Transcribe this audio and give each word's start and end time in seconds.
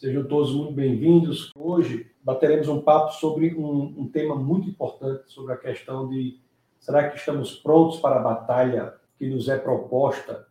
Sejam 0.00 0.24
todos 0.24 0.54
muito 0.54 0.72
bem-vindos. 0.72 1.50
Hoje 1.54 2.10
bateremos 2.24 2.68
um 2.68 2.80
papo 2.80 3.12
sobre 3.12 3.54
um, 3.54 4.00
um, 4.00 4.08
tema 4.08 4.34
muito 4.34 4.66
importante, 4.66 5.30
sobre 5.30 5.52
a 5.52 5.58
questão 5.58 6.08
de 6.08 6.40
será 6.78 7.10
que 7.10 7.18
estamos 7.18 7.56
prontos 7.56 8.00
para 8.00 8.16
a 8.16 8.22
batalha 8.22 8.94
que 9.18 9.28
nos 9.28 9.46
é 9.46 9.58
proposta? 9.58 10.48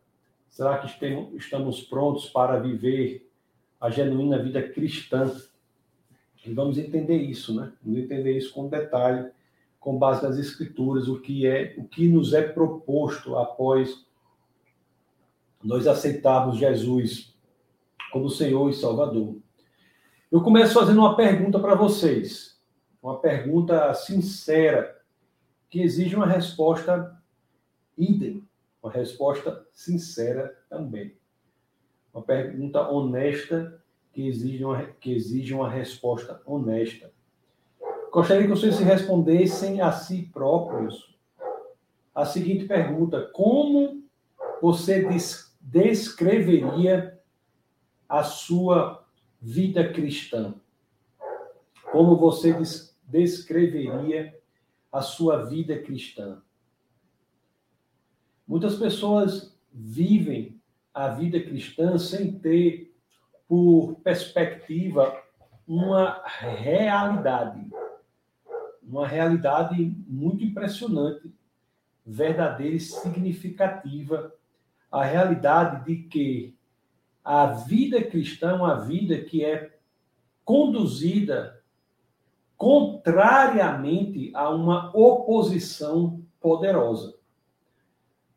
Será 0.51 0.77
que 0.77 1.35
estamos 1.35 1.81
prontos 1.81 2.29
para 2.29 2.59
viver 2.59 3.27
a 3.81 3.89
genuína 3.89 4.37
vida 4.37 4.61
cristã? 4.61 5.35
E 6.45 6.53
vamos 6.53 6.77
entender 6.77 7.17
isso, 7.17 7.51
né? 7.55 7.73
Vamos 7.83 8.01
entender 8.01 8.37
isso 8.37 8.53
com 8.53 8.69
detalhe, 8.69 9.31
com 9.79 9.97
base 9.97 10.21
nas 10.21 10.37
escrituras, 10.37 11.07
o 11.07 11.19
que 11.19 11.47
é, 11.47 11.73
o 11.75 11.85
que 11.85 12.07
nos 12.07 12.35
é 12.35 12.43
proposto 12.43 13.35
após 13.35 14.05
nós 15.63 15.87
aceitarmos 15.87 16.59
Jesus 16.59 17.33
como 18.11 18.29
Senhor 18.29 18.69
e 18.69 18.73
Salvador. 18.73 19.38
Eu 20.31 20.43
começo 20.43 20.75
fazendo 20.75 20.99
uma 20.99 21.15
pergunta 21.15 21.59
para 21.59 21.73
vocês, 21.73 22.55
uma 23.01 23.17
pergunta 23.17 23.91
sincera, 23.95 25.01
que 25.67 25.81
exige 25.81 26.15
uma 26.15 26.27
resposta 26.27 27.19
idem, 27.97 28.47
uma 28.81 28.91
resposta 28.91 29.65
sincera 29.73 30.55
também. 30.69 31.17
Uma 32.13 32.21
pergunta 32.21 32.87
honesta 32.91 33.83
que 34.13 34.27
exige 34.27 34.63
uma, 34.63 34.83
que 34.83 35.11
exige 35.11 35.51
uma 35.51 35.67
resposta 35.67 36.39
honesta. 36.45 37.11
Gostaria 38.11 38.43
que 38.43 38.49
vocês 38.49 38.75
se 38.75 38.83
respondessem 38.83 39.81
a 39.81 39.91
si 39.91 40.29
próprios 40.31 41.17
a 42.13 42.23
seguinte 42.23 42.65
pergunta: 42.65 43.27
Como 43.33 44.03
você 44.61 45.07
descreveria 45.59 47.19
a 48.07 48.23
sua 48.23 48.98
vida 49.41 49.91
cristã? 49.91 50.53
Como 51.91 52.15
você 52.15 52.55
descreveria 53.03 54.37
a 54.91 55.01
sua 55.01 55.45
vida 55.45 55.77
cristã? 55.79 56.41
Muitas 58.47 58.75
pessoas 58.75 59.55
vivem 59.71 60.59
a 60.93 61.09
vida 61.09 61.39
cristã 61.39 61.97
sem 61.97 62.31
ter 62.39 62.93
por 63.47 63.95
perspectiva 64.03 65.23
uma 65.67 66.23
realidade, 66.25 67.67
uma 68.81 69.07
realidade 69.07 69.83
muito 70.07 70.43
impressionante, 70.43 71.31
verdadeira 72.05 72.75
e 72.75 72.79
significativa, 72.79 74.33
a 74.91 75.03
realidade 75.03 75.85
de 75.85 76.07
que 76.07 76.58
a 77.23 77.45
vida 77.47 78.01
cristã 78.03 78.51
é 78.51 78.53
uma 78.53 78.75
vida 78.75 79.19
que 79.21 79.43
é 79.43 79.77
conduzida 80.43 81.61
contrariamente 82.57 84.31
a 84.33 84.49
uma 84.49 84.91
oposição 84.93 86.21
poderosa. 86.41 87.15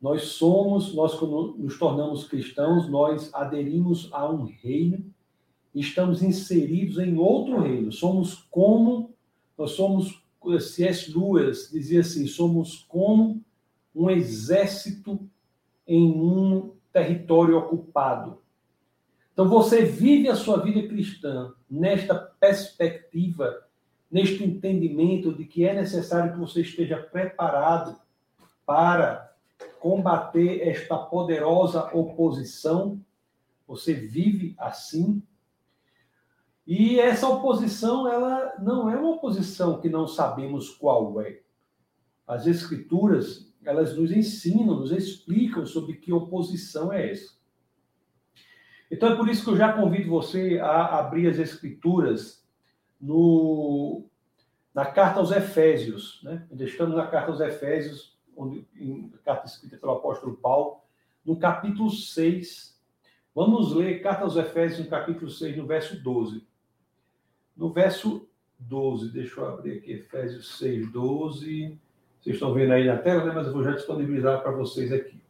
Nós 0.00 0.24
somos, 0.24 0.94
nós 0.94 1.18
nos 1.20 1.78
tornamos 1.78 2.24
cristãos, 2.26 2.88
nós 2.88 3.32
aderimos 3.32 4.08
a 4.12 4.28
um 4.28 4.44
reino, 4.44 5.04
estamos 5.72 6.22
inseridos 6.22 6.98
em 6.98 7.16
outro 7.16 7.60
reino. 7.60 7.92
Somos 7.92 8.34
como, 8.50 9.14
nós 9.56 9.70
somos, 9.72 10.22
C.S. 10.60 11.16
Lewis 11.16 11.70
dizia 11.70 12.00
assim, 12.00 12.26
somos 12.26 12.84
como 12.88 13.40
um 13.94 14.10
exército 14.10 15.20
em 15.86 16.10
um 16.10 16.72
território 16.92 17.56
ocupado. 17.56 18.41
Então 19.32 19.48
você 19.48 19.84
vive 19.84 20.28
a 20.28 20.34
sua 20.34 20.58
vida 20.58 20.86
cristã 20.86 21.54
nesta 21.70 22.14
perspectiva, 22.14 23.64
neste 24.10 24.44
entendimento 24.44 25.32
de 25.32 25.46
que 25.46 25.64
é 25.64 25.74
necessário 25.74 26.32
que 26.32 26.38
você 26.38 26.60
esteja 26.60 26.98
preparado 26.98 27.98
para 28.66 29.34
combater 29.80 30.68
esta 30.68 30.96
poderosa 30.98 31.90
oposição. 31.94 33.00
Você 33.66 33.94
vive 33.94 34.54
assim. 34.58 35.22
E 36.66 37.00
essa 37.00 37.26
oposição, 37.26 38.06
ela 38.06 38.54
não 38.60 38.88
é 38.90 38.96
uma 38.96 39.16
oposição 39.16 39.80
que 39.80 39.88
não 39.88 40.06
sabemos 40.06 40.70
qual 40.70 41.20
é. 41.22 41.40
As 42.26 42.46
escrituras, 42.46 43.52
elas 43.64 43.96
nos 43.96 44.12
ensinam, 44.12 44.78
nos 44.78 44.92
explicam 44.92 45.64
sobre 45.66 45.96
que 45.96 46.12
oposição 46.12 46.92
é 46.92 47.10
essa. 47.10 47.41
Então 48.92 49.10
é 49.10 49.16
por 49.16 49.26
isso 49.26 49.42
que 49.42 49.50
eu 49.50 49.56
já 49.56 49.72
convido 49.72 50.10
você 50.10 50.60
a 50.60 50.98
abrir 50.98 51.26
as 51.26 51.38
escrituras 51.38 52.46
no, 53.00 54.04
na 54.74 54.84
carta 54.84 55.18
aos 55.18 55.32
Efésios. 55.32 56.20
Né? 56.22 56.46
Estamos 56.60 56.94
na 56.94 57.06
carta 57.06 57.30
aos 57.30 57.40
Efésios, 57.40 58.14
onde, 58.36 58.68
em, 58.76 59.10
carta 59.24 59.46
escrita 59.46 59.78
pelo 59.78 59.92
apóstolo 59.92 60.36
Paulo, 60.36 60.82
no 61.24 61.36
capítulo 61.36 61.90
6. 61.90 62.78
Vamos 63.34 63.74
ler 63.74 64.02
carta 64.02 64.24
aos 64.24 64.36
Efésios, 64.36 64.84
no 64.84 64.90
capítulo 64.90 65.30
6, 65.30 65.56
no 65.56 65.66
verso 65.66 65.98
12. 66.02 66.46
No 67.56 67.72
verso 67.72 68.28
12, 68.58 69.10
deixa 69.10 69.40
eu 69.40 69.48
abrir 69.48 69.78
aqui, 69.78 69.92
Efésios 69.92 70.58
6, 70.58 70.92
12. 70.92 71.78
Vocês 72.20 72.36
estão 72.36 72.52
vendo 72.52 72.72
aí 72.72 72.86
na 72.86 72.98
tela, 72.98 73.24
né? 73.24 73.32
mas 73.34 73.46
eu 73.46 73.54
vou 73.54 73.64
já 73.64 73.72
disponibilizar 73.72 74.42
para 74.42 74.52
vocês 74.52 74.92
aqui. 74.92 75.21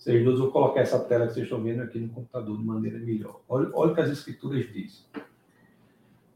Vocês 0.00 0.24
dois, 0.24 0.38
vou 0.38 0.50
colocar 0.50 0.80
essa 0.80 0.98
tela 0.98 1.26
que 1.26 1.34
vocês 1.34 1.44
estão 1.44 1.62
vendo 1.62 1.82
aqui 1.82 1.98
no 1.98 2.08
computador 2.08 2.56
de 2.56 2.64
maneira 2.64 2.98
melhor. 2.98 3.42
Olha, 3.46 3.68
olha 3.74 3.92
o 3.92 3.94
que 3.94 4.00
as 4.00 4.08
escrituras 4.08 4.64
dizem. 4.72 5.04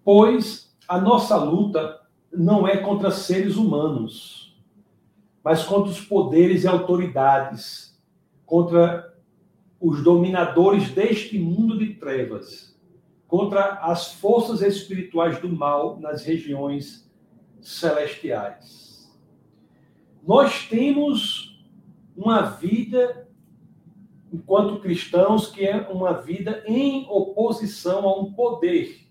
Pois 0.04 0.76
a 0.86 1.00
nossa 1.00 1.34
luta 1.36 2.02
não 2.30 2.68
é 2.68 2.76
contra 2.76 3.10
seres 3.10 3.56
humanos, 3.56 4.54
mas 5.42 5.64
contra 5.64 5.90
os 5.90 5.98
poderes 5.98 6.64
e 6.64 6.68
autoridades, 6.68 7.98
contra 8.44 9.14
os 9.80 10.04
dominadores 10.04 10.90
deste 10.90 11.38
mundo 11.38 11.78
de 11.78 11.94
trevas, 11.94 12.78
contra 13.26 13.76
as 13.76 14.12
forças 14.12 14.60
espirituais 14.60 15.40
do 15.40 15.48
mal 15.48 15.98
nas 15.98 16.22
regiões 16.22 17.10
celestiais. 17.62 19.10
Nós 20.22 20.68
temos 20.68 21.64
uma 22.14 22.42
vida 22.42 23.23
enquanto 24.34 24.80
cristãos, 24.80 25.46
que 25.46 25.64
é 25.64 25.76
uma 25.88 26.12
vida 26.20 26.64
em 26.66 27.06
oposição 27.08 28.08
a 28.08 28.20
um 28.20 28.32
poder. 28.32 29.06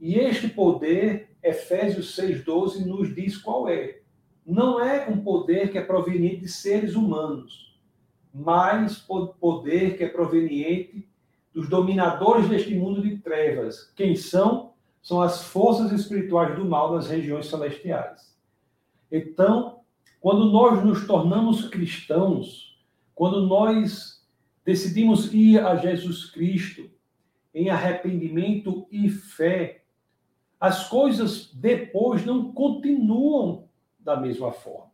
E 0.00 0.14
este 0.14 0.48
poder, 0.48 1.30
Efésios 1.42 2.16
6,12, 2.16 2.86
nos 2.86 3.12
diz 3.12 3.36
qual 3.36 3.68
é. 3.68 4.02
Não 4.46 4.80
é 4.80 5.08
um 5.08 5.20
poder 5.20 5.72
que 5.72 5.78
é 5.78 5.82
proveniente 5.82 6.42
de 6.42 6.48
seres 6.48 6.94
humanos, 6.94 7.76
mas 8.32 9.04
poder 9.40 9.96
que 9.96 10.04
é 10.04 10.08
proveniente 10.08 11.08
dos 11.52 11.68
dominadores 11.68 12.48
deste 12.48 12.72
mundo 12.72 13.02
de 13.02 13.18
trevas. 13.18 13.92
Quem 13.96 14.14
são? 14.14 14.74
São 15.02 15.20
as 15.20 15.42
forças 15.42 15.90
espirituais 15.90 16.54
do 16.54 16.64
mal 16.64 16.94
nas 16.94 17.08
regiões 17.08 17.48
celestiais. 17.48 18.38
Então, 19.10 19.80
quando 20.20 20.52
nós 20.52 20.84
nos 20.84 21.04
tornamos 21.04 21.68
cristãos, 21.68 22.78
quando 23.12 23.46
nós 23.46 24.19
decidimos 24.64 25.32
ir 25.32 25.58
a 25.58 25.76
Jesus 25.76 26.30
Cristo 26.30 26.90
em 27.54 27.70
arrependimento 27.70 28.86
e 28.90 29.08
fé, 29.08 29.84
as 30.58 30.88
coisas 30.88 31.52
depois 31.54 32.24
não 32.24 32.52
continuam 32.52 33.68
da 33.98 34.16
mesma 34.16 34.52
forma. 34.52 34.92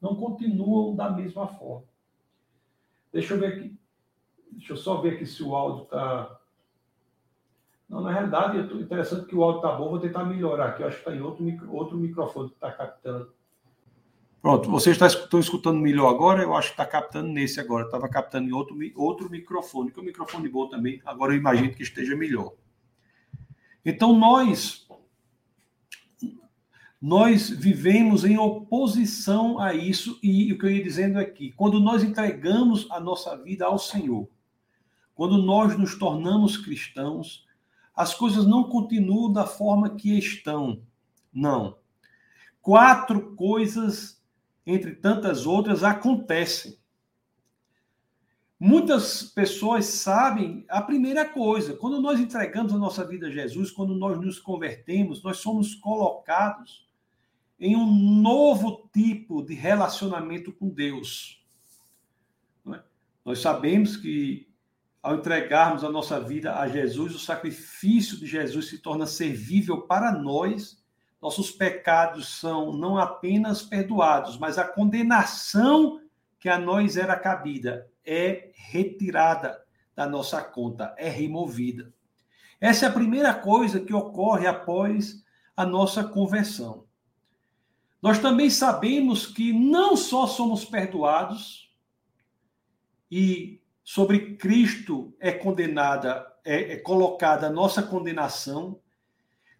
Não 0.00 0.14
continuam 0.16 0.94
da 0.94 1.10
mesma 1.10 1.46
forma. 1.46 1.86
Deixa 3.12 3.34
eu 3.34 3.40
ver 3.40 3.46
aqui. 3.46 3.78
Deixa 4.52 4.72
eu 4.72 4.76
só 4.76 5.00
ver 5.00 5.14
aqui 5.14 5.26
se 5.26 5.42
o 5.42 5.54
áudio 5.54 5.84
está. 5.84 6.38
Não, 7.88 8.00
na 8.00 8.12
realidade, 8.12 8.58
é 8.58 8.62
interessante 8.82 9.26
que 9.26 9.36
o 9.36 9.44
áudio 9.44 9.58
está 9.58 9.76
bom, 9.76 9.90
vou 9.90 10.00
tentar 10.00 10.24
melhorar 10.24 10.70
aqui. 10.70 10.82
Eu 10.82 10.88
acho 10.88 10.96
que 10.96 11.02
está 11.08 11.14
em 11.14 11.22
outro, 11.22 11.44
micro, 11.44 11.72
outro 11.72 11.96
microfone 11.96 12.48
que 12.48 12.56
está 12.56 12.72
captando. 12.72 13.32
Pronto, 14.40 14.70
vocês 14.70 15.00
estão 15.00 15.40
escutando 15.40 15.80
melhor 15.80 16.08
agora, 16.08 16.42
eu 16.42 16.54
acho 16.54 16.68
que 16.68 16.74
está 16.74 16.86
captando 16.86 17.28
nesse 17.28 17.58
agora. 17.58 17.86
Estava 17.86 18.08
captando 18.08 18.48
em 18.48 18.52
outro, 18.52 18.76
outro 18.94 19.30
microfone, 19.30 19.90
que 19.90 19.98
é 19.98 20.02
um 20.02 20.06
microfone 20.06 20.48
bom 20.48 20.68
também. 20.68 21.00
Agora 21.04 21.32
eu 21.32 21.38
imagino 21.38 21.72
que 21.74 21.82
esteja 21.82 22.14
melhor. 22.14 22.52
Então 23.84 24.16
nós 24.16 24.86
nós 27.00 27.50
vivemos 27.50 28.24
em 28.24 28.38
oposição 28.38 29.60
a 29.60 29.74
isso 29.74 30.18
e 30.22 30.52
o 30.52 30.58
que 30.58 30.66
eu 30.66 30.70
ia 30.70 30.82
dizendo 30.82 31.18
aqui, 31.18 31.52
quando 31.52 31.78
nós 31.78 32.02
entregamos 32.02 32.90
a 32.90 32.98
nossa 32.98 33.36
vida 33.36 33.66
ao 33.66 33.78
Senhor, 33.78 34.28
quando 35.14 35.38
nós 35.38 35.78
nos 35.78 35.98
tornamos 35.98 36.56
cristãos, 36.56 37.46
as 37.94 38.14
coisas 38.14 38.46
não 38.46 38.64
continuam 38.64 39.32
da 39.32 39.46
forma 39.46 39.94
que 39.94 40.18
estão. 40.18 40.82
Não. 41.32 41.78
Quatro 42.60 43.36
coisas 43.36 44.15
entre 44.66 44.94
tantas 44.94 45.46
outras, 45.46 45.84
acontecem. 45.84 46.76
Muitas 48.58 49.22
pessoas 49.22 49.84
sabem 49.84 50.64
a 50.68 50.80
primeira 50.80 51.28
coisa, 51.28 51.74
quando 51.74 52.00
nós 52.00 52.18
entregamos 52.18 52.72
a 52.72 52.78
nossa 52.78 53.06
vida 53.06 53.26
a 53.26 53.30
Jesus, 53.30 53.70
quando 53.70 53.94
nós 53.94 54.18
nos 54.18 54.38
convertemos, 54.38 55.22
nós 55.22 55.38
somos 55.38 55.74
colocados 55.74 56.86
em 57.60 57.76
um 57.76 57.86
novo 58.20 58.88
tipo 58.92 59.42
de 59.42 59.54
relacionamento 59.54 60.52
com 60.52 60.68
Deus. 60.68 61.44
É? 62.72 62.82
Nós 63.24 63.40
sabemos 63.40 63.96
que 63.96 64.48
ao 65.02 65.16
entregarmos 65.16 65.84
a 65.84 65.90
nossa 65.90 66.18
vida 66.18 66.58
a 66.58 66.66
Jesus, 66.66 67.14
o 67.14 67.18
sacrifício 67.18 68.16
de 68.16 68.26
Jesus 68.26 68.68
se 68.68 68.78
torna 68.78 69.06
servível 69.06 69.82
para 69.82 70.10
nós. 70.12 70.82
Nossos 71.20 71.50
pecados 71.50 72.38
são 72.38 72.72
não 72.72 72.98
apenas 72.98 73.62
perdoados, 73.62 74.38
mas 74.38 74.58
a 74.58 74.64
condenação 74.64 76.00
que 76.38 76.48
a 76.48 76.58
nós 76.58 76.96
era 76.96 77.18
cabida 77.18 77.90
é 78.04 78.50
retirada 78.54 79.64
da 79.94 80.06
nossa 80.06 80.42
conta, 80.42 80.94
é 80.98 81.08
removida. 81.08 81.92
Essa 82.60 82.86
é 82.86 82.88
a 82.88 82.92
primeira 82.92 83.34
coisa 83.34 83.80
que 83.80 83.94
ocorre 83.94 84.46
após 84.46 85.24
a 85.56 85.64
nossa 85.64 86.04
conversão. 86.04 86.86
Nós 88.00 88.18
também 88.18 88.50
sabemos 88.50 89.26
que 89.26 89.52
não 89.52 89.96
só 89.96 90.26
somos 90.26 90.64
perdoados 90.64 91.74
e 93.10 93.60
sobre 93.82 94.36
Cristo 94.36 95.14
é 95.18 95.32
condenada, 95.32 96.26
é, 96.44 96.74
é 96.74 96.76
colocada 96.76 97.46
a 97.46 97.50
nossa 97.50 97.82
condenação, 97.82 98.80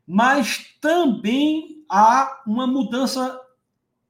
mas 0.06 0.76
também 0.80 1.84
há 1.88 2.42
uma 2.46 2.66
mudança 2.66 3.40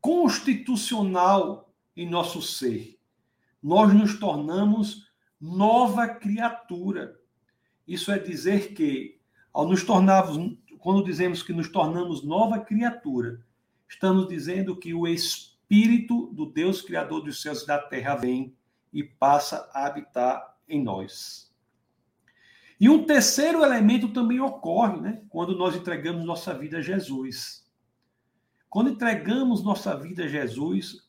constitucional 0.00 1.72
em 1.96 2.08
nosso 2.08 2.42
ser 2.42 2.96
nós 3.66 3.92
nos 3.92 4.16
tornamos 4.16 5.10
nova 5.40 6.06
criatura. 6.06 7.18
Isso 7.84 8.12
é 8.12 8.18
dizer 8.18 8.74
que, 8.74 9.18
ao 9.52 9.68
nos 9.68 9.82
tornarmos, 9.82 10.56
quando 10.78 11.02
dizemos 11.02 11.42
que 11.42 11.52
nos 11.52 11.68
tornamos 11.68 12.22
nova 12.22 12.60
criatura, 12.60 13.44
estamos 13.88 14.28
dizendo 14.28 14.76
que 14.76 14.94
o 14.94 15.04
Espírito 15.04 16.28
do 16.32 16.46
Deus 16.46 16.80
Criador 16.80 17.22
dos 17.22 17.42
céus 17.42 17.62
e 17.62 17.66
da 17.66 17.76
terra 17.76 18.14
vem 18.14 18.54
e 18.92 19.02
passa 19.02 19.68
a 19.74 19.86
habitar 19.86 20.56
em 20.68 20.80
nós. 20.80 21.52
E 22.78 22.88
um 22.88 23.04
terceiro 23.04 23.62
elemento 23.62 24.08
também 24.08 24.38
ocorre, 24.40 25.00
né, 25.00 25.22
quando 25.28 25.56
nós 25.56 25.74
entregamos 25.74 26.24
nossa 26.24 26.52
vida 26.52 26.78
a 26.78 26.82
Jesus. 26.82 27.64
Quando 28.68 28.90
entregamos 28.90 29.64
nossa 29.64 29.96
vida 29.96 30.24
a 30.24 30.28
Jesus, 30.28 31.08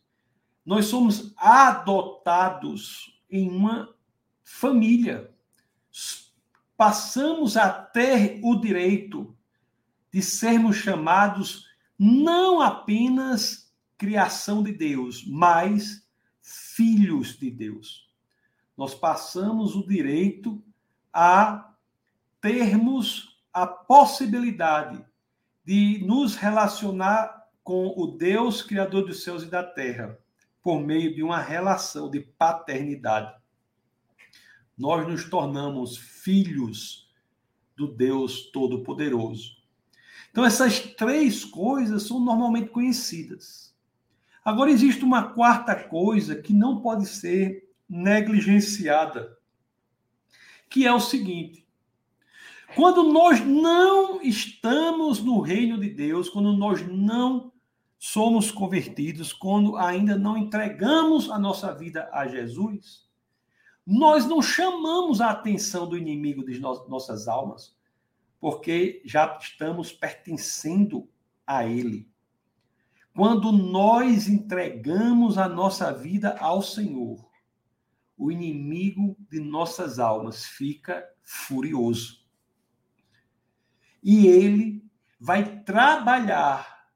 nós 0.65 0.85
somos 0.85 1.33
adotados 1.35 3.19
em 3.29 3.49
uma 3.49 3.93
família. 4.43 5.33
Passamos 6.77 7.57
a 7.57 7.69
ter 7.69 8.39
o 8.43 8.55
direito 8.55 9.35
de 10.11 10.21
sermos 10.21 10.77
chamados 10.77 11.65
não 11.99 12.61
apenas 12.61 13.73
criação 13.97 14.61
de 14.61 14.71
Deus, 14.71 15.25
mas 15.27 16.07
filhos 16.41 17.37
de 17.37 17.49
Deus. 17.49 18.09
Nós 18.77 18.93
passamos 18.93 19.75
o 19.75 19.85
direito 19.85 20.63
a 21.19 21.73
termos 22.39 23.41
a 23.51 23.65
possibilidade 23.65 25.03
de 25.65 26.03
nos 26.05 26.35
relacionar 26.35 27.47
com 27.63 27.91
o 27.97 28.05
Deus 28.05 28.61
criador 28.61 29.03
dos 29.03 29.23
céus 29.23 29.41
e 29.41 29.47
da 29.47 29.63
terra 29.63 30.15
por 30.61 30.79
meio 30.79 31.15
de 31.15 31.23
uma 31.23 31.39
relação 31.39 32.07
de 32.11 32.19
paternidade. 32.19 33.33
Nós 34.77 35.07
nos 35.07 35.27
tornamos 35.27 35.97
filhos 35.97 37.11
do 37.75 37.87
Deus 37.87 38.51
Todo-Poderoso. 38.51 39.57
Então, 40.29 40.45
essas 40.45 40.79
três 40.79 41.43
coisas 41.43 42.03
são 42.03 42.19
normalmente 42.19 42.69
conhecidas. 42.69 43.75
Agora, 44.45 44.69
existe 44.69 45.03
uma 45.03 45.33
quarta 45.33 45.73
coisa 45.73 46.35
que 46.35 46.53
não 46.53 46.79
pode 46.79 47.07
ser 47.07 47.73
negligenciada, 47.89 49.37
que 50.69 50.85
é 50.85 50.93
o 50.93 50.99
seguinte: 50.99 51.65
quando 52.75 53.03
nós 53.03 53.39
não 53.45 54.21
estamos 54.21 55.23
no 55.23 55.39
reino 55.41 55.79
de 55.79 55.89
Deus, 55.89 56.29
quando 56.29 56.53
nós 56.53 56.85
não 56.87 57.51
somos 57.99 58.51
convertidos 58.51 59.33
quando 59.33 59.75
ainda 59.75 60.17
não 60.17 60.37
entregamos 60.37 61.29
a 61.31 61.39
nossa 61.39 61.73
vida 61.73 62.09
a 62.13 62.27
Jesus, 62.27 63.07
nós 63.85 64.25
não 64.25 64.41
chamamos 64.41 65.21
a 65.21 65.31
atenção 65.31 65.87
do 65.87 65.97
inimigo 65.97 66.45
de 66.45 66.59
nossas 66.59 67.27
almas, 67.27 67.75
porque 68.39 69.01
já 69.05 69.37
estamos 69.41 69.91
pertencendo 69.91 71.09
a 71.45 71.65
ele. 71.65 72.07
Quando 73.15 73.51
nós 73.51 74.27
entregamos 74.27 75.37
a 75.37 75.47
nossa 75.47 75.91
vida 75.91 76.37
ao 76.37 76.61
Senhor, 76.61 77.26
o 78.17 78.31
inimigo 78.31 79.15
de 79.29 79.39
nossas 79.39 79.99
almas 79.99 80.45
fica 80.45 81.07
furioso. 81.23 82.25
E 84.01 84.25
ele 84.27 84.83
vai 85.19 85.59
trabalhar 85.63 86.89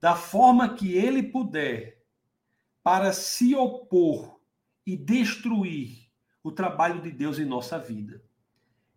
da 0.00 0.14
forma 0.14 0.74
que 0.74 0.92
ele 0.92 1.22
puder 1.22 2.02
para 2.82 3.12
se 3.12 3.54
opor 3.54 4.40
e 4.86 4.96
destruir 4.96 6.10
o 6.42 6.50
trabalho 6.50 7.00
de 7.02 7.10
Deus 7.10 7.38
em 7.38 7.44
nossa 7.44 7.78
vida. 7.78 8.22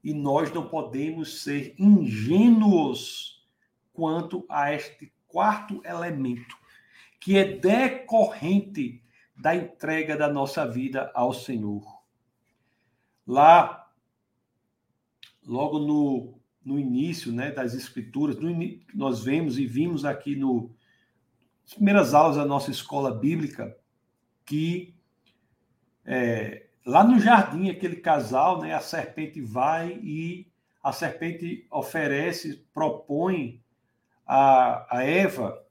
E 0.03 0.13
nós 0.13 0.51
não 0.51 0.67
podemos 0.67 1.43
ser 1.43 1.75
ingênuos 1.77 3.47
quanto 3.93 4.45
a 4.49 4.73
este 4.73 5.13
quarto 5.27 5.81
elemento, 5.85 6.57
que 7.19 7.37
é 7.37 7.57
decorrente 7.57 9.02
da 9.35 9.56
entrega 9.56 10.15
da 10.15 10.31
nossa 10.31 10.65
vida 10.65 11.12
ao 11.13 11.33
Senhor. 11.33 11.83
Lá, 13.25 13.89
logo 15.45 15.80
no, 15.80 16.39
no 16.63 16.80
início 16.80 17.31
né, 17.31 17.51
das 17.51 17.74
Escrituras, 17.74 18.38
nós 18.94 19.24
vemos 19.24 19.57
e 19.57 19.65
vimos 19.65 20.06
aqui 20.06 20.35
no, 20.35 20.74
as 21.65 21.74
primeiras 21.74 22.13
aulas 22.13 22.35
da 22.35 22.45
nossa 22.45 22.71
escola 22.71 23.13
bíblica, 23.13 23.75
que 24.45 24.94
é, 26.06 26.68
lá 26.85 27.03
no 27.03 27.19
jardim, 27.19 27.69
aquele 27.69 27.95
casal, 27.95 28.62
né, 28.62 28.74
a 28.74 28.81
serpente 28.81 29.41
vai 29.41 29.94
e 30.03 30.51
a 30.83 30.91
serpente 30.91 31.65
oferece, 31.71 32.65
propõe 32.74 33.63
a, 34.28 34.97
a 34.97 35.04
Eva, 35.04 35.63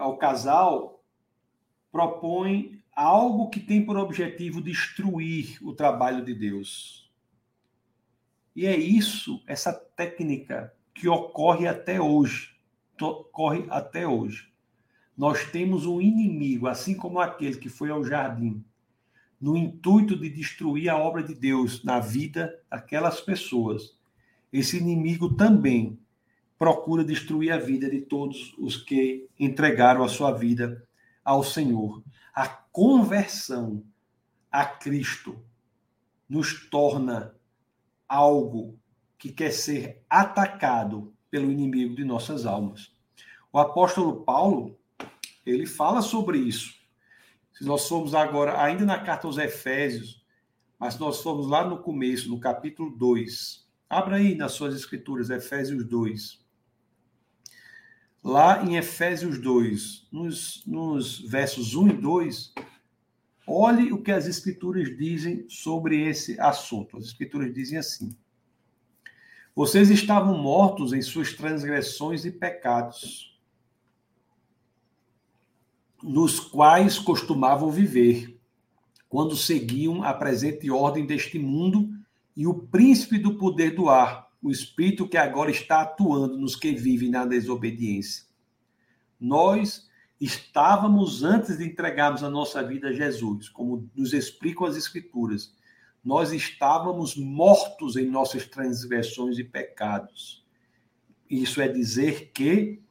ao 0.00 0.16
casal, 0.16 0.93
propõe 1.94 2.82
algo 2.92 3.48
que 3.48 3.60
tem 3.60 3.86
por 3.86 3.96
objetivo 3.96 4.60
destruir 4.60 5.58
o 5.62 5.72
trabalho 5.72 6.24
de 6.24 6.34
Deus. 6.34 7.08
E 8.56 8.66
é 8.66 8.76
isso, 8.76 9.40
essa 9.46 9.72
técnica 9.72 10.74
que 10.92 11.08
ocorre 11.08 11.68
até 11.68 12.00
hoje. 12.00 12.50
Ocorre 13.00 13.64
até 13.70 14.06
hoje 14.06 14.52
nós 15.16 15.44
temos 15.50 15.86
um 15.86 16.00
inimigo, 16.00 16.66
assim 16.66 16.94
como 16.94 17.20
aquele 17.20 17.56
que 17.56 17.68
foi 17.68 17.90
ao 17.90 18.04
jardim, 18.04 18.64
no 19.40 19.56
intuito 19.56 20.16
de 20.16 20.28
destruir 20.28 20.88
a 20.88 20.96
obra 20.96 21.22
de 21.22 21.34
Deus 21.34 21.84
na 21.84 22.00
vida 22.00 22.58
daquelas 22.70 23.20
pessoas. 23.20 23.96
Esse 24.52 24.78
inimigo 24.78 25.34
também 25.34 25.98
procura 26.58 27.04
destruir 27.04 27.52
a 27.52 27.58
vida 27.58 27.88
de 27.88 28.00
todos 28.00 28.54
os 28.58 28.76
que 28.76 29.28
entregaram 29.38 30.02
a 30.02 30.08
sua 30.08 30.32
vida 30.32 30.82
ao 31.24 31.42
Senhor. 31.42 32.02
A 32.34 32.46
conversão 32.46 33.84
a 34.50 34.64
Cristo 34.64 35.42
nos 36.28 36.68
torna 36.68 37.34
algo 38.08 38.78
que 39.18 39.32
quer 39.32 39.52
ser 39.52 40.04
atacado 40.08 41.12
pelo 41.30 41.50
inimigo 41.50 41.96
de 41.96 42.04
nossas 42.04 42.44
almas. 42.44 42.92
O 43.52 43.58
apóstolo 43.58 44.24
Paulo, 44.24 44.78
ele 45.46 45.66
fala 45.66 46.02
sobre 46.02 46.38
isso. 46.38 46.74
Se 47.52 47.64
nós 47.64 47.88
formos 47.88 48.14
agora, 48.14 48.62
ainda 48.62 48.84
na 48.84 48.98
carta 48.98 49.26
aos 49.26 49.38
Efésios, 49.38 50.24
mas 50.78 50.98
nós 50.98 51.22
formos 51.22 51.46
lá 51.46 51.64
no 51.64 51.78
começo, 51.78 52.28
no 52.28 52.38
capítulo 52.38 52.90
2, 52.90 53.66
abra 53.88 54.16
aí 54.16 54.34
nas 54.34 54.52
suas 54.52 54.74
escrituras, 54.74 55.30
Efésios 55.30 55.84
2. 55.84 56.43
Lá 58.24 58.64
em 58.64 58.76
Efésios 58.76 59.38
2, 59.38 60.08
nos, 60.10 60.62
nos 60.66 61.20
versos 61.20 61.74
1 61.74 61.88
e 61.88 61.92
2, 61.92 62.54
olhe 63.46 63.92
o 63.92 64.00
que 64.00 64.10
as 64.10 64.26
escrituras 64.26 64.96
dizem 64.96 65.44
sobre 65.46 66.00
esse 66.08 66.40
assunto. 66.40 66.96
As 66.96 67.04
escrituras 67.04 67.52
dizem 67.52 67.76
assim: 67.76 68.16
Vocês 69.54 69.90
estavam 69.90 70.38
mortos 70.38 70.94
em 70.94 71.02
suas 71.02 71.34
transgressões 71.34 72.24
e 72.24 72.30
pecados 72.30 73.38
nos 76.02 76.40
quais 76.40 76.98
costumavam 76.98 77.70
viver, 77.70 78.38
quando 79.08 79.36
seguiam 79.36 80.02
a 80.02 80.14
presente 80.14 80.70
ordem 80.70 81.04
deste 81.06 81.38
mundo 81.38 81.90
e 82.34 82.46
o 82.46 82.54
príncipe 82.54 83.18
do 83.18 83.36
poder 83.36 83.74
do 83.74 83.88
ar, 83.88 84.23
o 84.44 84.50
espírito 84.50 85.08
que 85.08 85.16
agora 85.16 85.50
está 85.50 85.80
atuando 85.80 86.36
nos 86.36 86.54
que 86.54 86.70
vivem 86.72 87.08
na 87.08 87.24
desobediência. 87.24 88.26
Nós 89.18 89.88
estávamos 90.20 91.24
antes 91.24 91.56
de 91.56 91.64
entregarmos 91.64 92.22
a 92.22 92.28
nossa 92.28 92.62
vida 92.62 92.88
a 92.88 92.92
Jesus, 92.92 93.48
como 93.48 93.90
nos 93.96 94.12
explicam 94.12 94.66
as 94.66 94.76
Escrituras. 94.76 95.56
Nós 96.04 96.30
estávamos 96.30 97.16
mortos 97.16 97.96
em 97.96 98.04
nossas 98.04 98.46
transgressões 98.46 99.38
e 99.38 99.44
pecados. 99.44 100.44
Isso 101.28 101.62
é 101.62 101.66
dizer 101.66 102.30
que 102.34 102.82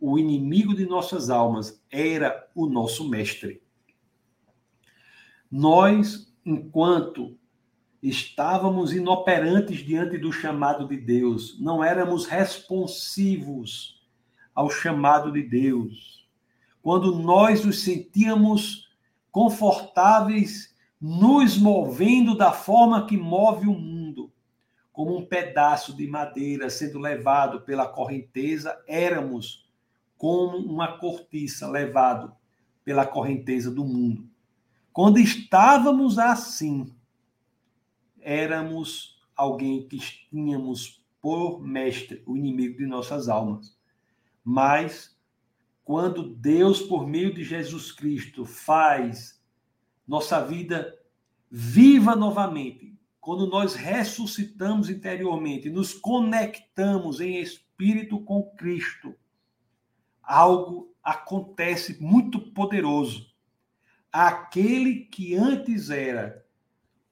o 0.00 0.18
inimigo 0.18 0.74
de 0.74 0.86
nossas 0.86 1.30
almas 1.30 1.80
era 1.88 2.50
o 2.52 2.66
nosso 2.66 3.08
mestre. 3.08 3.62
Nós, 5.48 6.34
enquanto 6.44 7.38
estávamos 8.02 8.92
inoperantes 8.92 9.78
diante 9.78 10.18
do 10.18 10.32
chamado 10.32 10.86
de 10.86 10.96
Deus, 10.96 11.58
não 11.60 11.82
éramos 11.82 12.26
responsivos 12.26 14.02
ao 14.54 14.70
chamado 14.70 15.32
de 15.32 15.42
Deus. 15.42 16.26
Quando 16.82 17.18
nós 17.18 17.64
nos 17.64 17.82
sentíamos 17.82 18.88
confortáveis 19.30 20.74
nos 21.00 21.58
movendo 21.58 22.36
da 22.36 22.52
forma 22.52 23.06
que 23.06 23.16
move 23.16 23.68
o 23.68 23.74
mundo, 23.74 24.32
como 24.92 25.14
um 25.14 25.26
pedaço 25.26 25.94
de 25.94 26.06
madeira 26.06 26.70
sendo 26.70 26.98
levado 26.98 27.60
pela 27.60 27.86
correnteza, 27.86 28.82
éramos 28.88 29.68
como 30.16 30.56
uma 30.56 30.96
cortiça 30.96 31.68
levado 31.68 32.32
pela 32.82 33.04
correnteza 33.04 33.70
do 33.70 33.84
mundo. 33.84 34.26
Quando 34.92 35.18
estávamos 35.18 36.18
assim, 36.18 36.95
éramos 38.26 39.16
alguém 39.36 39.86
que 39.86 39.98
tínhamos 40.28 41.00
por 41.22 41.62
mestre 41.62 42.24
o 42.26 42.36
inimigo 42.36 42.78
de 42.78 42.86
nossas 42.86 43.28
almas. 43.28 43.78
Mas 44.42 45.16
quando 45.84 46.34
Deus, 46.34 46.82
por 46.82 47.06
meio 47.06 47.32
de 47.32 47.44
Jesus 47.44 47.92
Cristo, 47.92 48.44
faz 48.44 49.40
nossa 50.06 50.44
vida 50.44 50.98
viva 51.48 52.16
novamente, 52.16 52.98
quando 53.20 53.46
nós 53.46 53.74
ressuscitamos 53.74 54.90
interiormente, 54.90 55.70
nos 55.70 55.94
conectamos 55.94 57.20
em 57.20 57.40
espírito 57.40 58.20
com 58.20 58.42
Cristo, 58.56 59.14
algo 60.20 60.92
acontece 61.02 62.02
muito 62.02 62.40
poderoso 62.52 63.32
aquele 64.12 65.04
que 65.04 65.34
antes 65.34 65.90
era 65.90 66.45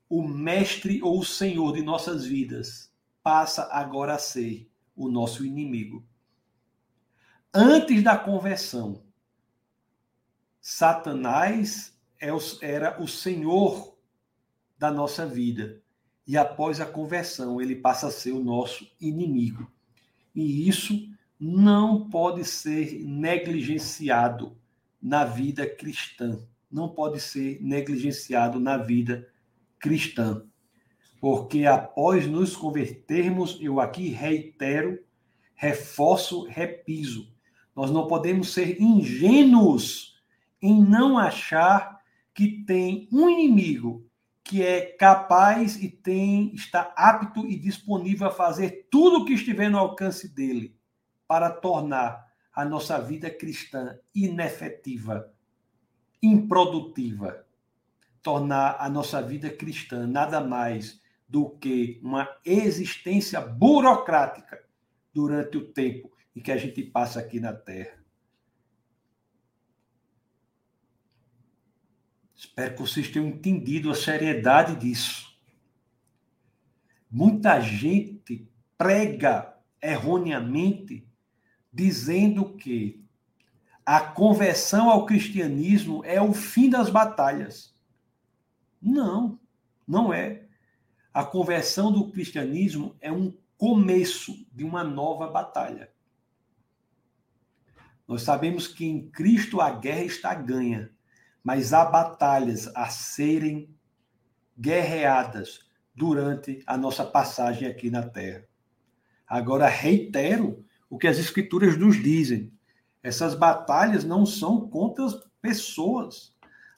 o 0.08 0.26
mestre 0.26 1.02
ou 1.02 1.18
o 1.18 1.25
senhor 1.25 1.73
de 1.73 1.82
nossas 1.82 2.25
vidas, 2.25 2.92
passa 3.23 3.68
agora 3.73 4.14
a 4.14 4.18
ser 4.18 4.70
o 4.94 5.08
nosso 5.08 5.44
inimigo. 5.44 6.04
Antes 7.52 8.02
da 8.02 8.16
conversão, 8.16 9.02
Satanás 10.61 11.96
é 12.20 12.28
era 12.62 13.02
o 13.02 13.08
senhor 13.08 13.96
da 14.78 14.90
nossa 14.90 15.26
vida. 15.26 15.82
E 16.26 16.37
após 16.38 16.80
a 16.80 16.87
conversão, 16.87 17.61
ele 17.61 17.76
passa 17.76 18.08
a 18.08 18.11
ser 18.11 18.32
o 18.32 18.42
nosso 18.42 18.90
inimigo. 19.00 19.70
E 20.34 20.68
isso 20.68 21.08
não 21.38 22.08
pode 22.08 22.44
ser 22.44 23.04
negligenciado 23.04 24.56
na 25.00 25.25
vida 25.25 25.68
cristã 25.68 26.40
não 26.75 26.88
pode 26.88 27.20
ser 27.20 27.62
negligenciado 27.62 28.58
na 28.58 28.76
vida 28.76 29.16
cristã. 29.18 29.33
Porque 31.20 31.64
após 31.66 32.26
nos 32.26 32.56
convertermos, 32.56 33.58
eu 33.60 33.80
aqui 33.80 34.08
reitero, 34.08 34.98
reforço, 35.54 36.44
repiso, 36.44 37.32
nós 37.74 37.90
não 37.90 38.06
podemos 38.06 38.52
ser 38.52 38.80
ingênuos 38.80 40.20
em 40.60 40.82
não 40.82 41.18
achar 41.18 42.00
que 42.34 42.64
tem 42.64 43.08
um 43.12 43.28
inimigo 43.28 44.06
que 44.42 44.62
é 44.62 44.82
capaz 44.82 45.82
e 45.82 45.88
tem 45.88 46.54
está 46.54 46.92
apto 46.96 47.46
e 47.46 47.56
disponível 47.56 48.28
a 48.28 48.30
fazer 48.30 48.86
tudo 48.90 49.20
o 49.20 49.24
que 49.24 49.32
estiver 49.32 49.70
no 49.70 49.78
alcance 49.78 50.28
dele 50.28 50.76
para 51.26 51.50
tornar 51.50 52.26
a 52.54 52.64
nossa 52.64 53.00
vida 53.00 53.30
cristã 53.30 53.96
inefetiva 54.14 55.34
improdutiva, 56.24 57.43
tornar 58.24 58.78
a 58.80 58.88
nossa 58.88 59.22
vida 59.22 59.50
cristã 59.50 60.06
nada 60.06 60.40
mais 60.40 61.00
do 61.28 61.50
que 61.50 62.00
uma 62.02 62.28
existência 62.44 63.38
burocrática 63.40 64.64
durante 65.12 65.58
o 65.58 65.66
tempo 65.72 66.10
em 66.34 66.40
que 66.40 66.50
a 66.50 66.56
gente 66.56 66.82
passa 66.82 67.20
aqui 67.20 67.38
na 67.38 67.52
Terra. 67.52 68.02
Espero 72.34 72.74
que 72.74 72.80
vocês 72.80 73.08
tenham 73.08 73.28
entendido 73.28 73.90
a 73.90 73.94
seriedade 73.94 74.76
disso. 74.76 75.38
Muita 77.10 77.60
gente 77.60 78.50
prega 78.76 79.54
erroneamente 79.82 81.06
dizendo 81.70 82.56
que 82.56 83.04
a 83.84 84.00
conversão 84.00 84.88
ao 84.88 85.04
cristianismo 85.04 86.02
é 86.04 86.20
o 86.22 86.32
fim 86.32 86.70
das 86.70 86.88
batalhas. 86.88 87.73
Não, 88.84 89.40
não 89.88 90.12
é. 90.12 90.44
A 91.12 91.24
conversão 91.24 91.90
do 91.90 92.10
cristianismo 92.10 92.94
é 93.00 93.10
um 93.10 93.34
começo 93.56 94.46
de 94.52 94.62
uma 94.62 94.84
nova 94.84 95.26
batalha. 95.26 95.90
Nós 98.06 98.20
sabemos 98.20 98.68
que 98.68 98.84
em 98.84 99.08
Cristo 99.08 99.62
a 99.62 99.70
guerra 99.70 100.02
está 100.02 100.34
ganha, 100.34 100.90
mas 101.42 101.72
há 101.72 101.86
batalhas 101.86 102.70
a 102.74 102.90
serem 102.90 103.74
guerreadas 104.58 105.60
durante 105.94 106.62
a 106.66 106.76
nossa 106.76 107.06
passagem 107.06 107.66
aqui 107.66 107.88
na 107.88 108.02
terra. 108.02 108.46
Agora, 109.26 109.66
reitero 109.66 110.62
o 110.90 110.98
que 110.98 111.06
as 111.06 111.18
Escrituras 111.18 111.78
nos 111.78 112.02
dizem. 112.02 112.52
Essas 113.02 113.34
batalhas 113.34 114.04
não 114.04 114.26
são 114.26 114.68
contra 114.68 115.06
as 115.06 115.14
pessoas. 115.40 116.33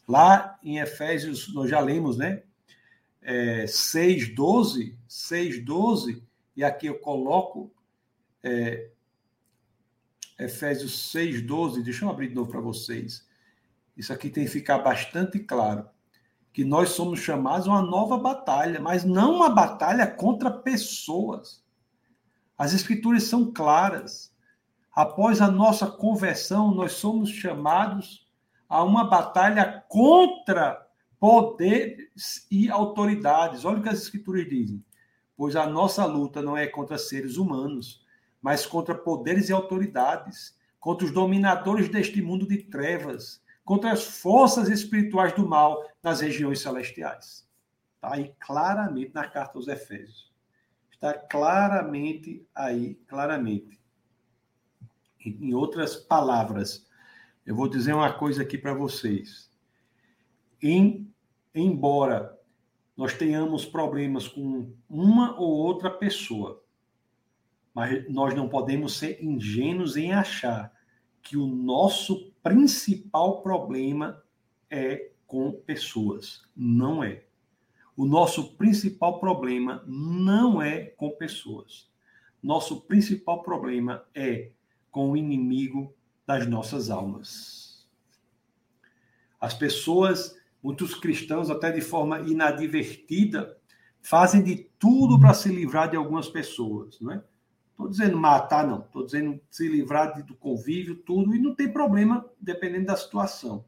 Lá 0.07 0.59
em 0.63 0.79
Efésios, 0.79 1.53
nós 1.53 1.69
já 1.69 1.81
lemos, 1.81 2.17
né? 2.17 2.43
É, 3.21 3.67
6, 3.67 4.35
12, 4.35 4.97
6, 5.09 5.65
12, 5.65 6.23
e 6.57 6.63
aqui 6.63 6.87
eu 6.87 6.99
coloco 6.99 7.73
é, 8.43 8.91
Efésios 10.39 11.11
6, 11.11 11.43
12, 11.43 11.83
deixa 11.83 12.05
eu 12.05 12.11
abrir 12.11 12.29
de 12.29 12.35
novo 12.35 12.51
para 12.51 12.61
vocês. 12.61 13.27
Isso 13.97 14.13
aqui 14.13 14.31
tem 14.31 14.45
que 14.45 14.51
ficar 14.51 14.79
bastante 14.79 15.39
claro. 15.41 15.89
Que 16.53 16.65
nós 16.65 16.91
somos 16.91 17.21
chamados 17.21 17.67
a 17.67 17.71
uma 17.71 17.83
nova 17.83 18.19
batalha, 18.19 18.79
mas 18.81 19.05
não 19.05 19.35
uma 19.35 19.49
batalha 19.49 20.07
contra 20.07 20.51
pessoas. 20.51 21.65
As 22.57 22.73
escrituras 22.73 23.25
são 23.25 23.53
claras. 23.53 24.33
Após 24.93 25.41
a 25.41 25.51
nossa 25.51 25.87
conversão, 25.87 26.75
nós 26.75 26.93
somos 26.93 27.31
chamados 27.31 28.26
a 28.69 28.83
uma 28.83 29.05
batalha 29.05 29.85
contra 29.89 30.87
poderes 31.19 32.47
e 32.51 32.71
autoridades. 32.71 33.65
Olha 33.65 33.79
o 33.79 33.83
que 33.83 33.89
as 33.89 34.03
escrituras 34.03 34.49
dizem. 34.49 34.85
Pois 35.37 35.55
a 35.55 35.67
nossa 35.67 36.05
luta 36.05 36.41
não 36.41 36.57
é 36.57 36.67
contra 36.67 36.97
seres 36.97 37.37
humanos, 37.37 38.05
mas 38.41 38.65
contra 38.65 38.95
poderes 38.95 39.49
e 39.49 39.53
autoridades, 39.53 40.57
contra 40.81 41.07
os 41.07 41.13
dominadores 41.13 41.89
deste 41.89 42.23
mundo 42.23 42.47
de 42.47 42.59
trevas, 42.59 43.43
contra 43.65 43.93
as 43.93 44.05
forças 44.05 44.69
espirituais 44.69 45.33
do 45.35 45.47
mal 45.47 45.85
nas 46.03 46.21
regiões 46.21 46.61
celestiais. 46.61 47.47
Está 47.97 48.15
aí 48.15 48.33
claramente 48.39 49.13
na 49.13 49.27
carta 49.29 49.59
aos 49.59 49.69
Efésios. 49.69 50.33
Está 50.93 51.13
claramente 51.13 52.47
aí, 52.55 52.95
claramente. 53.07 53.81
Em 55.25 55.53
outras 55.53 55.97
palavras, 55.97 56.86
eu 57.47 57.55
vou 57.55 57.69
dizer 57.69 57.95
uma 57.95 58.13
coisa 58.13 58.43
aqui 58.43 58.59
para 58.59 58.75
vocês. 58.75 59.49
Em, 60.61 61.09
embora 61.55 62.37
nós 62.97 63.15
tenhamos 63.15 63.65
problemas 63.65 64.27
com 64.27 64.73
uma 64.89 65.39
ou 65.39 65.51
outra 65.51 65.89
pessoa, 65.91 66.63
mas 67.73 68.11
nós 68.11 68.35
não 68.35 68.49
podemos 68.49 68.97
ser 68.97 69.23
ingênuos 69.23 69.97
em 69.97 70.13
achar 70.13 70.73
que 71.23 71.37
o 71.37 71.47
nosso 71.47 72.33
principal 72.43 73.43
problema 73.43 74.23
é 74.69 75.13
com 75.27 75.53
pessoas. 75.53 76.43
Não 76.57 77.05
é. 77.05 77.25
O 77.97 78.07
nosso 78.07 78.57
principal 78.57 79.21
problema 79.21 79.85
não 79.87 80.61
é 80.61 80.85
com 80.85 81.11
pessoas. 81.11 81.91
Nosso 82.43 82.83
principal 82.83 83.43
problema 83.43 84.05
é 84.15 84.53
com 84.91 85.11
o 85.11 85.17
inimigo 85.17 85.96
das 86.27 86.47
nossas 86.47 86.91
almas. 86.91 87.87
As 89.41 89.55
pessoas 89.55 90.37
Muitos 90.67 90.97
cristãos, 90.97 91.49
até 91.49 91.71
de 91.71 91.81
forma 91.81 92.23
inadvertida, 92.23 93.57
fazem 94.03 94.43
de 94.43 94.69
tudo 94.81 95.17
para 95.21 95.33
se 95.33 95.49
livrar 95.49 95.89
de 95.89 95.97
algumas 95.97 96.29
pessoas, 96.29 96.99
não 97.01 97.13
é? 97.13 97.23
Estou 97.71 97.89
dizendo 97.89 98.17
matar, 98.17 98.67
não. 98.67 98.81
Estou 98.81 99.05
dizendo 99.05 99.41
se 99.49 99.69
livrar 99.69 100.21
do 100.25 100.35
convívio, 100.35 100.97
tudo, 100.97 101.37
e 101.37 101.39
não 101.39 101.55
tem 101.55 101.73
problema, 101.73 102.29
dependendo 102.41 102.87
da 102.87 102.97
situação. 102.97 103.65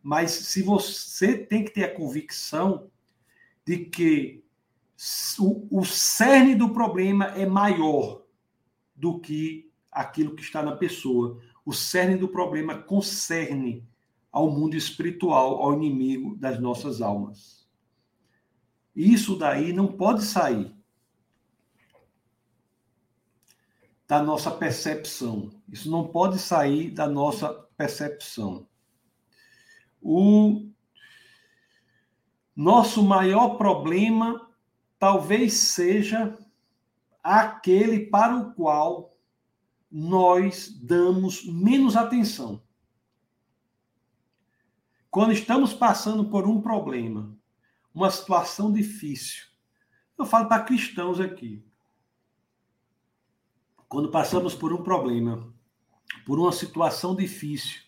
Mas 0.00 0.30
se 0.30 0.62
você 0.62 1.36
tem 1.36 1.64
que 1.64 1.72
ter 1.72 1.86
a 1.86 1.92
convicção 1.92 2.88
de 3.66 3.78
que 3.78 4.44
o, 5.40 5.80
o 5.80 5.84
cerne 5.84 6.54
do 6.54 6.72
problema 6.72 7.26
é 7.36 7.44
maior 7.44 8.22
do 8.94 9.18
que 9.18 9.72
aquilo 9.90 10.36
que 10.36 10.42
está 10.42 10.62
na 10.62 10.76
pessoa. 10.76 11.40
O 11.64 11.72
cerne 11.72 12.16
do 12.16 12.28
problema 12.28 12.76
concerne 12.76 13.86
ao 14.30 14.50
mundo 14.50 14.74
espiritual, 14.74 15.62
ao 15.62 15.74
inimigo 15.74 16.36
das 16.36 16.58
nossas 16.58 17.02
almas. 17.02 17.68
Isso 18.96 19.36
daí 19.36 19.72
não 19.72 19.86
pode 19.86 20.24
sair 20.24 20.74
da 24.06 24.22
nossa 24.22 24.50
percepção. 24.50 25.50
Isso 25.68 25.90
não 25.90 26.08
pode 26.08 26.38
sair 26.38 26.90
da 26.90 27.06
nossa 27.06 27.48
percepção. 27.76 28.66
O 30.00 30.68
nosso 32.54 33.02
maior 33.02 33.56
problema 33.56 34.50
talvez 34.98 35.54
seja 35.54 36.36
aquele 37.22 38.06
para 38.06 38.36
o 38.36 38.52
qual 38.54 39.11
nós 39.92 40.68
damos 40.68 41.44
menos 41.44 41.96
atenção. 41.96 42.62
Quando 45.10 45.32
estamos 45.32 45.74
passando 45.74 46.24
por 46.24 46.48
um 46.48 46.62
problema, 46.62 47.36
uma 47.94 48.10
situação 48.10 48.72
difícil, 48.72 49.44
eu 50.16 50.24
falo 50.24 50.48
para 50.48 50.64
cristãos 50.64 51.20
aqui 51.20 51.62
quando 53.86 54.10
passamos 54.10 54.54
por 54.54 54.72
um 54.72 54.82
problema, 54.82 55.52
por 56.24 56.38
uma 56.38 56.50
situação 56.50 57.14
difícil, 57.14 57.82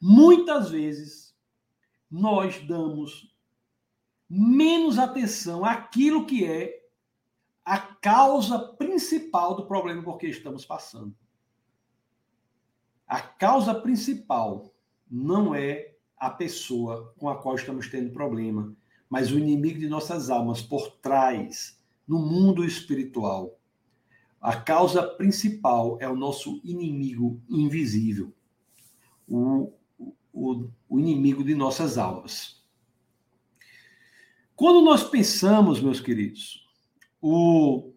muitas 0.00 0.70
vezes 0.70 1.36
nós 2.08 2.64
damos 2.64 3.34
menos 4.30 5.00
atenção 5.00 5.64
àquilo 5.64 6.24
que 6.24 6.44
é 6.44 6.85
a 7.66 7.78
causa 7.78 8.60
principal 8.60 9.56
do 9.56 9.66
problema 9.66 10.00
por 10.00 10.18
que 10.18 10.28
estamos 10.28 10.64
passando. 10.64 11.12
A 13.08 13.20
causa 13.20 13.74
principal 13.74 14.72
não 15.10 15.52
é 15.52 15.96
a 16.16 16.30
pessoa 16.30 17.12
com 17.18 17.28
a 17.28 17.36
qual 17.36 17.56
estamos 17.56 17.88
tendo 17.88 18.12
problema, 18.12 18.72
mas 19.10 19.32
o 19.32 19.38
inimigo 19.38 19.80
de 19.80 19.88
nossas 19.88 20.30
almas 20.30 20.62
por 20.62 20.92
trás, 20.98 21.82
no 22.06 22.20
mundo 22.20 22.64
espiritual. 22.64 23.58
A 24.40 24.56
causa 24.60 25.02
principal 25.02 25.98
é 26.00 26.08
o 26.08 26.14
nosso 26.14 26.60
inimigo 26.62 27.42
invisível, 27.48 28.32
o, 29.26 29.72
o, 30.32 30.68
o 30.88 31.00
inimigo 31.00 31.42
de 31.42 31.54
nossas 31.54 31.98
almas. 31.98 32.64
Quando 34.54 34.82
nós 34.82 35.02
pensamos, 35.02 35.80
meus 35.80 36.00
queridos, 36.00 36.65
o, 37.20 37.92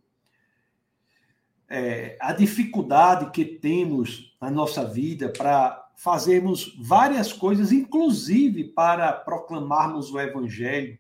é, 1.68 2.18
a 2.20 2.34
dificuldade 2.34 3.32
que 3.32 3.46
temos 3.46 4.36
na 4.42 4.50
nossa 4.50 4.86
vida 4.86 5.30
para 5.30 5.90
fazermos 5.96 6.78
várias 6.80 7.34
coisas, 7.34 7.72
inclusive 7.72 8.64
para 8.64 9.12
proclamarmos 9.12 10.12
o 10.12 10.20
Evangelho, 10.20 10.98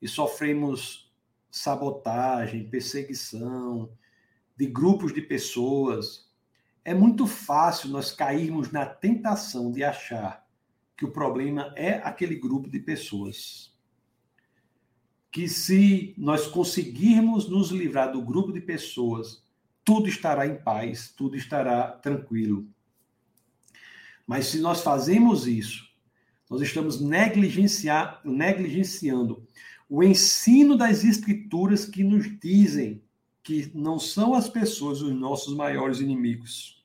e 0.00 0.08
sofremos 0.08 1.12
sabotagem, 1.50 2.68
perseguição, 2.68 3.90
de 4.56 4.66
grupos 4.66 5.12
de 5.12 5.20
pessoas, 5.20 6.30
é 6.84 6.92
muito 6.92 7.26
fácil 7.26 7.88
nós 7.88 8.12
cairmos 8.12 8.70
na 8.70 8.84
tentação 8.84 9.72
de 9.72 9.82
achar 9.82 10.46
que 10.96 11.04
o 11.04 11.10
problema 11.10 11.72
é 11.76 11.94
aquele 11.94 12.36
grupo 12.36 12.68
de 12.68 12.78
pessoas. 12.78 13.73
Que 15.34 15.48
se 15.48 16.14
nós 16.16 16.46
conseguirmos 16.46 17.48
nos 17.48 17.70
livrar 17.70 18.12
do 18.12 18.22
grupo 18.22 18.52
de 18.52 18.60
pessoas, 18.60 19.42
tudo 19.84 20.08
estará 20.08 20.46
em 20.46 20.54
paz, 20.54 21.12
tudo 21.16 21.36
estará 21.36 21.88
tranquilo. 21.88 22.68
Mas 24.24 24.46
se 24.46 24.60
nós 24.60 24.80
fazemos 24.80 25.48
isso, 25.48 25.88
nós 26.48 26.60
estamos 26.60 27.00
negligenciar, 27.00 28.20
negligenciando 28.24 29.44
o 29.88 30.04
ensino 30.04 30.76
das 30.76 31.02
Escrituras 31.02 31.84
que 31.84 32.04
nos 32.04 32.26
dizem 32.38 33.02
que 33.42 33.72
não 33.74 33.98
são 33.98 34.34
as 34.34 34.48
pessoas 34.48 35.02
os 35.02 35.12
nossos 35.12 35.54
maiores 35.56 35.98
inimigos. 35.98 36.80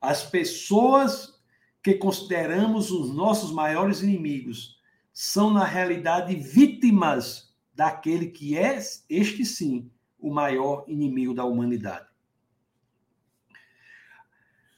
As 0.00 0.24
pessoas 0.24 1.38
que 1.82 1.92
consideramos 1.92 2.90
os 2.90 3.14
nossos 3.14 3.52
maiores 3.52 4.00
inimigos 4.00 4.75
são, 5.18 5.50
na 5.50 5.64
realidade, 5.64 6.36
vítimas 6.36 7.50
daquele 7.74 8.26
que 8.26 8.54
é, 8.54 8.78
este 9.08 9.46
sim, 9.46 9.90
o 10.18 10.30
maior 10.30 10.84
inimigo 10.86 11.32
da 11.32 11.42
humanidade. 11.42 12.06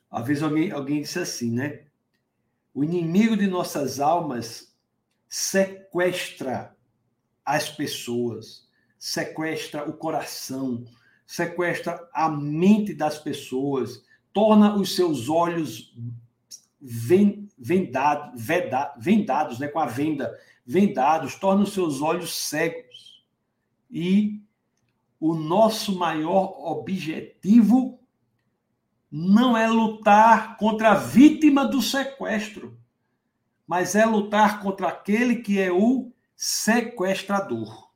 Às 0.08 0.24
vezes 0.24 0.44
alguém, 0.44 0.70
alguém 0.70 1.02
disse 1.02 1.18
assim, 1.18 1.50
né? 1.50 1.86
O 2.72 2.84
inimigo 2.84 3.36
de 3.36 3.48
nossas 3.48 3.98
almas 3.98 4.72
sequestra 5.28 6.72
as 7.44 7.68
pessoas, 7.68 8.68
sequestra 8.96 9.90
o 9.90 9.92
coração, 9.92 10.84
sequestra 11.26 12.08
a 12.14 12.28
mente 12.28 12.94
das 12.94 13.18
pessoas, 13.18 14.04
torna 14.32 14.76
os 14.76 14.94
seus 14.94 15.28
olhos 15.28 15.92
vendados, 17.58 18.40
vendados, 18.98 19.58
né, 19.58 19.68
com 19.68 19.78
a 19.78 19.86
venda, 19.86 20.38
vendados, 20.64 21.34
torna 21.34 21.64
os 21.64 21.72
seus 21.72 22.00
olhos 22.00 22.34
cegos. 22.48 23.24
E 23.90 24.40
o 25.18 25.34
nosso 25.34 25.98
maior 25.98 26.54
objetivo 26.70 27.98
não 29.10 29.56
é 29.56 29.66
lutar 29.68 30.56
contra 30.56 30.92
a 30.92 30.94
vítima 30.94 31.64
do 31.64 31.80
sequestro, 31.80 32.78
mas 33.66 33.94
é 33.94 34.04
lutar 34.04 34.60
contra 34.60 34.88
aquele 34.88 35.36
que 35.36 35.58
é 35.58 35.72
o 35.72 36.12
sequestrador. 36.36 37.88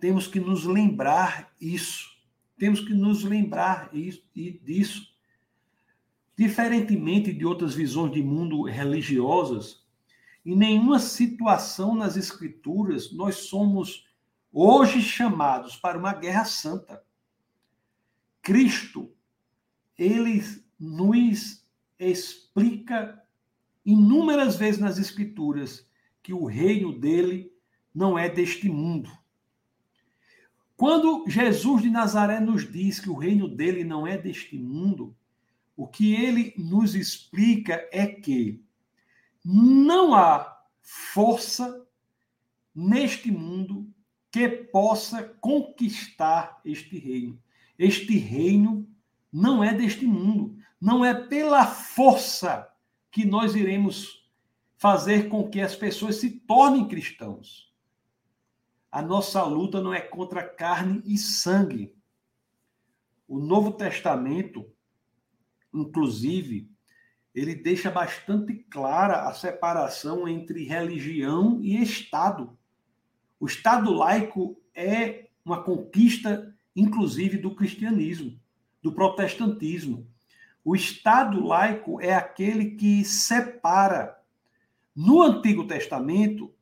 Temos 0.00 0.26
que 0.26 0.38
nos 0.38 0.64
lembrar 0.64 1.52
isso. 1.60 2.16
Temos 2.56 2.80
que 2.80 2.94
nos 2.94 3.24
lembrar 3.24 3.90
isso, 3.92 4.22
disso. 4.34 5.08
Diferentemente 6.38 7.32
de 7.32 7.44
outras 7.44 7.74
visões 7.74 8.12
de 8.12 8.22
mundo 8.22 8.62
religiosas, 8.62 9.84
em 10.46 10.54
nenhuma 10.54 11.00
situação 11.00 11.96
nas 11.96 12.16
Escrituras 12.16 13.10
nós 13.10 13.38
somos 13.38 14.06
hoje 14.52 15.02
chamados 15.02 15.74
para 15.74 15.98
uma 15.98 16.14
guerra 16.14 16.44
santa. 16.44 17.02
Cristo, 18.40 19.12
ele 19.98 20.40
nos 20.78 21.64
explica 21.98 23.20
inúmeras 23.84 24.54
vezes 24.54 24.80
nas 24.80 24.96
Escrituras 24.96 25.90
que 26.22 26.32
o 26.32 26.44
reino 26.44 26.96
dele 26.96 27.52
não 27.92 28.16
é 28.16 28.28
deste 28.28 28.68
mundo. 28.68 29.10
Quando 30.76 31.28
Jesus 31.28 31.82
de 31.82 31.90
Nazaré 31.90 32.38
nos 32.38 32.70
diz 32.70 33.00
que 33.00 33.10
o 33.10 33.16
reino 33.16 33.48
dele 33.48 33.82
não 33.82 34.06
é 34.06 34.16
deste 34.16 34.56
mundo, 34.56 35.17
o 35.78 35.86
que 35.86 36.12
ele 36.12 36.52
nos 36.58 36.96
explica 36.96 37.88
é 37.92 38.04
que 38.04 38.60
não 39.44 40.12
há 40.12 40.60
força 40.82 41.86
neste 42.74 43.30
mundo 43.30 43.88
que 44.28 44.48
possa 44.48 45.22
conquistar 45.40 46.60
este 46.64 46.98
reino. 46.98 47.40
Este 47.78 48.18
reino 48.18 48.90
não 49.32 49.62
é 49.62 49.72
deste 49.72 50.04
mundo. 50.04 50.58
Não 50.80 51.04
é 51.04 51.14
pela 51.14 51.64
força 51.64 52.68
que 53.08 53.24
nós 53.24 53.54
iremos 53.54 54.28
fazer 54.76 55.28
com 55.28 55.48
que 55.48 55.60
as 55.60 55.76
pessoas 55.76 56.16
se 56.16 56.40
tornem 56.40 56.88
cristãos. 56.88 57.72
A 58.90 59.00
nossa 59.00 59.44
luta 59.44 59.80
não 59.80 59.94
é 59.94 60.00
contra 60.00 60.42
carne 60.42 61.00
e 61.04 61.16
sangue. 61.16 61.94
O 63.28 63.38
Novo 63.38 63.70
Testamento, 63.70 64.68
inclusive, 65.72 66.70
ele 67.34 67.54
deixa 67.54 67.90
bastante 67.90 68.54
clara 68.54 69.28
a 69.28 69.32
separação 69.32 70.26
entre 70.26 70.64
religião 70.64 71.60
e 71.62 71.80
Estado. 71.82 72.58
O 73.38 73.46
Estado 73.46 73.92
laico 73.92 74.60
é 74.74 75.28
uma 75.44 75.62
conquista, 75.62 76.54
inclusive, 76.74 77.38
do 77.38 77.54
cristianismo, 77.54 78.38
do 78.82 78.92
protestantismo. 78.92 80.06
O 80.64 80.74
Estado 80.74 81.44
laico 81.44 82.00
é 82.00 82.14
aquele 82.14 82.72
que 82.72 83.04
separa 83.04 84.18
No 84.94 85.22
Antigo 85.22 85.66
Testamento, 85.66 86.52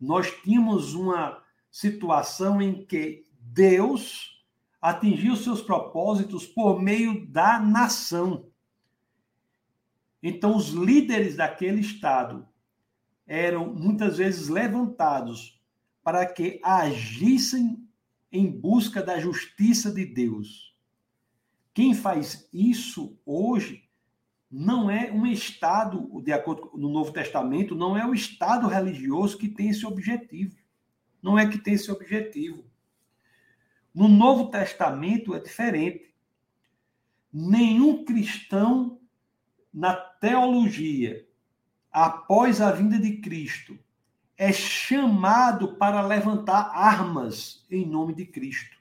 nós 0.00 0.30
tínhamos 0.42 0.94
uma 0.94 1.42
situação 1.70 2.60
em 2.60 2.84
que 2.84 3.26
Deus 3.40 4.37
atingiu 4.80 5.36
seus 5.36 5.60
propósitos 5.60 6.46
por 6.46 6.80
meio 6.80 7.26
da 7.26 7.58
nação. 7.58 8.48
Então, 10.22 10.56
os 10.56 10.68
líderes 10.68 11.36
daquele 11.36 11.80
estado 11.80 12.48
eram 13.26 13.72
muitas 13.74 14.18
vezes 14.18 14.48
levantados 14.48 15.60
para 16.02 16.24
que 16.26 16.60
agissem 16.62 17.86
em 18.32 18.50
busca 18.50 19.02
da 19.02 19.18
justiça 19.18 19.92
de 19.92 20.04
Deus. 20.04 20.74
Quem 21.74 21.94
faz 21.94 22.48
isso 22.52 23.18
hoje 23.24 23.88
não 24.50 24.90
é 24.90 25.12
um 25.12 25.26
Estado, 25.26 26.22
de 26.22 26.32
acordo 26.32 26.62
com 26.62 26.78
o 26.78 26.80
Novo 26.80 27.12
Testamento, 27.12 27.74
não 27.74 27.96
é 27.96 28.06
o 28.06 28.14
Estado 28.14 28.66
religioso 28.66 29.36
que 29.36 29.48
tem 29.48 29.68
esse 29.68 29.86
objetivo. 29.86 30.56
Não 31.22 31.38
é 31.38 31.46
que 31.46 31.58
tem 31.58 31.74
esse 31.74 31.90
objetivo. 31.90 32.64
No 33.94 34.08
Novo 34.08 34.50
Testamento 34.50 35.34
é 35.34 35.40
diferente. 35.40 36.14
Nenhum 37.32 38.04
cristão 38.04 39.00
na 39.72 39.94
teologia, 39.94 41.26
após 41.90 42.60
a 42.60 42.70
vinda 42.70 42.98
de 42.98 43.18
Cristo, 43.18 43.78
é 44.36 44.52
chamado 44.52 45.76
para 45.76 46.00
levantar 46.00 46.70
armas 46.74 47.66
em 47.70 47.84
nome 47.84 48.14
de 48.14 48.24
Cristo. 48.24 48.78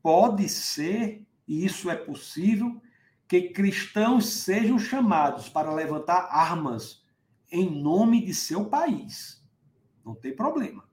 Pode 0.00 0.48
ser, 0.48 1.26
e 1.48 1.64
isso 1.64 1.90
é 1.90 1.96
possível, 1.96 2.80
que 3.26 3.50
cristãos 3.50 4.26
sejam 4.26 4.78
chamados 4.78 5.48
para 5.48 5.74
levantar 5.74 6.28
armas 6.30 7.02
em 7.50 7.68
nome 7.82 8.24
de 8.24 8.34
seu 8.34 8.66
país. 8.66 9.42
Não 10.04 10.14
tem 10.14 10.34
problema. 10.34 10.84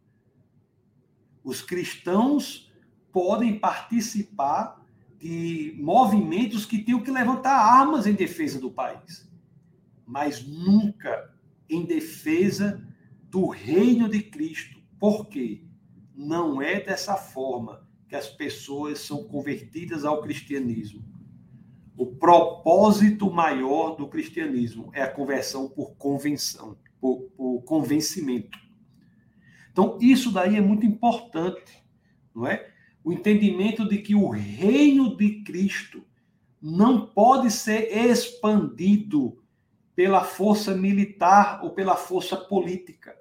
Os 1.43 1.62
cristãos 1.62 2.71
podem 3.12 3.60
participar 3.60 4.82
de 5.19 5.75
movimentos 5.80 6.65
que 6.65 6.80
tenham 6.80 7.01
que 7.01 7.12
levantar 7.12 7.56
armas 7.56 8.08
em 8.08 8.13
defesa 8.13 8.60
do 8.60 8.71
país, 8.71 9.30
mas 10.06 10.45
nunca 10.45 11.32
em 11.69 11.86
defesa 11.86 12.84
do 13.30 13.47
reino 13.47 14.10
de 14.10 14.21
Cristo. 14.23 14.82
Por 14.99 15.27
quê? 15.27 15.63
Não 16.15 16.62
é 16.62 16.80
dessa 16.80 17.15
forma 17.15 17.88
que 18.08 18.15
as 18.15 18.27
pessoas 18.27 18.99
são 18.99 19.23
convertidas 19.23 20.04
ao 20.04 20.21
cristianismo. 20.21 21.01
O 21.95 22.08
propósito 22.08 23.32
maior 23.32 23.95
do 23.95 24.08
cristianismo 24.08 24.89
é 24.93 25.01
a 25.01 25.10
conversão 25.10 25.69
por 25.69 25.95
convenção, 25.95 26.77
por, 26.99 27.21
por 27.38 27.62
convencimento. 27.62 28.58
Então, 29.72 29.98
isso 30.02 30.32
daí 30.32 30.58
é 30.58 30.62
muito 30.62 30.86
importante, 30.86 31.84
não 32.36 32.46
é? 32.48 32.72
O 33.04 33.12
entendimento 33.12 33.88
de 33.88 33.98
que 33.98 34.14
o 34.14 34.30
reino 34.30 35.16
de 35.16 35.42
Cristo 35.44 36.06
não 36.62 37.08
pode 37.08 37.50
ser 37.50 37.96
expandido 37.96 39.42
pela 39.96 40.24
força 40.24 40.76
militar 40.76 41.64
ou 41.64 41.72
pela 41.72 41.96
força 41.96 42.38
política. 42.38 43.18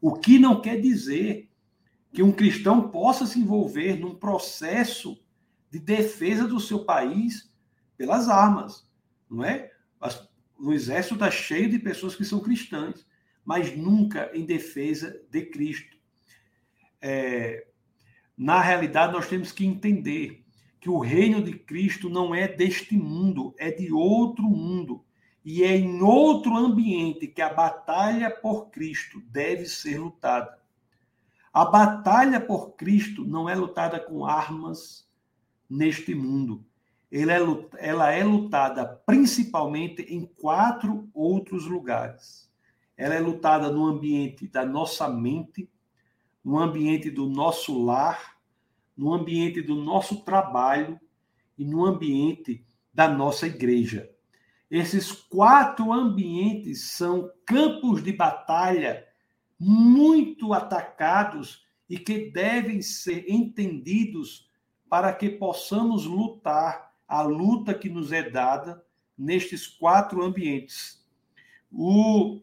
O 0.00 0.12
que 0.12 0.38
não 0.38 0.60
quer 0.60 0.80
dizer 0.80 1.50
que 2.12 2.22
um 2.22 2.30
cristão 2.30 2.90
possa 2.90 3.26
se 3.26 3.40
envolver 3.40 3.98
num 3.98 4.14
processo 4.14 5.18
de 5.70 5.80
defesa 5.80 6.46
do 6.46 6.60
seu 6.60 6.84
país 6.84 7.52
pelas 7.96 8.28
armas, 8.28 8.88
não 9.28 9.42
é? 9.42 9.72
O 10.56 10.72
exército 10.72 11.14
está 11.14 11.30
cheio 11.30 11.68
de 11.68 11.78
pessoas 11.80 12.14
que 12.14 12.24
são 12.24 12.38
cristãs, 12.38 13.04
mas 13.44 13.76
nunca 13.76 14.30
em 14.32 14.46
defesa 14.46 15.20
de 15.30 15.46
Cristo. 15.46 15.93
É, 17.06 17.66
na 18.36 18.60
realidade, 18.60 19.12
nós 19.12 19.28
temos 19.28 19.52
que 19.52 19.66
entender 19.66 20.44
que 20.80 20.88
o 20.88 20.98
reino 20.98 21.42
de 21.42 21.52
Cristo 21.52 22.08
não 22.08 22.34
é 22.34 22.48
deste 22.48 22.96
mundo, 22.96 23.54
é 23.58 23.70
de 23.70 23.92
outro 23.92 24.44
mundo. 24.44 25.04
E 25.44 25.62
é 25.62 25.76
em 25.76 26.00
outro 26.00 26.56
ambiente 26.56 27.26
que 27.26 27.42
a 27.42 27.52
batalha 27.52 28.30
por 28.30 28.70
Cristo 28.70 29.20
deve 29.26 29.66
ser 29.66 29.98
lutada. 29.98 30.58
A 31.52 31.64
batalha 31.66 32.40
por 32.40 32.74
Cristo 32.76 33.24
não 33.24 33.48
é 33.48 33.54
lutada 33.54 34.00
com 34.00 34.24
armas 34.24 35.06
neste 35.68 36.14
mundo 36.14 36.64
é, 37.14 37.88
ela 37.88 38.10
é 38.10 38.24
lutada 38.24 38.84
principalmente 39.06 40.02
em 40.02 40.26
quatro 40.26 41.08
outros 41.14 41.66
lugares. 41.66 42.50
Ela 42.96 43.14
é 43.14 43.20
lutada 43.20 43.70
no 43.70 43.86
ambiente 43.86 44.48
da 44.48 44.64
nossa 44.64 45.08
mente, 45.08 45.70
no 46.44 46.58
ambiente 46.58 47.10
do 47.10 47.28
nosso 47.28 47.82
lar, 47.82 48.36
no 48.96 49.14
ambiente 49.14 49.62
do 49.62 49.74
nosso 49.74 50.24
trabalho 50.24 51.00
e 51.56 51.64
no 51.64 51.84
ambiente 51.84 52.64
da 52.92 53.08
nossa 53.08 53.46
igreja. 53.46 54.10
Esses 54.70 55.10
quatro 55.12 55.92
ambientes 55.92 56.90
são 56.90 57.30
campos 57.46 58.02
de 58.02 58.12
batalha 58.12 59.06
muito 59.58 60.52
atacados 60.52 61.64
e 61.88 61.98
que 61.98 62.30
devem 62.30 62.82
ser 62.82 63.24
entendidos 63.28 64.50
para 64.88 65.12
que 65.12 65.28
possamos 65.28 66.04
lutar 66.04 66.92
a 67.06 67.22
luta 67.22 67.74
que 67.74 67.88
nos 67.88 68.12
é 68.12 68.28
dada 68.28 68.84
nestes 69.16 69.66
quatro 69.66 70.22
ambientes. 70.22 71.04
O, 71.70 72.40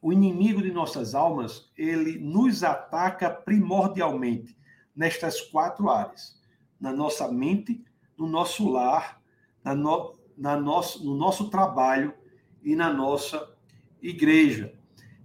o 0.00 0.12
inimigo 0.12 0.62
de 0.62 0.70
nossas 0.70 1.14
almas, 1.14 1.70
ele 1.76 2.18
nos 2.18 2.62
ataca 2.62 3.30
primordialmente 3.30 4.56
nestas 4.94 5.40
quatro 5.40 5.90
áreas: 5.90 6.40
na 6.80 6.92
nossa 6.92 7.30
mente, 7.30 7.84
no 8.16 8.28
nosso 8.28 8.68
lar, 8.68 9.20
na 9.62 9.74
no, 9.74 10.14
na 10.36 10.56
nosso, 10.56 11.04
no 11.04 11.16
nosso 11.16 11.50
trabalho 11.50 12.14
e 12.62 12.76
na 12.76 12.92
nossa 12.92 13.54
igreja. 14.00 14.72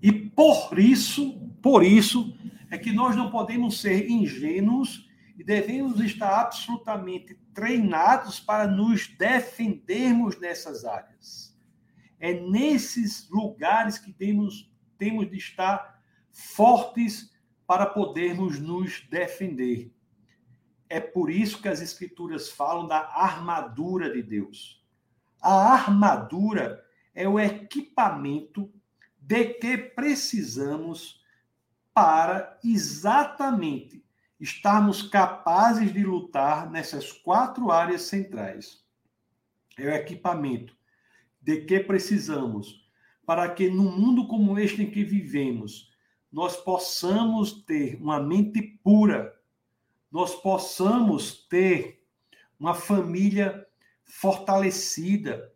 E 0.02 0.12
por 0.12 0.78
isso, 0.78 1.40
por 1.62 1.84
isso, 1.84 2.36
é 2.70 2.78
que 2.78 2.92
nós 2.92 3.16
não 3.16 3.30
podemos 3.30 3.80
ser 3.80 4.10
ingênuos 4.10 5.10
e 5.38 5.44
devemos 5.44 6.00
estar 6.00 6.42
absolutamente 6.42 7.36
treinados 7.54 8.40
para 8.40 8.68
nos 8.68 9.08
defendermos 9.08 10.40
nessas 10.40 10.84
áreas. 10.86 11.53
É 12.24 12.40
nesses 12.40 13.28
lugares 13.30 13.98
que 13.98 14.14
temos, 14.14 14.72
temos 14.98 15.30
de 15.30 15.36
estar 15.36 16.02
fortes 16.32 17.36
para 17.68 17.86
podermos 17.86 18.62
nos 18.62 19.02
defender. 19.10 19.94
É 20.88 21.02
por 21.02 21.30
isso 21.30 21.62
que 21.62 21.68
as 21.68 21.82
Escrituras 21.82 22.50
falam 22.50 22.88
da 22.88 23.00
armadura 23.14 24.10
de 24.10 24.24
Deus. 24.24 24.82
A 25.42 25.74
armadura 25.74 26.82
é 27.14 27.28
o 27.28 27.38
equipamento 27.38 28.74
de 29.20 29.56
que 29.56 29.78
precisamos 29.78 31.22
para 31.94 32.58
exatamente 32.64 34.02
estarmos 34.40 35.02
capazes 35.02 35.92
de 35.92 36.06
lutar 36.06 36.72
nessas 36.72 37.12
quatro 37.12 37.70
áreas 37.70 38.04
centrais. 38.04 38.82
É 39.78 39.88
o 39.88 39.94
equipamento 39.94 40.74
de 41.44 41.62
que 41.66 41.80
precisamos 41.80 42.82
para 43.26 43.50
que 43.50 43.70
no 43.70 43.84
mundo 43.84 44.28
como 44.28 44.58
este 44.58 44.84
em 44.84 44.90
que 44.90 45.04
vivemos, 45.04 45.92
nós 46.32 46.58
possamos 46.58 47.64
ter 47.64 47.96
uma 48.02 48.20
mente 48.20 48.62
pura, 48.84 49.34
nós 50.12 50.36
possamos 50.36 51.46
ter 51.48 52.04
uma 52.60 52.74
família 52.74 53.66
fortalecida, 54.04 55.52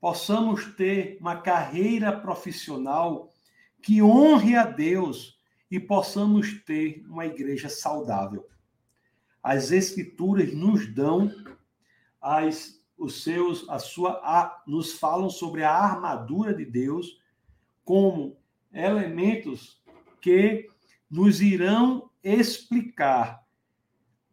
possamos 0.00 0.64
ter 0.76 1.18
uma 1.20 1.40
carreira 1.40 2.12
profissional 2.12 3.32
que 3.82 4.02
honre 4.02 4.54
a 4.56 4.64
Deus 4.64 5.38
e 5.70 5.78
possamos 5.78 6.62
ter 6.64 7.04
uma 7.08 7.26
igreja 7.26 7.68
saudável. 7.68 8.46
As 9.42 9.70
escrituras 9.70 10.52
nos 10.52 10.86
dão 10.92 11.32
as 12.20 12.77
os 12.98 13.22
seus 13.22 13.68
a 13.68 13.78
sua 13.78 14.20
a, 14.24 14.62
nos 14.66 14.94
falam 14.94 15.30
sobre 15.30 15.62
a 15.62 15.72
armadura 15.72 16.52
de 16.52 16.64
Deus 16.64 17.20
como 17.84 18.36
elementos 18.72 19.80
que 20.20 20.68
nos 21.10 21.40
irão 21.40 22.10
explicar 22.22 23.42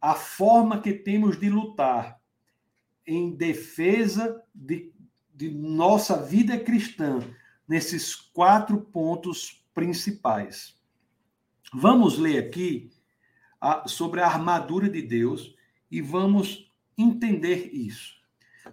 a 0.01 0.13
forma 0.13 0.81
que 0.81 0.93
temos 0.93 1.39
de 1.39 1.49
lutar 1.49 2.19
em 3.07 3.35
defesa 3.35 4.43
de, 4.53 4.91
de 5.33 5.49
nossa 5.49 6.21
vida 6.21 6.59
cristã 6.59 7.19
nesses 7.67 8.15
quatro 8.15 8.81
pontos 8.81 9.63
principais. 9.73 10.75
Vamos 11.73 12.17
ler 12.17 12.39
aqui 12.39 12.91
a, 13.59 13.87
sobre 13.87 14.21
a 14.21 14.27
armadura 14.27 14.89
de 14.89 15.01
Deus 15.01 15.55
e 15.89 16.01
vamos 16.01 16.71
entender 16.97 17.69
isso. 17.73 18.14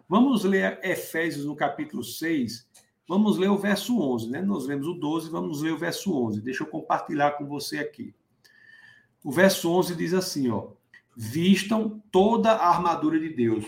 Vamos 0.09 0.44
ler 0.44 0.81
Efésios 0.83 1.44
no 1.44 1.57
capítulo 1.57 2.02
6, 2.02 2.66
Vamos 3.09 3.37
ler 3.37 3.50
o 3.50 3.59
verso 3.59 4.00
11, 4.00 4.31
né? 4.31 4.40
Nós 4.40 4.66
lemos 4.66 4.87
o 4.87 4.94
12, 4.94 5.28
vamos 5.28 5.61
ler 5.61 5.72
o 5.72 5.76
verso 5.76 6.16
11. 6.16 6.40
Deixa 6.40 6.62
eu 6.62 6.66
compartilhar 6.66 7.33
com 7.33 7.46
você 7.46 7.78
aqui. 7.78 8.14
O 9.22 9.31
verso 9.31 9.70
11 9.70 9.94
diz 9.96 10.14
assim, 10.14 10.50
ó: 10.50 10.70
Vistam 11.16 12.02
toda 12.11 12.52
a 12.52 12.68
armadura 12.68 13.18
de 13.18 13.28
Deus, 13.28 13.66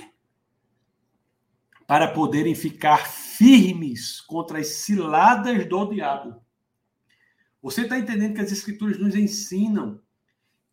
para 1.87 2.08
poderem 2.08 2.54
ficar 2.54 3.06
firmes 3.06 4.20
contra 4.20 4.60
as 4.60 4.68
ciladas 4.68 5.68
do 5.68 5.90
diabo. 5.90 6.40
Você 7.60 7.82
está 7.82 7.98
entendendo 7.98 8.34
que 8.34 8.40
as 8.40 8.52
escrituras 8.52 8.98
nos 8.98 9.14
ensinam 9.14 10.00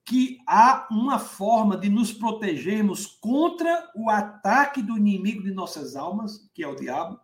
que 0.04 0.40
há 0.48 0.88
uma 0.92 1.20
forma 1.20 1.78
de 1.78 1.90
nos 1.90 2.12
protegermos 2.12 3.06
contra 3.06 3.90
o 3.96 4.10
ataque 4.10 4.82
do 4.82 4.98
inimigo 4.98 5.44
de 5.44 5.52
nossas 5.52 5.96
almas, 5.96 6.50
que 6.54 6.64
é 6.64 6.68
o 6.68 6.76
diabo? 6.76 7.20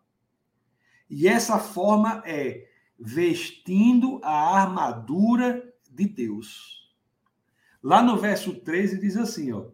E 1.09 1.27
essa 1.27 1.57
forma 1.57 2.21
é 2.25 2.67
vestindo 2.99 4.19
a 4.23 4.61
armadura 4.61 5.73
de 5.89 6.07
Deus. 6.07 6.93
Lá 7.81 8.01
no 8.01 8.17
verso 8.17 8.53
13 8.53 8.99
diz 8.99 9.17
assim, 9.17 9.51
ó: 9.51 9.65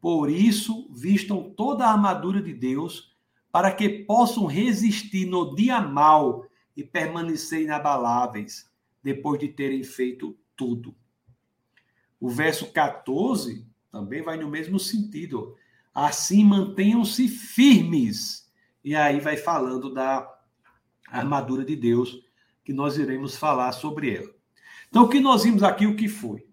Por 0.00 0.30
isso 0.30 0.88
vistam 0.92 1.50
toda 1.50 1.86
a 1.86 1.92
armadura 1.92 2.42
de 2.42 2.52
Deus, 2.52 3.16
para 3.50 3.72
que 3.72 3.88
possam 3.88 4.46
resistir 4.46 5.26
no 5.26 5.54
dia 5.54 5.80
mal 5.80 6.46
e 6.76 6.84
permanecer 6.84 7.62
inabaláveis, 7.62 8.70
depois 9.02 9.40
de 9.40 9.48
terem 9.48 9.82
feito 9.82 10.38
tudo. 10.56 10.94
O 12.20 12.28
verso 12.28 12.70
14 12.70 13.66
também 13.90 14.22
vai 14.22 14.36
no 14.36 14.48
mesmo 14.48 14.78
sentido. 14.78 15.56
Assim 15.94 16.44
mantenham-se 16.44 17.26
firmes. 17.26 18.48
E 18.84 18.94
aí 18.94 19.18
vai 19.18 19.36
falando 19.36 19.92
da 19.92 20.28
armadura 21.08 21.64
de 21.64 21.74
Deus, 21.74 22.22
que 22.64 22.72
nós 22.72 22.96
iremos 22.96 23.36
falar 23.36 23.72
sobre 23.72 24.14
ela. 24.16 24.30
Então, 24.88 25.04
o 25.04 25.08
que 25.08 25.20
nós 25.20 25.44
vimos 25.44 25.62
aqui, 25.62 25.86
o 25.86 25.96
que 25.96 26.08
foi? 26.08 26.46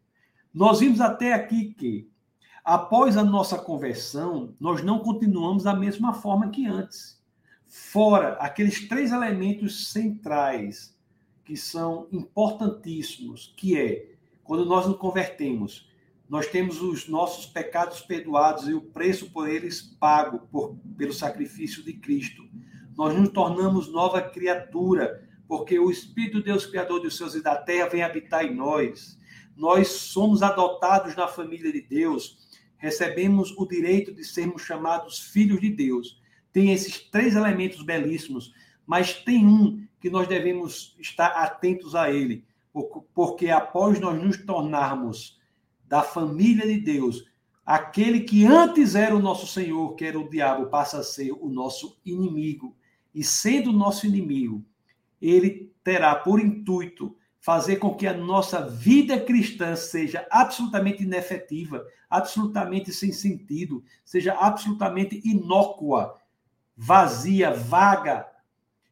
Nós 0.54 0.80
vimos 0.80 1.02
até 1.02 1.34
aqui 1.34 1.74
que, 1.74 2.10
após 2.64 3.18
a 3.18 3.24
nossa 3.24 3.58
conversão, 3.58 4.56
nós 4.60 4.84
não 4.84 5.00
continuamos 5.00 5.64
da 5.64 5.74
mesma 5.74 6.14
forma 6.14 6.50
que 6.50 6.66
antes. 6.66 7.22
Fora 7.68 8.34
aqueles 8.34 8.88
três 8.88 9.12
elementos 9.12 9.92
centrais 9.92 10.98
que 11.44 11.56
são 11.56 12.08
importantíssimos, 12.12 13.54
que 13.56 13.78
é 13.78 14.17
quando 14.48 14.66
nós 14.66 14.88
nos 14.88 14.98
convertemos, 14.98 15.88
nós 16.28 16.48
temos 16.48 16.82
os 16.82 17.08
nossos 17.08 17.46
pecados 17.46 18.02
perdoados 18.02 18.68
e 18.68 18.74
o 18.74 18.82
preço 18.82 19.30
por 19.32 19.48
eles 19.48 19.82
pago 19.82 20.40
por, 20.52 20.76
pelo 20.98 21.14
sacrifício 21.14 21.84
de 21.84 21.94
Cristo 21.94 22.48
nós 22.98 23.16
nos 23.16 23.30
tornamos 23.30 23.88
nova 23.92 24.20
criatura, 24.20 25.24
porque 25.48 25.78
o 25.78 25.92
Espírito 25.92 26.40
de 26.40 26.46
Deus, 26.46 26.66
Criador 26.66 27.00
dos 27.00 27.16
céus 27.16 27.36
e 27.36 27.44
da 27.44 27.56
terra, 27.56 27.88
vem 27.88 28.02
habitar 28.02 28.44
em 28.44 28.56
nós. 28.56 29.20
Nós 29.56 29.88
somos 29.90 30.42
adotados 30.42 31.16
na 31.16 31.28
família 31.28 31.72
de 31.72 31.82
Deus, 31.82 32.50
recebemos 32.76 33.52
o 33.56 33.68
direito 33.68 34.12
de 34.14 34.24
sermos 34.24 34.64
chamados 34.64 35.20
filhos 35.20 35.62
de 35.62 35.70
Deus. 35.70 36.20
Tem 36.52 36.74
esses 36.74 37.00
três 37.00 37.36
elementos 37.36 37.84
belíssimos, 37.84 38.52
mas 38.86 39.14
tem 39.14 39.46
um 39.46 39.86
que 40.00 40.10
nós 40.10 40.28
devemos 40.28 40.96
estar 41.00 41.28
atentos 41.28 41.94
a 41.94 42.12
ele, 42.12 42.44
porque 43.14 43.50
após 43.50 44.00
nós 44.00 44.22
nos 44.22 44.38
tornarmos 44.38 45.40
da 45.86 46.02
família 46.02 46.66
de 46.66 46.80
Deus, 46.80 47.24
aquele 47.66 48.22
que 48.22 48.46
antes 48.46 48.96
era 48.96 49.16
o 49.16 49.22
nosso 49.22 49.48
Senhor, 49.48 49.96
que 49.96 50.06
era 50.06 50.20
o 50.20 50.30
diabo, 50.30 50.68
passa 50.68 51.00
a 51.00 51.04
ser 51.04 51.32
o 51.32 51.50
nosso 51.50 52.00
inimigo 52.06 52.76
e 53.14 53.24
sendo 53.24 53.72
nosso 53.72 54.06
inimigo, 54.06 54.64
ele 55.22 55.74
terá 55.84 56.16
por 56.16 56.40
intuito 56.40 57.16
fazer 57.40 57.78
com 57.78 57.96
que 57.96 58.06
a 58.06 58.14
nossa 58.14 58.68
vida 58.68 59.20
cristã 59.20 59.76
seja 59.76 60.28
absolutamente 60.30 61.04
inefetiva, 61.04 61.86
absolutamente 62.10 62.92
sem 62.92 63.12
sentido, 63.12 63.84
seja 64.04 64.34
absolutamente 64.34 65.22
inócua, 65.24 66.20
vazia, 66.76 67.52
vaga, 67.52 68.28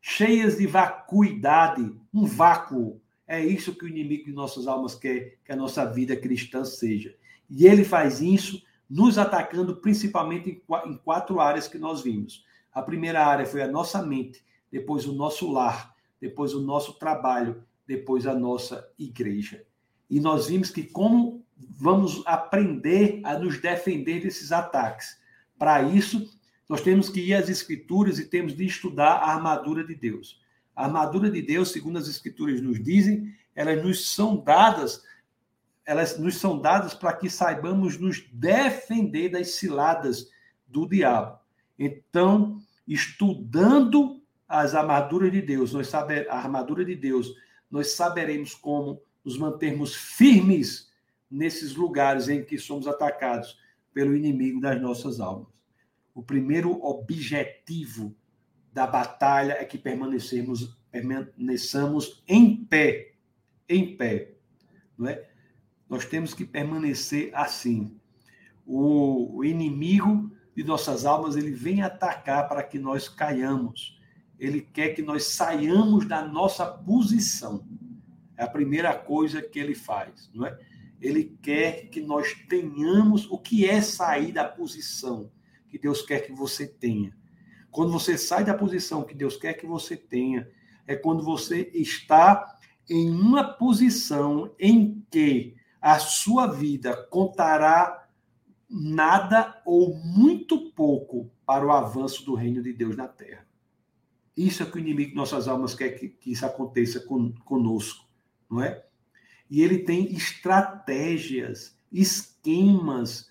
cheias 0.01 0.57
de 0.57 0.65
vacuidade, 0.67 1.93
um 2.13 2.25
vácuo. 2.25 3.01
É 3.27 3.43
isso 3.43 3.75
que 3.75 3.85
o 3.85 3.87
inimigo 3.87 4.25
de 4.25 4.31
nossas 4.31 4.67
almas 4.67 4.95
quer 4.95 5.37
que 5.43 5.51
a 5.51 5.55
nossa 5.55 5.85
vida 5.85 6.15
cristã 6.15 6.63
seja. 6.63 7.15
E 7.49 7.65
ele 7.65 7.83
faz 7.83 8.21
isso 8.21 8.61
nos 8.89 9.17
atacando 9.17 9.77
principalmente 9.77 10.61
em 10.85 10.97
quatro 10.97 11.39
áreas 11.39 11.67
que 11.67 11.77
nós 11.77 12.01
vimos. 12.01 12.45
A 12.71 12.81
primeira 12.81 13.25
área 13.25 13.45
foi 13.45 13.61
a 13.61 13.67
nossa 13.67 14.05
mente, 14.05 14.43
depois 14.71 15.07
o 15.07 15.13
nosso 15.13 15.51
lar, 15.51 15.95
depois 16.21 16.53
o 16.53 16.61
nosso 16.61 16.93
trabalho, 16.93 17.63
depois 17.87 18.27
a 18.27 18.35
nossa 18.35 18.87
igreja. 18.97 19.65
E 20.09 20.19
nós 20.19 20.47
vimos 20.47 20.69
que 20.69 20.83
como 20.83 21.43
vamos 21.57 22.21
aprender 22.25 23.21
a 23.23 23.39
nos 23.39 23.59
defender 23.59 24.21
desses 24.21 24.51
ataques. 24.51 25.17
Para 25.57 25.81
isso, 25.81 26.29
nós 26.67 26.81
temos 26.81 27.09
que 27.09 27.21
ir 27.21 27.33
às 27.33 27.49
escrituras 27.49 28.19
e 28.19 28.25
temos 28.25 28.55
de 28.55 28.65
estudar 28.65 29.13
a 29.13 29.33
armadura 29.33 29.83
de 29.83 29.95
Deus. 29.95 30.41
A 30.75 30.85
armadura 30.85 31.31
de 31.31 31.41
Deus, 31.41 31.71
segundo 31.71 31.97
as 31.97 32.07
escrituras 32.07 32.61
nos 32.61 32.83
dizem, 32.83 33.33
elas 33.55 33.81
nos 33.83 34.13
são 34.13 34.37
dadas, 34.37 35.03
elas 35.85 36.19
nos 36.19 36.37
são 36.37 36.59
dadas 36.59 36.93
para 36.93 37.13
que 37.13 37.29
saibamos 37.29 37.97
nos 37.97 38.21
defender 38.33 39.29
das 39.29 39.51
ciladas 39.51 40.29
do 40.67 40.87
diabo. 40.87 41.39
Então, 41.79 42.61
estudando 42.87 44.21
as 44.47 44.75
armaduras 44.75 45.31
de 45.31 45.41
Deus, 45.41 45.73
nós 45.73 45.87
saber, 45.87 46.29
a 46.29 46.35
armadura 46.35 46.83
de 46.83 46.95
Deus, 46.95 47.33
nós 47.71 47.91
saberemos 47.91 48.53
como 48.53 49.01
nos 49.23 49.37
mantermos 49.37 49.95
firmes 49.95 50.91
nesses 51.31 51.75
lugares 51.75 52.29
em 52.29 52.43
que 52.43 52.57
somos 52.57 52.87
atacados 52.87 53.57
pelo 53.93 54.15
inimigo 54.15 54.59
das 54.59 54.79
nossas 54.81 55.19
almas. 55.19 55.47
O 56.13 56.21
primeiro 56.21 56.83
objetivo 56.83 58.15
da 58.75 58.85
batalha 58.85 59.53
é 59.53 59.63
que 59.63 59.77
permanecemos, 59.77 60.77
permaneçamos 60.91 62.21
em 62.27 62.57
pé, 62.65 63.13
em 63.69 63.95
pé, 63.95 64.33
não 64.97 65.07
é? 65.07 65.29
Nós 65.89 66.03
temos 66.03 66.33
que 66.33 66.43
permanecer 66.43 67.31
assim. 67.33 67.97
O, 68.65 69.41
inimigo 69.45 70.29
de 70.53 70.61
nossas 70.61 71.05
almas, 71.05 71.37
ele 71.37 71.51
vem 71.51 71.83
atacar 71.83 72.49
para 72.49 72.61
que 72.63 72.77
nós 72.77 73.07
caiamos. 73.07 73.97
Ele 74.37 74.59
quer 74.59 74.89
que 74.89 75.01
nós 75.01 75.23
saiamos 75.27 76.05
da 76.05 76.27
nossa 76.27 76.65
posição. 76.65 77.65
É 78.35 78.43
a 78.43 78.49
primeira 78.49 78.93
coisa 78.93 79.41
que 79.41 79.57
ele 79.57 79.73
faz, 79.73 80.29
não 80.33 80.45
é? 80.45 80.59
Ele 80.99 81.37
quer 81.41 81.87
que 81.87 82.01
nós 82.01 82.33
tenhamos 82.49 83.25
o 83.31 83.37
que 83.37 83.65
é 83.65 83.79
sair 83.79 84.33
da 84.33 84.43
posição 84.43 85.31
que 85.69 85.79
Deus 85.79 86.01
quer 86.01 86.25
que 86.25 86.33
você 86.33 86.67
tenha. 86.67 87.15
Quando 87.75 87.91
você 87.91 88.17
sai 88.17 88.45
da 88.45 88.53
posição 88.53 89.03
que 89.03 89.13
Deus 89.13 89.35
quer 89.35 89.53
que 89.55 89.65
você 89.65 89.97
tenha, 89.97 90.49
é 90.87 90.95
quando 90.95 91.21
você 91.25 91.69
está 91.73 92.57
em 92.89 93.09
uma 93.09 93.43
posição 93.43 94.55
em 94.57 95.05
que 95.11 95.57
a 95.81 95.99
sua 95.99 96.47
vida 96.47 96.95
contará 97.11 98.07
nada 98.69 99.61
ou 99.65 99.93
muito 99.93 100.71
pouco 100.71 101.29
para 101.45 101.65
o 101.65 101.71
avanço 101.73 102.25
do 102.25 102.33
reino 102.33 102.63
de 102.63 102.71
Deus 102.71 102.95
na 102.95 103.09
terra. 103.09 103.45
Isso 104.37 104.63
é 104.63 104.65
que 104.65 104.77
o 104.77 104.79
inimigo 104.79 105.09
de 105.09 105.17
nossas 105.17 105.45
almas 105.45 105.75
quer 105.75 105.89
que, 105.99 106.07
que 106.07 106.31
isso 106.31 106.45
aconteça 106.45 107.01
con, 107.01 107.33
conosco, 107.43 108.07
não 108.49 108.63
é? 108.63 108.85
E 109.49 109.61
ele 109.61 109.79
tem 109.79 110.13
estratégias, 110.13 111.77
esquemas 111.91 113.27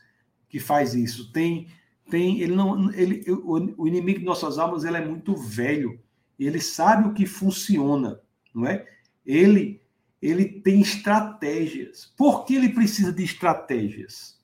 que 0.50 0.60
faz 0.60 0.94
isso. 0.94 1.32
Tem, 1.32 1.66
tem, 2.10 2.40
ele 2.40 2.54
não, 2.54 2.92
ele, 2.92 3.24
o, 3.30 3.82
o 3.82 3.88
inimigo 3.88 4.20
de 4.20 4.24
nossas 4.24 4.58
almas 4.58 4.84
ele 4.84 4.96
é 4.96 5.04
muito 5.04 5.34
velho. 5.34 5.98
Ele 6.38 6.60
sabe 6.60 7.08
o 7.08 7.14
que 7.14 7.26
funciona, 7.26 8.20
não 8.54 8.66
é? 8.66 8.86
Ele, 9.24 9.80
ele 10.20 10.44
tem 10.44 10.80
estratégias. 10.80 12.12
Por 12.16 12.44
que 12.44 12.54
ele 12.54 12.70
precisa 12.70 13.12
de 13.12 13.24
estratégias? 13.24 14.40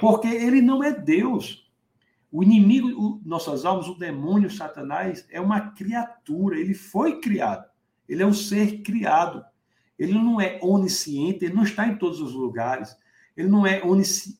Porque 0.00 0.28
ele 0.28 0.60
não 0.60 0.82
é 0.82 0.92
Deus. 0.92 1.70
O 2.30 2.42
inimigo, 2.42 2.88
o, 2.88 3.20
nossas 3.24 3.64
almas, 3.64 3.88
o 3.88 3.98
demônio, 3.98 4.50
Satanás, 4.50 5.26
é 5.30 5.40
uma 5.40 5.70
criatura. 5.70 6.58
Ele 6.60 6.74
foi 6.74 7.20
criado. 7.20 7.64
Ele 8.08 8.22
é 8.22 8.26
um 8.26 8.32
ser 8.32 8.82
criado. 8.82 9.44
Ele 9.98 10.12
não 10.12 10.40
é 10.40 10.58
onisciente, 10.62 11.44
ele 11.44 11.54
não 11.54 11.62
está 11.62 11.88
em 11.88 11.96
todos 11.96 12.20
os 12.20 12.32
lugares. 12.32 12.96
Ele 13.36 13.48
não 13.48 13.66
é 13.66 13.82
onisciente. 13.82 14.38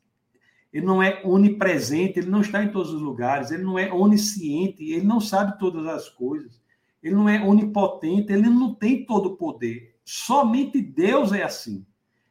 Ele 0.72 0.84
não 0.84 1.02
é 1.02 1.22
onipresente, 1.24 2.18
ele 2.18 2.28
não 2.28 2.40
está 2.40 2.62
em 2.62 2.70
todos 2.70 2.92
os 2.92 3.00
lugares, 3.00 3.50
ele 3.50 3.62
não 3.62 3.78
é 3.78 3.92
onisciente, 3.92 4.84
ele 4.84 5.06
não 5.06 5.20
sabe 5.20 5.58
todas 5.58 5.86
as 5.86 6.08
coisas, 6.08 6.60
ele 7.02 7.14
não 7.14 7.28
é 7.28 7.42
onipotente, 7.42 8.32
ele 8.32 8.48
não 8.48 8.74
tem 8.74 9.04
todo 9.04 9.30
o 9.30 9.36
poder. 9.36 9.96
Somente 10.04 10.80
Deus 10.80 11.32
é 11.32 11.42
assim. 11.42 11.86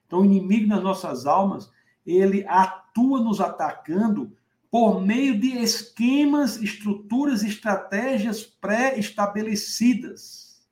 Então, 0.06 0.20
o 0.20 0.26
inimigo 0.26 0.70
das 0.70 0.84
nossas 0.84 1.26
almas, 1.26 1.70
ele 2.06 2.46
atua 2.48 3.20
nos 3.20 3.42
atacando 3.42 4.32
por 4.70 5.02
meio 5.02 5.40
de 5.40 5.58
esquemas, 5.58 6.62
estruturas, 6.62 7.44
estratégias 7.44 8.44
pré-estabelecidas. 8.44 10.64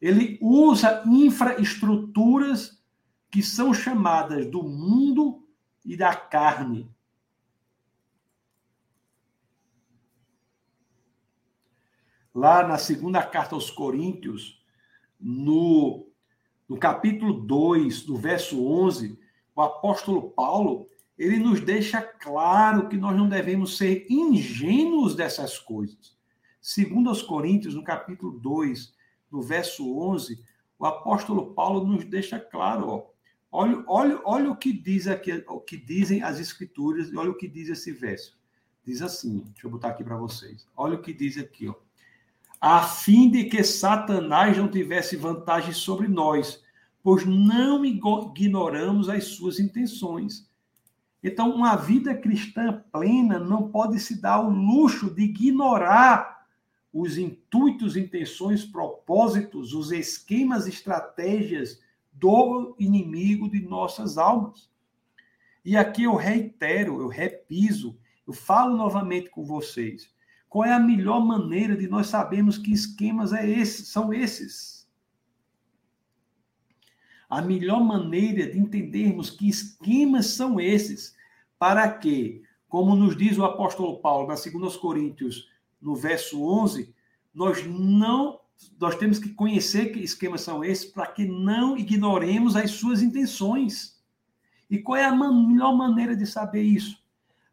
Ele 0.00 0.38
usa 0.42 1.02
infraestruturas 1.06 2.82
que 3.30 3.42
são 3.42 3.72
chamadas 3.72 4.50
do 4.50 4.62
mundo 4.62 5.45
e 5.86 5.96
da 5.96 6.14
carne. 6.14 6.90
Lá 12.34 12.66
na 12.66 12.76
segunda 12.76 13.22
carta 13.22 13.54
aos 13.54 13.70
Coríntios, 13.70 14.62
no, 15.18 16.06
no 16.68 16.76
capítulo 16.76 17.32
2, 17.32 18.02
do 18.02 18.16
verso 18.16 18.62
11, 18.62 19.18
o 19.54 19.62
apóstolo 19.62 20.30
Paulo, 20.32 20.86
ele 21.16 21.38
nos 21.38 21.60
deixa 21.60 22.02
claro 22.02 22.88
que 22.88 22.98
nós 22.98 23.16
não 23.16 23.28
devemos 23.28 23.78
ser 23.78 24.06
ingênuos 24.10 25.14
dessas 25.14 25.58
coisas. 25.58 26.14
Segundo 26.60 27.08
aos 27.08 27.22
Coríntios, 27.22 27.74
no 27.74 27.84
capítulo 27.84 28.38
2, 28.38 28.92
no 29.30 29.40
verso 29.40 29.96
11, 29.96 30.44
o 30.78 30.84
apóstolo 30.84 31.54
Paulo 31.54 31.86
nos 31.86 32.04
deixa 32.04 32.38
claro, 32.38 32.88
ó, 32.88 33.15
olha, 33.56 33.82
olha, 33.86 34.20
olha 34.24 34.50
o 34.50 34.56
que 34.56 34.72
diz 34.72 35.06
aqui, 35.06 35.32
o 35.48 35.60
que 35.60 35.76
dizem 35.78 36.22
as 36.22 36.38
escrituras, 36.38 37.08
e 37.08 37.16
olha 37.16 37.30
o 37.30 37.36
que 37.36 37.48
diz 37.48 37.70
esse 37.70 37.90
verso. 37.90 38.38
Diz 38.84 39.00
assim, 39.00 39.38
deixa 39.52 39.66
eu 39.66 39.70
botar 39.70 39.88
aqui 39.88 40.04
para 40.04 40.16
vocês. 40.16 40.68
Olha 40.76 40.96
o 40.96 41.02
que 41.02 41.12
diz 41.12 41.38
aqui, 41.38 41.68
ó. 41.68 41.74
A 42.60 42.82
fim 42.82 43.30
de 43.30 43.44
que 43.44 43.62
Satanás 43.64 44.56
não 44.56 44.68
tivesse 44.68 45.16
vantagem 45.16 45.72
sobre 45.72 46.06
nós, 46.06 46.62
pois 47.02 47.24
não 47.24 47.84
ignoramos 47.84 49.08
as 49.08 49.24
suas 49.24 49.58
intenções. 49.58 50.48
Então, 51.22 51.50
uma 51.50 51.76
vida 51.76 52.14
cristã 52.14 52.84
plena 52.92 53.38
não 53.38 53.70
pode 53.70 53.98
se 54.00 54.20
dar 54.20 54.40
o 54.40 54.50
luxo 54.50 55.10
de 55.10 55.22
ignorar 55.22 56.46
os 56.92 57.18
intuitos, 57.18 57.96
intenções, 57.96 58.64
propósitos, 58.64 59.74
os 59.74 59.92
esquemas, 59.92 60.66
estratégias 60.66 61.80
do 62.18 62.74
inimigo 62.78 63.50
de 63.50 63.60
nossas 63.60 64.18
almas. 64.18 64.70
E 65.64 65.76
aqui 65.76 66.04
eu 66.04 66.14
reitero, 66.14 67.00
eu 67.00 67.08
repiso, 67.08 67.98
eu 68.26 68.32
falo 68.32 68.76
novamente 68.76 69.30
com 69.30 69.44
vocês. 69.44 70.10
Qual 70.48 70.64
é 70.64 70.72
a 70.72 70.80
melhor 70.80 71.20
maneira 71.24 71.76
de 71.76 71.88
nós 71.88 72.06
sabermos 72.06 72.56
que 72.56 72.72
esquemas 72.72 73.32
é 73.32 73.48
esse, 73.48 73.84
são 73.84 74.12
esses? 74.12 74.88
A 77.28 77.42
melhor 77.42 77.80
maneira 77.82 78.50
de 78.50 78.58
entendermos 78.58 79.30
que 79.30 79.48
esquemas 79.48 80.26
são 80.26 80.60
esses, 80.60 81.16
para 81.58 81.90
que, 81.90 82.42
como 82.68 82.94
nos 82.94 83.16
diz 83.16 83.36
o 83.36 83.44
apóstolo 83.44 84.00
Paulo 84.00 84.28
na 84.28 84.34
2 84.34 84.76
Coríntios, 84.76 85.48
no 85.80 85.94
verso 85.94 86.42
11, 86.42 86.94
nós 87.34 87.66
não 87.66 88.40
nós 88.78 88.94
temos 88.96 89.18
que 89.18 89.30
conhecer 89.30 89.92
que 89.92 90.00
esquemas 90.00 90.42
são 90.42 90.64
esses 90.64 90.84
para 90.84 91.06
que 91.06 91.26
não 91.26 91.76
ignoremos 91.76 92.56
as 92.56 92.72
suas 92.72 93.02
intenções. 93.02 93.96
E 94.68 94.78
qual 94.78 94.96
é 94.96 95.04
a 95.04 95.14
melhor 95.14 95.76
maneira 95.76 96.16
de 96.16 96.26
saber 96.26 96.62
isso? 96.62 96.98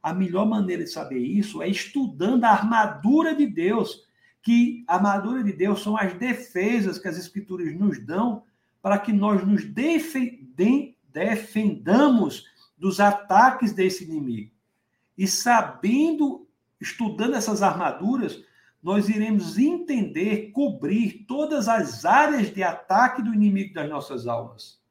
A 0.02 0.14
melhor 0.14 0.46
maneira 0.46 0.84
de 0.84 0.90
saber 0.90 1.20
isso 1.20 1.62
é 1.62 1.68
estudando 1.70 2.44
a 2.44 2.50
armadura 2.50 3.34
de 3.36 3.46
Deus, 3.46 4.04
que 4.42 4.84
a 4.88 4.96
armadura 4.96 5.44
de 5.44 5.54
Deus 5.54 5.82
são 5.82 5.96
as 5.96 6.14
defesas 6.14 7.00
que 7.00 7.08
as 7.08 7.18
escrituras 7.18 7.74
nos 7.74 8.06
dão 8.06 8.44
para 8.82 8.98
que 8.98 9.14
nós 9.14 9.48
nos 9.48 9.64
defendamos 11.14 12.46
dos 12.78 13.00
ataques 13.00 13.72
desse 13.72 14.04
inimigo. 14.04 14.52
E 15.18 15.26
sabendo, 15.26 16.46
estudando 16.82 17.36
essas 17.36 17.62
armaduras, 17.62 18.44
nós 18.84 19.08
iremos 19.08 19.58
entender, 19.58 20.52
cobrir 20.52 21.26
todas 21.26 21.68
as 21.68 22.04
áreas 22.04 22.54
de 22.54 22.62
ataque 22.62 23.22
do 23.22 23.34
inimigo 23.34 23.74
das 23.74 23.90
nossas 23.90 24.28
almas. 24.28 24.82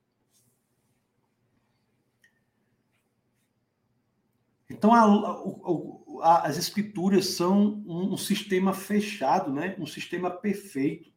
Então, 4.70 4.94
a, 4.94 6.24
a, 6.26 6.46
as 6.46 6.56
escrituras 6.56 7.26
são 7.26 7.82
um, 7.86 8.14
um 8.14 8.16
sistema 8.16 8.72
fechado, 8.72 9.52
né? 9.52 9.76
um 9.78 9.86
sistema 9.86 10.30
perfeito 10.30 11.12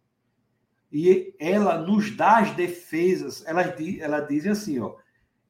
e 0.91 1.35
ela 1.39 1.77
nos 1.77 2.15
dá 2.15 2.38
as 2.38 2.55
defesas. 2.55 3.45
Ela, 3.45 3.63
ela 3.99 4.19
diz 4.21 4.45
assim, 4.47 4.79
ó, 4.79 4.95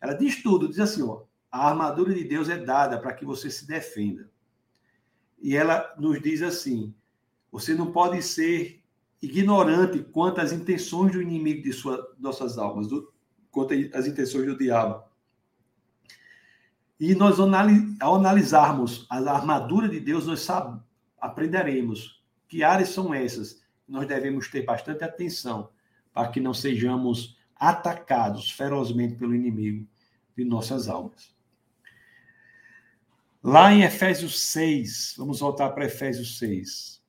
ela 0.02 0.14
diz 0.14 0.42
tudo, 0.42 0.68
diz 0.68 0.80
assim, 0.80 1.04
ó, 1.04 1.24
a 1.52 1.70
armadura 1.70 2.14
de 2.14 2.24
Deus 2.24 2.50
é 2.50 2.58
dada 2.58 3.00
para 3.00 3.14
que 3.14 3.26
você 3.26 3.50
se 3.50 3.68
defenda. 3.68 4.30
E 5.40 5.56
ela 5.56 5.94
nos 5.98 6.22
diz 6.22 6.42
assim: 6.42 6.96
você 7.56 7.74
não 7.74 7.90
pode 7.90 8.22
ser 8.22 8.84
ignorante 9.22 10.00
quanto 10.00 10.42
às 10.42 10.52
intenções 10.52 11.14
do 11.14 11.22
inimigo 11.22 11.64
de 11.64 11.72
sua, 11.72 12.14
nossas 12.20 12.58
almas, 12.58 12.90
do, 12.90 13.14
quanto 13.50 13.74
às 13.94 14.06
intenções 14.06 14.46
do 14.46 14.58
diabo. 14.58 15.06
E 17.00 17.16
nós, 17.16 17.38
ao 17.40 18.16
analisarmos 18.16 19.08
a 19.10 19.20
armadura 19.32 19.88
de 19.88 20.02
Deus, 20.02 20.28
nós 20.28 20.42
sabe, 20.42 20.78
aprenderemos 21.18 22.22
que 22.46 22.62
áreas 22.62 22.90
são 22.90 23.14
essas 23.14 23.64
nós 23.88 24.06
devemos 24.06 24.50
ter 24.50 24.64
bastante 24.64 25.06
atenção 25.06 25.70
para 26.12 26.28
que 26.28 26.42
não 26.42 26.54
sejamos 26.54 27.38
atacados 27.56 28.52
ferozmente 28.52 29.16
pelo 29.16 29.34
inimigo 29.34 29.88
de 30.36 30.44
nossas 30.44 30.90
almas. 30.90 31.34
Lá 33.42 33.72
em 33.72 33.84
Efésios 33.84 34.42
6, 34.42 35.14
vamos 35.18 35.40
voltar 35.40 35.70
para 35.70 35.86
Efésios 35.86 36.38
6. 36.38 37.05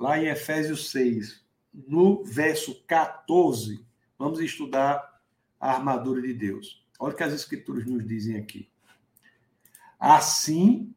Lá 0.00 0.18
em 0.18 0.26
Efésios 0.28 0.90
6, 0.90 1.44
no 1.72 2.24
verso 2.24 2.82
14, 2.86 3.86
vamos 4.18 4.40
estudar 4.40 5.20
a 5.60 5.72
armadura 5.72 6.22
de 6.22 6.34
Deus. 6.34 6.84
Olha 6.98 7.12
o 7.12 7.16
que 7.16 7.22
as 7.22 7.34
escrituras 7.34 7.86
nos 7.86 8.04
dizem 8.08 8.36
aqui. 8.36 8.68
Assim, 9.98 10.94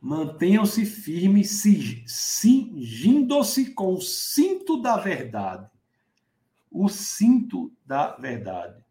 Mantenham-se 0.00 0.86
firmes, 0.86 1.62
cingindo-se 2.06 3.72
com 3.72 3.94
o 3.94 4.00
cinto 4.00 4.80
da 4.80 4.96
verdade. 4.96 5.68
O 6.70 6.88
cinto 6.88 7.72
da 7.84 8.14
verdade. 8.16 8.84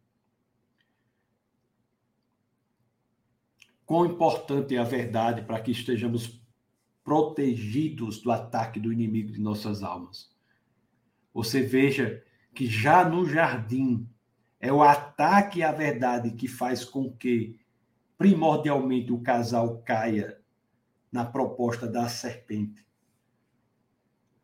Quão 3.85 4.05
importante 4.07 4.75
é 4.75 4.79
a 4.79 4.83
verdade 4.83 5.43
para 5.43 5.61
que 5.61 5.71
estejamos 5.71 6.41
protegidos 7.05 8.19
do 8.19 8.31
ataque 8.31 8.79
do 8.79 8.91
inimigo 8.91 9.31
de 9.31 9.39
nossas 9.39 9.83
almas. 9.83 10.29
Você 11.31 11.61
veja 11.61 12.23
que 12.53 12.65
já 12.65 13.07
no 13.07 13.25
jardim 13.25 14.09
é 14.59 14.73
o 14.73 14.81
ataque 14.81 15.61
à 15.61 15.71
verdade 15.71 16.31
que 16.31 16.47
faz 16.47 16.83
com 16.83 17.11
que 17.11 17.59
primordialmente 18.17 19.13
o 19.13 19.21
casal 19.21 19.83
caia 19.83 20.41
na 21.11 21.23
proposta 21.23 21.87
da 21.87 22.09
serpente. 22.09 22.83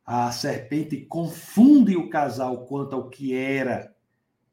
A 0.05 0.31
serpente 0.31 1.01
confunde 1.05 1.95
o 1.95 2.09
casal 2.09 2.65
quanto 2.65 2.95
ao 2.95 3.09
que 3.09 3.33
era 3.33 3.95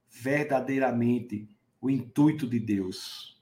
verdadeiramente 0.08 1.48
o 1.80 1.90
intuito 1.90 2.46
de 2.46 2.58
Deus. 2.58 3.37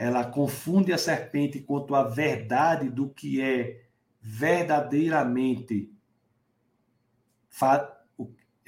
Ela 0.00 0.24
confunde 0.24 0.92
a 0.92 0.96
serpente 0.96 1.60
quanto 1.60 1.92
à 1.92 2.04
verdade 2.04 2.88
do 2.88 3.10
que 3.10 3.42
é 3.42 3.82
verdadeiramente 4.20 5.92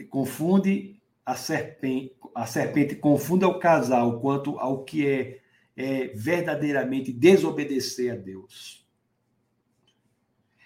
confunde 0.09 1.01
a 1.25 1.37
serpente, 1.37 2.16
a 2.35 2.47
serpente 2.47 2.97
confunde 2.97 3.45
o 3.45 3.61
casal 3.61 4.21
quanto 4.21 4.59
ao 4.59 4.83
que 4.83 5.07
é 5.07 5.40
é, 5.77 6.09
verdadeiramente 6.09 7.12
desobedecer 7.12 8.12
a 8.12 8.16
Deus. 8.16 8.85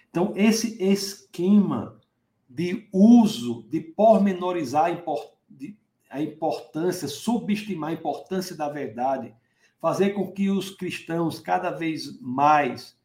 Então, 0.09 0.33
esse 0.35 0.81
esquema 0.83 2.01
de 2.49 2.89
uso, 2.91 3.67
de 3.69 3.81
pormenorizar 3.81 4.85
a 6.09 6.21
importância, 6.21 7.07
subestimar 7.07 7.91
a 7.91 7.93
importância 7.93 8.55
da 8.57 8.67
verdade, 8.67 9.35
fazer 9.85 10.15
com 10.15 10.31
que 10.31 10.49
os 10.49 10.71
cristãos 10.71 11.39
cada 11.39 11.69
vez 11.69 12.19
mais 12.19 12.97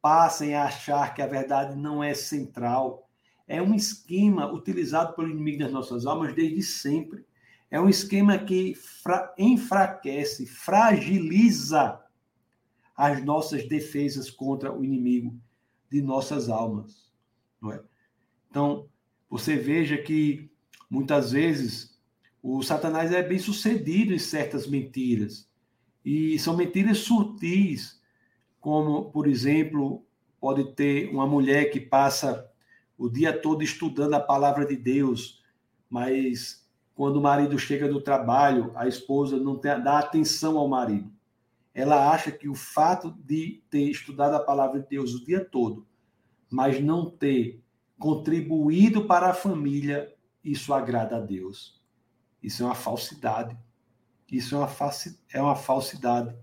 passem 0.00 0.54
a 0.54 0.66
achar 0.66 1.14
que 1.14 1.20
a 1.20 1.26
verdade 1.26 1.74
não 1.74 2.00
é 2.00 2.14
central, 2.14 3.10
é 3.44 3.60
um 3.60 3.74
esquema 3.74 4.46
utilizado 4.46 5.16
pelo 5.16 5.28
inimigo 5.28 5.64
das 5.64 5.72
nossas 5.72 6.06
almas 6.06 6.32
desde 6.32 6.62
sempre. 6.62 7.26
É 7.68 7.80
um 7.80 7.88
esquema 7.88 8.38
que 8.38 8.72
enfraquece, 9.36 10.46
fragiliza 10.46 12.00
as 12.96 13.20
nossas 13.24 13.66
defesas 13.66 14.30
contra 14.30 14.72
o 14.72 14.84
inimigo 14.84 15.36
de 15.90 16.00
nossas 16.00 16.48
almas. 16.48 17.12
Não 17.60 17.72
é? 17.72 17.82
Então, 18.48 18.88
você 19.28 19.56
veja 19.56 19.98
que 19.98 20.48
muitas 20.88 21.32
vezes 21.32 22.00
o 22.40 22.62
Satanás 22.62 23.10
é 23.10 23.24
bem 23.24 23.40
sucedido 23.40 24.14
em 24.14 24.20
certas 24.20 24.68
mentiras. 24.68 25.50
E 26.04 26.38
são 26.38 26.56
mentiras 26.56 26.98
sutis, 26.98 28.00
como, 28.60 29.10
por 29.10 29.26
exemplo, 29.26 30.04
pode 30.40 30.72
ter 30.74 31.08
uma 31.10 31.26
mulher 31.26 31.70
que 31.70 31.80
passa 31.80 32.48
o 32.98 33.08
dia 33.08 33.32
todo 33.32 33.62
estudando 33.62 34.14
a 34.14 34.20
palavra 34.20 34.64
de 34.66 34.76
Deus, 34.76 35.42
mas 35.88 36.68
quando 36.94 37.16
o 37.16 37.22
marido 37.22 37.58
chega 37.58 37.88
do 37.88 38.00
trabalho, 38.00 38.72
a 38.74 38.86
esposa 38.86 39.36
não 39.36 39.58
dá 39.58 39.98
atenção 39.98 40.58
ao 40.58 40.68
marido. 40.68 41.10
Ela 41.74 42.10
acha 42.10 42.30
que 42.30 42.48
o 42.48 42.54
fato 42.54 43.10
de 43.24 43.62
ter 43.70 43.90
estudado 43.90 44.34
a 44.34 44.40
palavra 44.40 44.80
de 44.80 44.88
Deus 44.88 45.14
o 45.14 45.24
dia 45.24 45.44
todo, 45.44 45.86
mas 46.50 46.82
não 46.82 47.10
ter 47.10 47.62
contribuído 47.98 49.06
para 49.06 49.30
a 49.30 49.34
família, 49.34 50.12
isso 50.44 50.74
agrada 50.74 51.16
a 51.16 51.20
Deus. 51.20 51.80
Isso 52.42 52.62
é 52.62 52.66
uma 52.66 52.74
falsidade. 52.74 53.56
Isso 54.32 54.54
é 54.54 54.58
uma, 54.58 54.70
é 55.34 55.42
uma 55.42 55.54
falsidade. 55.54 56.34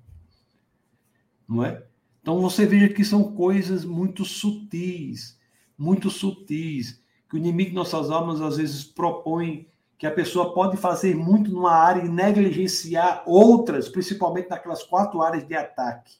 Não 1.48 1.66
é? 1.66 1.84
Então 2.22 2.40
você 2.40 2.68
veja 2.68 2.94
que 2.94 3.04
são 3.04 3.34
coisas 3.34 3.84
muito 3.84 4.24
sutis, 4.24 5.40
muito 5.76 6.12
sutis, 6.12 7.04
que 7.28 7.36
o 7.36 7.38
inimigo 7.40 7.72
de 7.72 7.76
nossas 7.76 8.12
almas 8.12 8.42
às 8.42 8.58
vezes 8.58 8.84
propõe 8.84 9.68
que 9.98 10.06
a 10.06 10.12
pessoa 10.12 10.54
pode 10.54 10.78
fazer 10.78 11.16
muito 11.16 11.52
numa 11.52 11.74
área 11.74 12.06
e 12.06 12.10
negligenciar 12.10 13.24
outras, 13.26 13.90
principalmente 13.90 14.50
naquelas 14.50 14.84
quatro 14.84 15.22
áreas 15.24 15.46
de 15.48 15.56
ataque, 15.56 16.14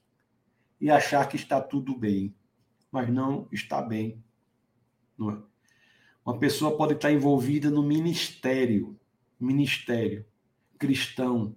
e 0.82 0.90
achar 0.90 1.30
que 1.30 1.36
está 1.36 1.62
tudo 1.62 1.96
bem, 1.96 2.34
mas 2.92 3.08
não 3.10 3.48
está 3.52 3.80
bem. 3.80 4.22
Não 5.16 5.32
é? 5.32 5.38
Uma 6.26 6.40
pessoa 6.40 6.76
pode 6.76 6.94
estar 6.94 7.12
envolvida 7.12 7.70
no 7.70 7.84
ministério, 7.84 9.00
ministério 9.40 10.26
cristão, 10.80 11.54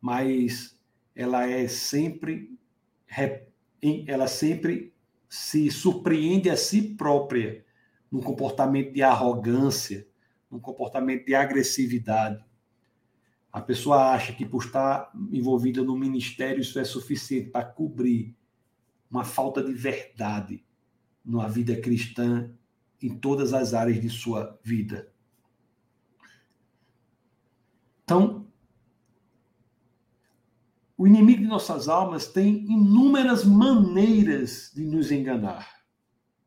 mas 0.00 0.78
ela 1.14 1.48
é 1.48 1.66
sempre 1.66 2.56
ela 4.06 4.26
sempre 4.26 4.92
se 5.28 5.70
surpreende 5.70 6.50
a 6.50 6.56
si 6.56 6.94
própria 6.94 7.64
num 8.10 8.20
comportamento 8.20 8.92
de 8.92 9.02
arrogância, 9.02 10.06
num 10.50 10.58
comportamento 10.58 11.26
de 11.26 11.34
agressividade. 11.34 12.44
A 13.52 13.60
pessoa 13.60 14.12
acha 14.12 14.32
que 14.32 14.46
por 14.46 14.64
estar 14.64 15.10
envolvida 15.30 15.82
no 15.82 15.96
ministério 15.96 16.60
isso 16.60 16.78
é 16.78 16.84
suficiente 16.84 17.50
para 17.50 17.64
cobrir 17.64 18.34
uma 19.10 19.24
falta 19.24 19.62
de 19.62 19.72
verdade 19.72 20.64
na 21.24 21.48
vida 21.48 21.78
cristã 21.80 22.50
em 23.02 23.16
todas 23.16 23.52
as 23.52 23.74
áreas 23.74 24.00
de 24.00 24.10
sua 24.10 24.58
vida. 24.62 25.12
Então, 28.04 28.47
o 30.98 31.06
inimigo 31.06 31.42
de 31.42 31.46
nossas 31.46 31.88
almas 31.88 32.26
tem 32.26 32.64
inúmeras 32.64 33.44
maneiras 33.44 34.72
de 34.74 34.84
nos 34.84 35.12
enganar, 35.12 35.84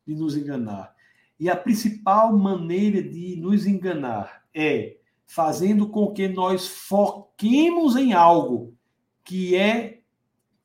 de 0.06 0.14
nos 0.14 0.36
enganar. 0.36 0.94
E 1.40 1.48
a 1.48 1.56
principal 1.56 2.36
maneira 2.36 3.02
de 3.02 3.34
nos 3.36 3.66
enganar 3.66 4.44
é 4.54 4.98
fazendo 5.24 5.88
com 5.88 6.12
que 6.12 6.28
nós 6.28 6.68
foquemos 6.68 7.96
em 7.96 8.12
algo 8.12 8.76
que 9.24 9.56
é 9.56 10.02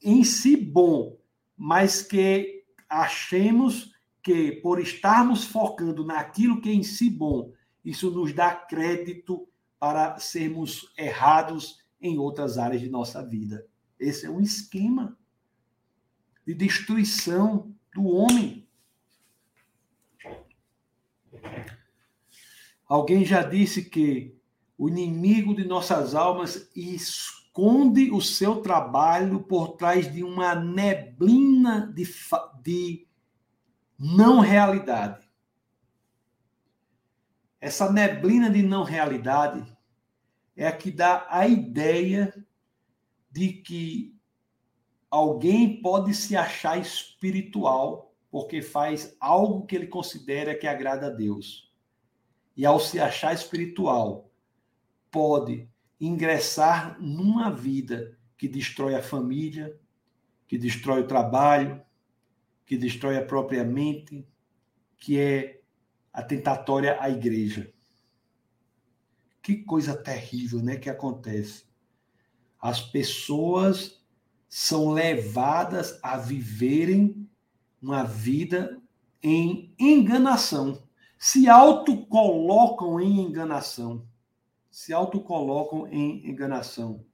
em 0.03 0.21
si 0.21 0.57
bom, 0.57 1.17
mas 1.55 2.01
que 2.01 2.65
achemos 2.89 3.93
que 4.21 4.51
por 4.51 4.81
estarmos 4.81 5.45
focando 5.45 6.05
naquilo 6.05 6.59
que 6.59 6.69
é 6.69 6.73
em 6.73 6.83
si 6.83 7.09
bom, 7.09 7.53
isso 7.85 8.11
nos 8.11 8.33
dá 8.33 8.53
crédito 8.53 9.47
para 9.79 10.19
sermos 10.19 10.91
errados 10.97 11.81
em 12.01 12.17
outras 12.17 12.57
áreas 12.57 12.81
de 12.81 12.89
nossa 12.89 13.25
vida. 13.25 13.65
Esse 13.99 14.25
é 14.25 14.29
um 14.29 14.39
esquema 14.39 15.17
de 16.45 16.53
destruição 16.53 17.75
do 17.93 18.05
homem. 18.05 18.67
Alguém 22.87 23.25
já 23.25 23.43
disse 23.43 23.83
que 23.89 24.37
o 24.77 24.87
inimigo 24.87 25.55
de 25.55 25.65
nossas 25.65 26.13
almas 26.13 26.69
esconde 26.75 28.11
o 28.11 28.21
seu 28.21 28.61
trabalho 28.61 29.41
por 29.41 29.69
trás 29.75 30.11
de 30.11 30.23
uma 30.23 30.55
neblina 30.55 31.91
de, 31.93 32.07
de 32.61 33.07
não 33.97 34.39
realidade. 34.39 35.27
Essa 37.59 37.91
neblina 37.91 38.49
de 38.49 38.61
não 38.61 38.83
realidade 38.83 39.65
é 40.55 40.67
a 40.67 40.71
que 40.71 40.91
dá 40.91 41.25
a 41.29 41.47
ideia 41.47 42.46
de 43.29 43.53
que 43.53 44.15
alguém 45.09 45.81
pode 45.81 46.13
se 46.13 46.35
achar 46.35 46.79
espiritual 46.79 48.13
porque 48.29 48.61
faz 48.61 49.15
algo 49.19 49.65
que 49.65 49.75
ele 49.75 49.87
considera 49.87 50.55
que 50.55 50.67
agrada 50.67 51.07
a 51.07 51.11
Deus. 51.11 51.71
E 52.55 52.65
ao 52.65 52.79
se 52.79 52.99
achar 52.99 53.33
espiritual, 53.33 54.29
pode 55.11 55.69
ingressar 55.99 56.99
numa 56.99 57.49
vida 57.49 58.17
que 58.37 58.47
destrói 58.47 58.95
a 58.95 59.01
família, 59.01 59.79
que 60.47 60.57
destrói 60.57 61.01
o 61.01 61.07
trabalho, 61.07 61.81
que 62.65 62.77
destrói 62.77 63.17
a 63.17 63.25
própria 63.25 63.63
mente, 63.63 64.27
que 64.97 65.19
é 65.19 65.61
atentatória 66.11 66.97
à 66.99 67.09
igreja. 67.09 67.71
Que 69.41 69.57
coisa 69.57 69.95
terrível, 69.95 70.61
né, 70.61 70.77
que 70.77 70.89
acontece. 70.89 71.66
As 72.59 72.81
pessoas 72.81 74.01
são 74.49 74.91
levadas 74.91 75.99
a 76.01 76.17
viverem 76.17 77.29
uma 77.81 78.03
vida 78.03 78.81
em 79.21 79.73
enganação. 79.77 80.81
Se 81.17 81.47
autocolocam 81.47 82.99
em 82.99 83.19
enganação. 83.21 84.07
Se 84.71 84.93
autocolocam 84.93 85.87
em 85.87 86.27
enganação. 86.27 87.05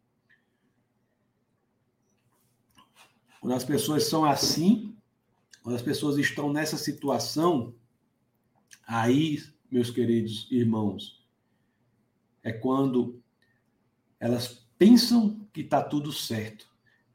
Quando 3.39 3.53
as 3.53 3.65
pessoas 3.65 4.05
são 4.05 4.23
assim, 4.23 4.95
quando 5.61 5.75
as 5.75 5.81
pessoas 5.81 6.17
estão 6.17 6.51
nessa 6.51 6.77
situação, 6.77 7.75
aí, 8.87 9.41
meus 9.69 9.89
queridos 9.89 10.47
irmãos, 10.49 11.25
é 12.41 12.51
quando 12.51 13.21
elas 14.19 14.62
pensam 14.83 15.47
que 15.53 15.61
está 15.61 15.81
tudo 15.81 16.11
certo, 16.11 16.67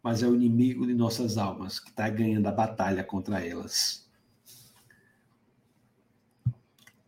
mas 0.02 0.22
é 0.22 0.26
o 0.26 0.34
inimigo 0.34 0.86
de 0.86 0.94
nossas 0.94 1.36
almas 1.36 1.78
que 1.78 1.90
está 1.90 2.08
ganhando 2.08 2.46
a 2.46 2.52
batalha 2.52 3.04
contra 3.04 3.46
elas. 3.46 4.10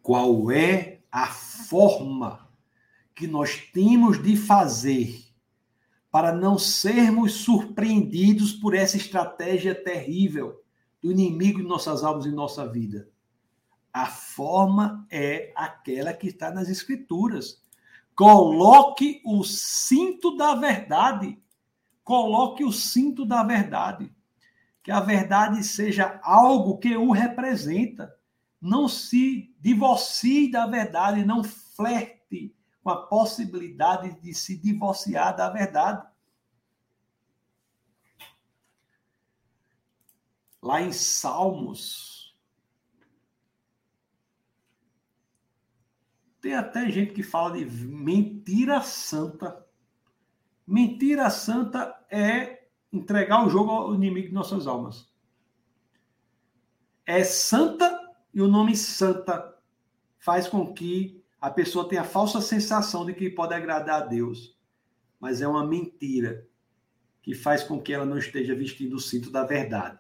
Qual 0.03 0.51
é 0.51 1.01
a 1.11 1.29
forma 1.29 2.47
que 3.15 3.27
nós 3.27 3.57
temos 3.73 4.23
de 4.23 4.37
fazer 4.37 5.25
para 6.11 6.31
não 6.31 6.59
sermos 6.59 7.33
surpreendidos 7.33 8.53
por 8.53 8.75
essa 8.75 8.99
estratégia 8.99 9.75
terrível 9.75 10.63
do 11.03 11.11
inimigo 11.11 11.63
de 11.63 11.67
nossas 11.67 12.05
almas 12.05 12.27
e 12.27 12.31
nossa 12.31 12.71
vida? 12.71 13.09
A 13.91 14.05
forma 14.05 15.07
é 15.11 15.55
aquela 15.57 16.13
que 16.13 16.29
está 16.29 16.51
nas 16.51 16.69
Escrituras. 16.69 17.63
Coloque 18.21 19.23
o 19.25 19.43
cinto 19.43 20.37
da 20.37 20.55
verdade. 20.55 21.43
Coloque 22.05 22.63
o 22.63 22.71
cinto 22.71 23.25
da 23.25 23.43
verdade. 23.43 24.15
Que 24.83 24.91
a 24.91 25.01
verdade 25.01 25.65
seja 25.65 26.21
algo 26.23 26.77
que 26.77 26.95
o 26.95 27.13
representa. 27.13 28.15
Não 28.61 28.87
se 28.89 29.57
divorcie 29.59 30.51
da 30.51 30.67
verdade, 30.67 31.25
não 31.25 31.43
flerte 31.43 32.55
com 32.83 32.91
a 32.91 33.07
possibilidade 33.07 34.21
de 34.21 34.35
se 34.35 34.55
divorciar 34.55 35.35
da 35.35 35.49
verdade. 35.49 36.07
Lá 40.61 40.83
em 40.83 40.93
Salmos, 40.93 42.20
Tem 46.41 46.55
até 46.55 46.91
gente 46.91 47.13
que 47.13 47.23
fala 47.23 47.57
de 47.59 47.87
mentira 47.87 48.81
santa. 48.81 49.65
Mentira 50.67 51.29
santa 51.29 51.95
é 52.11 52.69
entregar 52.93 53.45
o 53.45 53.51
jogo 53.51 53.71
ao 53.71 53.95
inimigo 53.95 54.29
de 54.29 54.35
nossas 54.35 54.67
almas. 54.67 55.09
É 57.05 57.23
santa 57.25 57.99
e 58.33 58.41
o 58.41 58.49
nome 58.49 58.77
santa 58.77 59.55
faz 60.19 60.49
com 60.49 60.73
que 60.73 61.23
a 61.41 61.51
pessoa 61.51 61.89
tenha 61.89 62.03
a 62.03 62.05
falsa 62.05 62.41
sensação 62.41 63.05
de 63.05 63.15
que 63.15 63.31
pode 63.31 63.55
agradar 63.55 64.03
a 64.03 64.07
Deus. 64.07 64.57
Mas 65.19 65.43
é 65.43 65.49
uma 65.49 65.67
mentira 65.67 66.47
que 67.23 67.35
faz 67.35 67.63
com 67.63 67.81
que 67.81 67.93
ela 67.93 68.07
não 68.07 68.17
esteja 68.17 68.55
vestindo 68.55 68.97
o 68.97 69.01
cinto 69.01 69.31
da 69.31 69.45
verdade. 69.45 69.99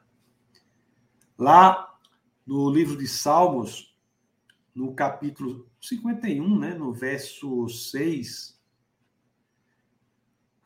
Lá 1.38 1.98
no 2.46 2.70
livro 2.70 2.96
de 2.96 3.06
Salmos, 3.06 3.89
no 4.74 4.94
capítulo 4.94 5.68
51, 5.80 6.58
né, 6.58 6.74
no 6.74 6.92
verso 6.92 7.68
6. 7.68 8.58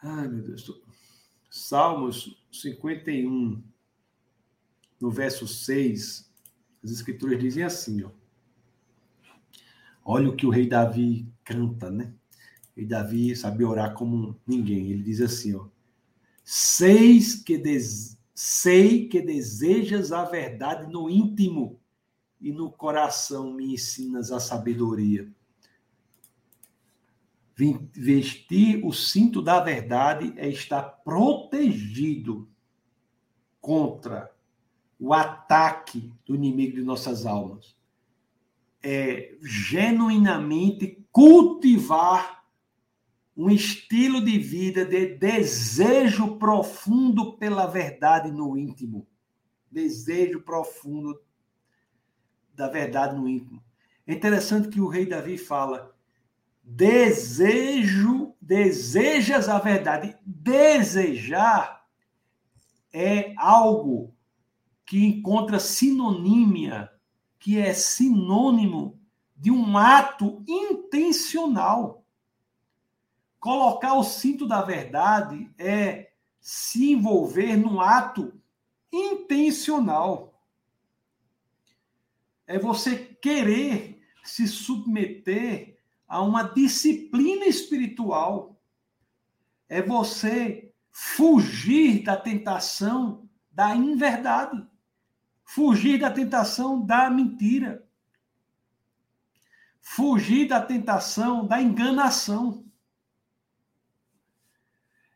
Ai, 0.00 0.28
meu 0.28 0.42
Deus. 0.42 0.70
Salmos 1.50 2.44
51, 2.52 3.62
no 5.00 5.10
verso 5.10 5.46
6, 5.46 6.30
as 6.82 6.90
escrituras 6.90 7.38
dizem 7.38 7.62
assim, 7.62 8.02
ó. 8.02 8.10
Olha 10.04 10.28
o 10.28 10.36
que 10.36 10.46
o 10.46 10.50
rei 10.50 10.68
Davi 10.68 11.26
canta, 11.42 11.90
né? 11.90 12.12
O 12.72 12.76
rei 12.76 12.86
Davi 12.86 13.34
sabe 13.34 13.64
orar 13.64 13.94
como 13.94 14.38
ninguém. 14.46 14.90
Ele 14.90 15.02
diz 15.02 15.20
assim, 15.20 15.54
ó. 15.54 15.68
Seis 16.44 17.34
que 17.34 17.56
des... 17.56 18.18
Sei 18.34 19.08
que 19.08 19.22
desejas 19.22 20.10
a 20.10 20.24
verdade 20.24 20.92
no 20.92 21.08
íntimo 21.08 21.80
e 22.44 22.52
no 22.52 22.70
coração 22.70 23.54
me 23.54 23.72
ensinas 23.72 24.30
a 24.30 24.38
sabedoria. 24.38 25.26
Vestir 27.56 28.84
o 28.84 28.92
cinto 28.92 29.40
da 29.40 29.60
verdade 29.60 30.34
é 30.36 30.46
estar 30.46 30.82
protegido 30.82 32.46
contra 33.62 34.30
o 35.00 35.14
ataque 35.14 36.12
do 36.26 36.34
inimigo 36.34 36.76
de 36.76 36.82
nossas 36.82 37.24
almas. 37.24 37.74
É 38.82 39.34
genuinamente 39.40 41.02
cultivar 41.10 42.44
um 43.34 43.48
estilo 43.48 44.22
de 44.22 44.38
vida 44.38 44.84
de 44.84 45.16
desejo 45.16 46.36
profundo 46.36 47.38
pela 47.38 47.66
verdade 47.66 48.30
no 48.30 48.54
íntimo. 48.54 49.06
Desejo 49.70 50.42
profundo 50.42 51.23
da 52.54 52.68
verdade 52.68 53.16
no 53.16 53.28
íntimo. 53.28 53.62
É 54.06 54.12
interessante 54.12 54.68
que 54.68 54.80
o 54.80 54.88
rei 54.88 55.06
Davi 55.06 55.38
fala: 55.38 55.94
desejo, 56.62 58.34
desejas 58.40 59.48
a 59.48 59.58
verdade. 59.58 60.16
Desejar 60.24 61.86
é 62.92 63.34
algo 63.36 64.14
que 64.86 65.04
encontra 65.04 65.58
sinonímia, 65.58 66.90
que 67.38 67.58
é 67.58 67.72
sinônimo 67.72 69.00
de 69.36 69.50
um 69.50 69.76
ato 69.76 70.42
intencional. 70.46 72.04
Colocar 73.40 73.94
o 73.94 74.04
cinto 74.04 74.46
da 74.46 74.62
verdade 74.62 75.50
é 75.58 76.12
se 76.40 76.92
envolver 76.92 77.56
num 77.56 77.80
ato 77.80 78.32
intencional 78.92 80.33
é 82.46 82.58
você 82.58 82.96
querer 82.96 84.02
se 84.22 84.46
submeter 84.46 85.78
a 86.06 86.22
uma 86.22 86.42
disciplina 86.42 87.46
espiritual. 87.46 88.60
É 89.68 89.82
você 89.82 90.72
fugir 90.90 92.02
da 92.02 92.16
tentação 92.16 93.28
da 93.50 93.74
inverdade, 93.74 94.66
fugir 95.44 95.98
da 95.98 96.10
tentação 96.10 96.84
da 96.84 97.08
mentira, 97.08 97.86
fugir 99.80 100.48
da 100.48 100.60
tentação 100.60 101.46
da 101.46 101.60
enganação. 101.60 102.64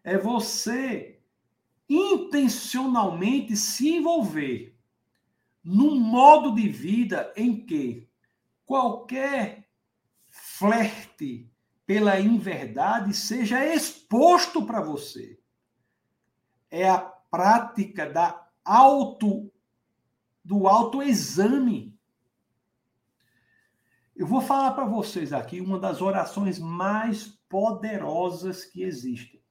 É 0.03 0.17
você 0.17 1.21
intencionalmente 1.89 3.57
se 3.57 3.89
envolver 3.89 4.78
num 5.69 6.01
modo 6.01 6.55
de 6.55 6.67
vida 6.67 7.31
em 7.37 7.63
que 7.63 8.09
qualquer 8.65 9.69
flerte 10.27 11.53
pela 11.85 12.19
inverdade 12.19 13.13
seja 13.13 13.63
exposto 13.67 14.65
para 14.65 14.81
você. 14.81 15.39
É 16.71 16.89
a 16.89 16.99
prática 16.99 18.09
da 18.09 18.49
auto 18.65 19.53
do 20.43 20.67
autoexame. 20.67 21.95
Eu 24.17 24.27
vou 24.27 24.41
falar 24.41 24.73
para 24.73 24.87
vocês 24.87 25.35
aqui 25.35 25.61
uma 25.61 25.79
das 25.79 26.01
orações 26.01 26.59
mais 26.59 27.27
poderosas 27.47 28.65
que 28.65 28.83
existem. 28.83 29.43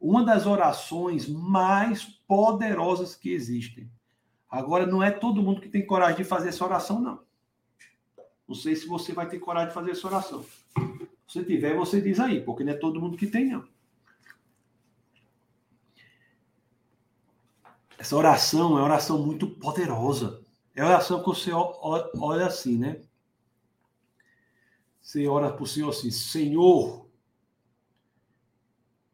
Uma 0.00 0.24
das 0.24 0.46
orações 0.46 1.28
mais 1.28 2.04
poderosas 2.04 3.16
que 3.16 3.30
existem 3.30 3.90
Agora, 4.52 4.86
não 4.86 5.02
é 5.02 5.10
todo 5.10 5.42
mundo 5.42 5.62
que 5.62 5.68
tem 5.70 5.86
coragem 5.86 6.18
de 6.18 6.24
fazer 6.24 6.50
essa 6.50 6.62
oração, 6.62 7.00
não. 7.00 7.22
Não 8.46 8.54
sei 8.54 8.76
se 8.76 8.86
você 8.86 9.14
vai 9.14 9.26
ter 9.26 9.38
coragem 9.38 9.68
de 9.68 9.74
fazer 9.74 9.92
essa 9.92 10.06
oração. 10.06 10.44
Se 11.26 11.42
tiver, 11.42 11.74
você 11.74 12.02
diz 12.02 12.20
aí, 12.20 12.38
porque 12.42 12.62
não 12.62 12.74
é 12.74 12.76
todo 12.76 13.00
mundo 13.00 13.16
que 13.16 13.26
tem, 13.26 13.46
não. 13.46 13.66
Essa 17.96 18.14
oração 18.14 18.76
é 18.76 18.80
uma 18.80 18.84
oração 18.84 19.24
muito 19.24 19.48
poderosa. 19.48 20.44
É 20.76 20.82
a 20.82 20.86
oração 20.86 21.20
que 21.20 21.28
você 21.30 21.50
olha 21.50 22.46
assim, 22.46 22.76
né? 22.76 23.00
Você 25.00 25.26
ora 25.26 25.50
para 25.50 25.62
o 25.62 25.66
Senhor 25.66 25.88
assim: 25.88 26.10
Senhor, 26.10 27.08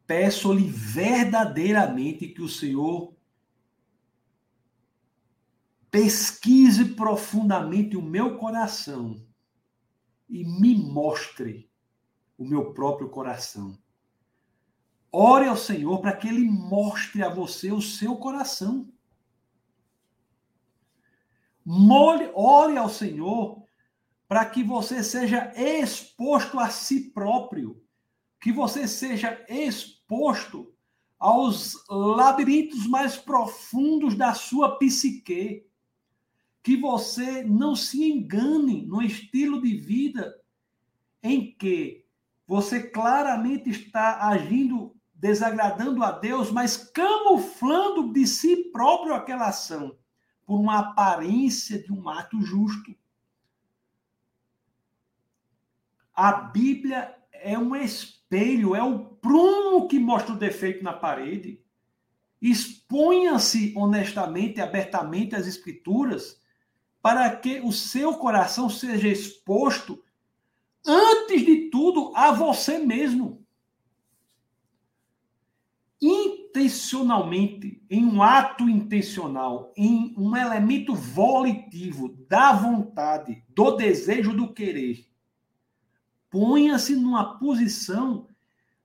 peço-lhe 0.05 0.67
verdadeiramente 0.67 2.27
que 2.27 2.41
o 2.41 2.49
Senhor 2.49 3.13
pesquise 5.91 6.85
profundamente 6.85 7.97
o 7.97 8.01
meu 8.01 8.37
coração 8.37 9.25
e 10.29 10.43
me 10.43 10.75
mostre 10.75 11.69
o 12.37 12.45
meu 12.45 12.73
próprio 12.73 13.09
coração. 13.09 13.77
Ore 15.11 15.47
ao 15.47 15.57
Senhor 15.57 15.99
para 15.99 16.15
que 16.15 16.27
ele 16.27 16.47
mostre 16.47 17.23
a 17.23 17.29
você 17.29 17.71
o 17.71 17.81
seu 17.81 18.15
coração. 18.15 18.87
ore 22.35 22.77
ao 22.77 22.89
Senhor 22.89 23.63
para 24.27 24.45
que 24.45 24.63
você 24.63 25.03
seja 25.03 25.51
exposto 25.55 26.59
a 26.59 26.69
si 26.69 27.09
próprio, 27.09 27.83
que 28.39 28.51
você 28.51 28.87
seja 28.87 29.43
exposto 29.49 30.71
aos 31.17 31.75
labirintos 31.89 32.85
mais 32.85 33.17
profundos 33.17 34.15
da 34.15 34.35
sua 34.35 34.77
psique 34.77 35.68
que 36.61 36.75
você 36.75 37.43
não 37.43 37.75
se 37.75 38.03
engane 38.03 38.85
no 38.85 39.01
estilo 39.01 39.61
de 39.61 39.75
vida 39.75 40.35
em 41.23 41.53
que 41.53 42.05
você 42.47 42.81
claramente 42.81 43.69
está 43.69 44.27
agindo 44.27 44.95
desagradando 45.13 46.01
a 46.01 46.11
Deus, 46.11 46.49
mas 46.49 46.77
camuflando 46.77 48.13
de 48.13 48.25
si 48.25 48.55
próprio 48.71 49.13
aquela 49.13 49.49
ação 49.49 49.97
por 50.45 50.57
uma 50.57 50.79
aparência 50.79 51.77
de 51.77 51.91
um 51.91 52.07
ato 52.07 52.41
justo. 52.41 52.95
A 56.15 56.31
Bíblia 56.31 57.15
é 57.33 57.57
um 57.57 57.75
espelho, 57.75 58.75
é 58.75 58.81
o 58.81 59.05
prumo 59.05 59.87
que 59.87 59.99
mostra 59.99 60.33
o 60.33 60.39
defeito 60.39 60.83
na 60.83 60.93
parede. 60.93 61.61
Exponha-se 62.41 63.73
honestamente, 63.75 64.61
abertamente 64.61 65.35
às 65.35 65.47
Escrituras 65.47 66.38
para 67.01 67.33
que 67.35 67.61
o 67.61 67.71
seu 67.71 68.15
coração 68.15 68.69
seja 68.69 69.07
exposto, 69.07 70.03
antes 70.85 71.45
de 71.45 71.69
tudo, 71.69 72.11
a 72.15 72.31
você 72.31 72.77
mesmo. 72.77 73.45
Intencionalmente, 76.01 77.83
em 77.89 78.05
um 78.05 78.23
ato 78.23 78.69
intencional, 78.69 79.73
em 79.75 80.13
um 80.17 80.35
elemento 80.35 80.95
volitivo 80.95 82.09
da 82.27 82.53
vontade, 82.53 83.43
do 83.49 83.71
desejo 83.71 84.33
do 84.33 84.53
querer, 84.53 85.05
ponha-se 86.29 86.95
numa 86.95 87.37
posição 87.37 88.27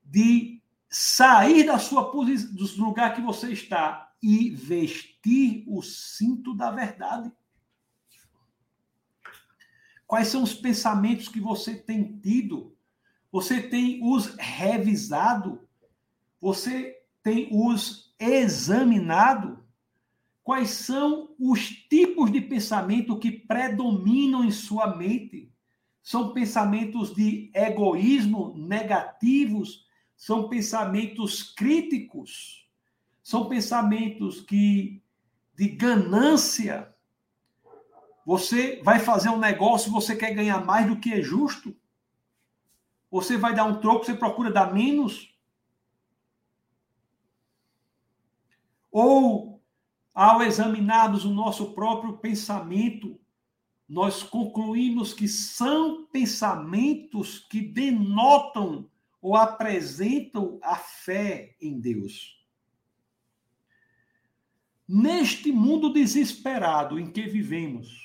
de 0.02 0.62
sair 0.88 1.64
da 1.64 1.78
sua 1.78 2.10
posição, 2.10 2.54
do 2.54 2.84
lugar 2.84 3.14
que 3.14 3.20
você 3.20 3.52
está 3.52 4.12
e 4.22 4.50
vestir 4.50 5.64
o 5.66 5.82
cinto 5.82 6.54
da 6.54 6.70
verdade. 6.70 7.30
Quais 10.14 10.28
são 10.28 10.44
os 10.44 10.54
pensamentos 10.54 11.26
que 11.26 11.40
você 11.40 11.74
tem 11.74 12.20
tido? 12.20 12.72
Você 13.32 13.60
tem 13.60 13.98
os 14.00 14.26
revisado? 14.36 15.66
Você 16.40 17.02
tem 17.20 17.48
os 17.50 18.14
examinado? 18.16 19.64
Quais 20.44 20.70
são 20.70 21.34
os 21.36 21.68
tipos 21.68 22.30
de 22.30 22.40
pensamento 22.40 23.18
que 23.18 23.32
predominam 23.32 24.44
em 24.44 24.52
sua 24.52 24.96
mente? 24.96 25.50
São 26.00 26.32
pensamentos 26.32 27.12
de 27.12 27.50
egoísmo 27.52 28.54
negativos? 28.56 29.84
São 30.16 30.48
pensamentos 30.48 31.42
críticos? 31.42 32.70
São 33.20 33.48
pensamentos 33.48 34.40
que 34.40 35.02
de 35.56 35.70
ganância? 35.70 36.93
Você 38.24 38.80
vai 38.82 38.98
fazer 38.98 39.28
um 39.28 39.38
negócio, 39.38 39.90
você 39.90 40.16
quer 40.16 40.34
ganhar 40.34 40.64
mais 40.64 40.86
do 40.86 40.98
que 40.98 41.12
é 41.12 41.22
justo? 41.22 41.76
Você 43.10 43.36
vai 43.36 43.54
dar 43.54 43.64
um 43.64 43.80
troco, 43.80 44.04
você 44.04 44.14
procura 44.14 44.50
dar 44.50 44.72
menos? 44.72 45.34
Ou 48.90 49.62
ao 50.14 50.42
examinarmos 50.42 51.24
o 51.24 51.30
nosso 51.30 51.74
próprio 51.74 52.16
pensamento, 52.18 53.20
nós 53.88 54.22
concluímos 54.22 55.12
que 55.12 55.28
são 55.28 56.06
pensamentos 56.06 57.38
que 57.38 57.60
denotam 57.60 58.88
ou 59.20 59.36
apresentam 59.36 60.58
a 60.62 60.76
fé 60.76 61.56
em 61.60 61.80
Deus. 61.80 62.40
Neste 64.86 65.50
mundo 65.50 65.92
desesperado 65.92 66.98
em 66.98 67.10
que 67.10 67.22
vivemos, 67.22 68.03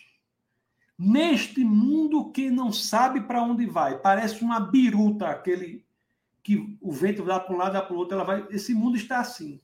neste 1.00 1.64
mundo 1.64 2.30
que 2.30 2.52
não 2.52 2.74
sabe 2.74 3.22
para 3.22 3.42
onde 3.42 3.66
vai, 3.66 3.98
parece 3.98 4.44
uma 4.44 4.60
biruta, 4.60 5.30
aquele 5.30 5.86
que 6.44 6.78
o 6.82 6.92
vento 6.92 7.24
dá 7.24 7.40
para 7.40 7.56
um 7.56 7.58
lado, 7.58 7.74
dá 7.74 7.82
para 7.82 7.96
o 7.96 7.98
outro, 7.98 8.16
ela 8.16 8.26
vai. 8.26 8.46
Esse 8.50 8.74
mundo 8.74 8.98
está 8.98 9.20
assim. 9.22 9.62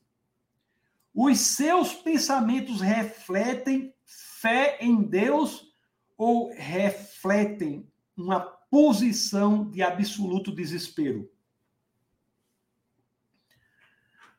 Os 1.14 1.38
seus 1.40 1.94
pensamentos 1.94 2.80
refletem 2.80 3.94
fé 4.06 4.78
em 4.80 5.02
Deus 5.02 5.74
ou 6.18 6.54
refletem 6.54 7.86
uma 8.16 8.40
posição 8.40 9.70
de 9.70 9.82
absoluto 9.82 10.54
desespero? 10.54 11.30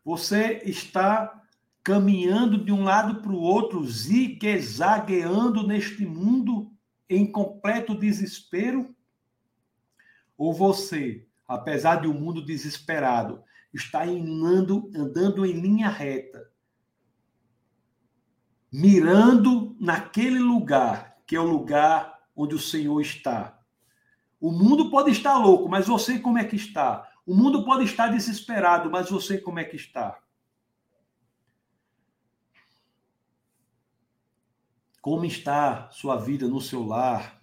Você 0.03 0.63
está 0.65 1.43
caminhando 1.83 2.65
de 2.65 2.73
um 2.73 2.85
lado 2.85 3.21
para 3.21 3.33
o 3.33 3.41
outro, 3.41 3.85
zigue-zagueando 3.85 5.67
neste 5.67 6.07
mundo 6.07 6.76
em 7.09 7.31
completo 7.31 7.95
desespero? 7.95 8.95
Ou 10.37 10.53
você, 10.53 11.27
apesar 11.47 12.01
de 12.01 12.09
um 12.09 12.15
mundo 12.15 12.45
desesperado, 12.45 13.43
está 13.73 14.05
andando, 14.05 14.91
andando 14.95 15.45
em 15.47 15.53
linha 15.53 15.89
reta, 15.89 16.51
mirando 18.73 19.77
naquele 19.81 20.39
lugar 20.39 21.17
que 21.27 21.35
é 21.35 21.41
o 21.41 21.45
lugar 21.45 22.17
onde 22.35 22.55
o 22.55 22.61
Senhor 22.61 23.01
está. 23.01 23.59
O 24.41 24.53
mundo 24.53 24.91
pode 24.91 25.11
estar 25.11 25.37
louco, 25.39 25.69
mas 25.69 25.87
você 25.87 26.19
como 26.19 26.39
é 26.39 26.45
que 26.45 26.57
está? 26.57 27.11
O 27.27 27.35
mundo 27.35 27.65
pode 27.65 27.85
estar 27.85 28.09
desesperado, 28.09 28.91
mas 28.91 29.11
você 29.11 29.39
como 29.39 29.59
é 29.59 29.65
que 29.65 29.77
está? 29.77 30.19
Como 35.07 35.25
está 35.25 35.89
sua 35.93 36.17
vida 36.17 36.49
no 36.49 36.61
seu 36.61 36.85
lar? 36.85 37.41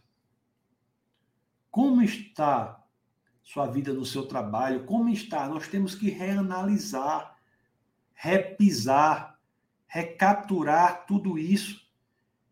Como 1.71 2.01
está 2.01 2.83
sua 3.41 3.67
vida 3.67 3.93
no 3.93 4.05
seu 4.05 4.27
trabalho? 4.27 4.85
Como 4.85 5.07
está? 5.07 5.47
Nós 5.47 5.69
temos 5.69 5.95
que 5.95 6.09
reanalisar, 6.09 7.37
repisar 8.13 9.39
recapturar 9.87 11.05
tudo 11.05 11.39
isso. 11.39 11.89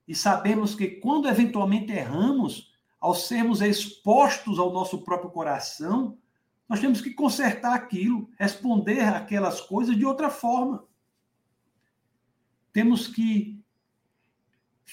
E 0.07 0.15
sabemos 0.15 0.75
que 0.75 0.87
quando 0.87 1.27
eventualmente 1.27 1.91
erramos, 1.91 2.73
ao 2.97 3.13
sermos 3.13 3.59
expostos 3.59 4.59
ao 4.59 4.71
nosso 4.71 5.01
próprio 5.01 5.29
coração, 5.29 6.17
nós 6.69 6.79
temos 6.79 7.01
que 7.01 7.13
consertar 7.13 7.73
aquilo, 7.73 8.29
responder 8.39 9.01
aquelas 9.01 9.59
coisas 9.59 9.97
de 9.97 10.05
outra 10.05 10.29
forma. 10.29 10.85
Temos 12.71 13.07
que 13.09 13.60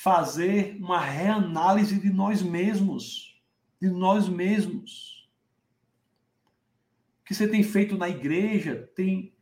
fazer 0.01 0.77
uma 0.77 1.01
reanálise 1.01 1.99
de 1.99 2.09
nós 2.09 2.41
mesmos, 2.41 3.37
de 3.81 3.91
nós 3.91 4.29
mesmos. 4.29 5.29
O 7.21 7.25
que 7.25 7.35
você 7.35 7.49
tem 7.49 7.65
feito 7.65 7.97
na 7.97 8.09
igreja 8.09 8.89
tem 8.95 9.35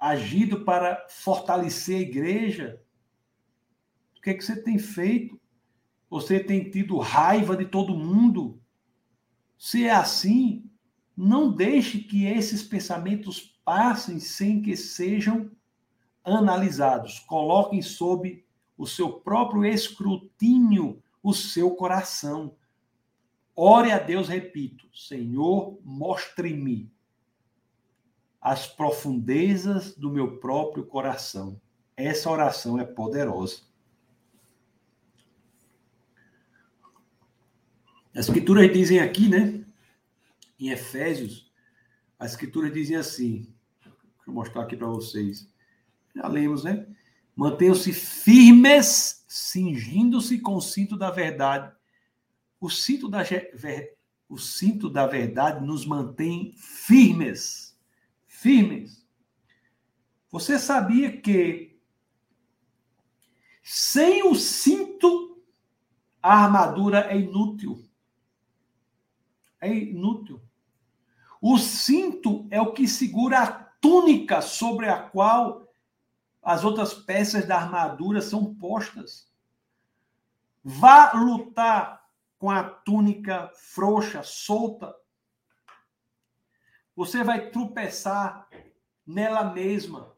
agido 0.00 0.64
para 0.64 1.06
fortalecer 1.10 1.98
a 1.98 2.00
igreja? 2.00 2.82
O 4.16 4.22
que 4.22 4.30
é 4.30 4.34
que 4.34 4.42
você 4.42 4.62
tem 4.62 4.78
feito? 4.78 5.38
Você 6.08 6.40
tem 6.40 6.70
tido 6.70 6.96
raiva 6.96 7.54
de 7.54 7.66
todo 7.66 7.94
mundo? 7.94 8.62
Se 9.58 9.84
é 9.84 9.90
assim, 9.90 10.70
não 11.14 11.54
deixe 11.54 11.98
que 11.98 12.24
esses 12.24 12.62
pensamentos 12.62 13.60
passem 13.62 14.20
sem 14.20 14.62
que 14.62 14.74
sejam 14.74 15.50
analisados. 16.24 17.18
Coloquem 17.18 17.82
sob 17.82 18.42
o 18.80 18.86
seu 18.86 19.12
próprio 19.12 19.62
escrutínio 19.66 21.02
o 21.22 21.34
seu 21.34 21.72
coração. 21.72 22.56
Ore 23.54 23.92
a 23.92 23.98
Deus, 23.98 24.26
repito, 24.26 24.88
Senhor, 24.94 25.78
mostre-me 25.84 26.90
as 28.40 28.66
profundezas 28.66 29.94
do 29.94 30.10
meu 30.10 30.38
próprio 30.38 30.86
coração. 30.86 31.60
Essa 31.94 32.30
oração 32.30 32.78
é 32.78 32.84
poderosa. 32.86 33.60
As 38.14 38.28
escrituras 38.28 38.72
dizem 38.72 38.98
aqui, 38.98 39.28
né? 39.28 39.62
Em 40.58 40.70
Efésios, 40.70 41.52
as 42.18 42.30
escrituras 42.30 42.72
dizem 42.72 42.96
assim. 42.96 43.54
Deixa 43.82 44.26
eu 44.26 44.32
mostrar 44.32 44.62
aqui 44.62 44.74
para 44.74 44.88
vocês. 44.88 45.46
Já 46.16 46.26
lemos, 46.26 46.64
né? 46.64 46.86
Mantenham-se 47.40 47.90
firmes, 47.94 49.24
cingindo-se 49.26 50.38
com 50.40 50.56
o 50.56 50.60
cinto 50.60 50.94
da 50.94 51.10
verdade. 51.10 51.74
O 52.60 52.68
cinto 52.68 53.08
da, 53.08 53.20
o 54.28 54.36
cinto 54.36 54.90
da 54.90 55.06
verdade 55.06 55.64
nos 55.64 55.86
mantém 55.86 56.52
firmes 56.58 57.74
firmes. 58.26 59.08
Você 60.30 60.58
sabia 60.58 61.18
que 61.18 61.80
sem 63.62 64.22
o 64.22 64.34
cinto 64.34 65.42
a 66.22 66.44
armadura 66.44 67.10
é 67.10 67.18
inútil? 67.18 67.82
É 69.58 69.74
inútil. 69.74 70.42
O 71.40 71.56
cinto 71.56 72.46
é 72.50 72.60
o 72.60 72.74
que 72.74 72.86
segura 72.86 73.40
a 73.40 73.50
túnica 73.50 74.42
sobre 74.42 74.90
a 74.90 74.98
qual 74.98 75.69
as 76.42 76.64
outras 76.64 76.94
peças 76.94 77.46
da 77.46 77.56
armadura 77.56 78.20
são 78.20 78.54
postas. 78.54 79.30
Vá 80.62 81.12
lutar 81.12 82.04
com 82.38 82.50
a 82.50 82.62
túnica 82.62 83.50
frouxa, 83.54 84.22
solta 84.22 84.94
você 87.00 87.24
vai 87.24 87.48
tropeçar 87.48 88.46
nela 89.06 89.54
mesma. 89.54 90.14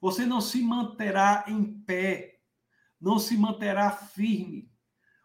Você 0.00 0.26
não 0.26 0.40
se 0.40 0.60
manterá 0.60 1.44
em 1.46 1.80
pé, 1.82 2.40
não 3.00 3.20
se 3.20 3.36
manterá 3.36 3.92
firme. 3.92 4.68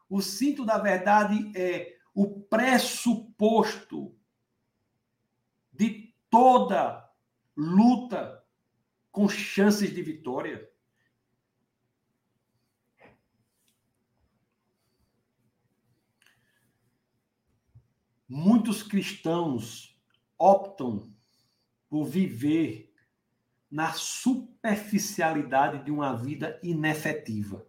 O 0.08 0.22
cinto 0.22 0.64
da 0.64 0.78
verdade 0.78 1.52
é 1.58 1.98
o 2.14 2.42
pressuposto 2.42 4.16
de 5.74 6.14
toda 6.30 7.12
luta 7.58 8.45
com 9.16 9.30
chances 9.30 9.95
de 9.95 10.01
vitória. 10.01 10.70
Muitos 18.28 18.84
cristãos 18.84 19.97
optam 20.38 21.09
por 21.88 22.03
viver 22.03 22.93
na 23.72 23.93
superficialidade 23.93 25.86
de 25.86 25.91
uma 25.91 26.13
vida 26.13 26.59
inefetiva, 26.61 27.66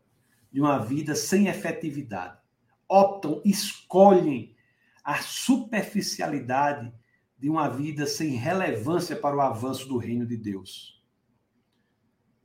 de 0.50 0.60
uma 0.60 0.80
vida 0.80 1.14
sem 1.14 1.46
efetividade. 1.46 2.40
Optam, 2.88 3.40
escolhem 3.44 4.56
a 5.04 5.22
superficialidade 5.22 6.92
de 7.38 7.48
uma 7.48 7.68
vida 7.68 8.04
sem 8.04 8.30
relevância 8.30 9.14
para 9.14 9.36
o 9.36 9.40
avanço 9.40 9.86
do 9.86 9.96
reino 9.96 10.26
de 10.26 10.36
Deus. 10.36 10.95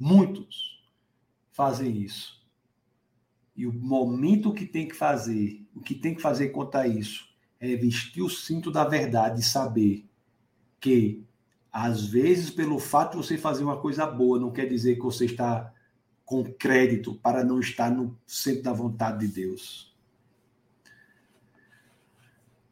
Muitos 0.03 0.83
fazem 1.51 2.01
isso. 2.01 2.43
E 3.55 3.67
o 3.67 3.71
momento 3.71 4.51
que 4.51 4.65
tem 4.65 4.87
que 4.87 4.95
fazer, 4.95 5.63
o 5.75 5.79
que 5.79 5.93
tem 5.93 6.15
que 6.15 6.21
fazer 6.23 6.49
contra 6.49 6.87
isso, 6.87 7.29
é 7.59 7.75
vestir 7.75 8.23
o 8.23 8.29
cinto 8.29 8.71
da 8.71 8.83
verdade 8.83 9.41
e 9.41 9.43
saber 9.43 10.09
que, 10.79 11.23
às 11.71 12.03
vezes, 12.03 12.49
pelo 12.49 12.79
fato 12.79 13.11
de 13.11 13.27
você 13.27 13.37
fazer 13.37 13.63
uma 13.63 13.79
coisa 13.79 14.07
boa, 14.07 14.39
não 14.39 14.51
quer 14.51 14.67
dizer 14.67 14.95
que 14.95 15.03
você 15.03 15.25
está 15.25 15.71
com 16.25 16.51
crédito 16.51 17.13
para 17.13 17.43
não 17.43 17.59
estar 17.59 17.91
no 17.91 18.17
centro 18.25 18.63
da 18.63 18.73
vontade 18.73 19.27
de 19.27 19.31
Deus. 19.31 19.95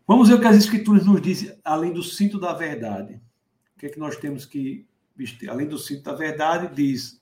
Vamos 0.07 0.30
ver 0.30 0.34
o 0.34 0.41
que 0.41 0.47
as 0.47 0.57
Escrituras 0.57 1.05
nos 1.05 1.21
dizem, 1.21 1.55
além 1.63 1.93
do 1.93 2.01
cinto 2.01 2.39
da 2.39 2.53
verdade. 2.53 3.21
O 3.75 3.80
que 3.80 3.86
é 3.86 3.89
que 3.89 3.99
nós 3.99 4.17
temos 4.17 4.47
que? 4.47 4.88
Além 5.49 5.67
do 5.67 5.78
cinto 5.78 6.03
da 6.03 6.13
verdade, 6.13 6.74
diz: 6.74 7.22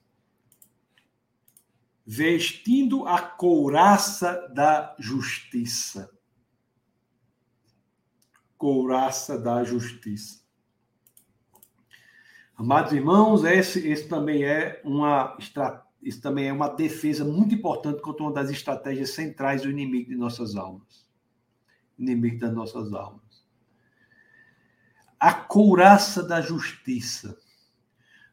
vestindo 2.06 3.06
a 3.06 3.22
couraça 3.22 4.48
da 4.54 4.96
justiça. 4.98 6.10
Couraça 8.58 9.38
da 9.38 9.64
justiça. 9.64 10.42
Amados 12.56 12.94
irmãos, 12.94 13.44
esse, 13.44 13.88
esse 13.88 14.08
também 14.08 14.44
é 14.44 14.82
uma 14.84 15.38
isso 16.02 16.22
também 16.22 16.48
é 16.48 16.54
uma 16.54 16.70
defesa 16.70 17.26
muito 17.26 17.54
importante 17.54 18.02
contra 18.02 18.24
uma 18.24 18.32
das 18.32 18.50
estratégias 18.50 19.10
centrais 19.10 19.64
do 19.64 19.70
inimigo 19.70 20.10
de 20.10 20.16
nossas 20.16 20.56
almas. 20.56 21.06
Inimigo 22.00 22.40
das 22.40 22.54
nossas 22.54 22.94
almas. 22.94 23.46
A 25.20 25.34
couraça 25.34 26.24
da 26.24 26.40
justiça. 26.40 27.38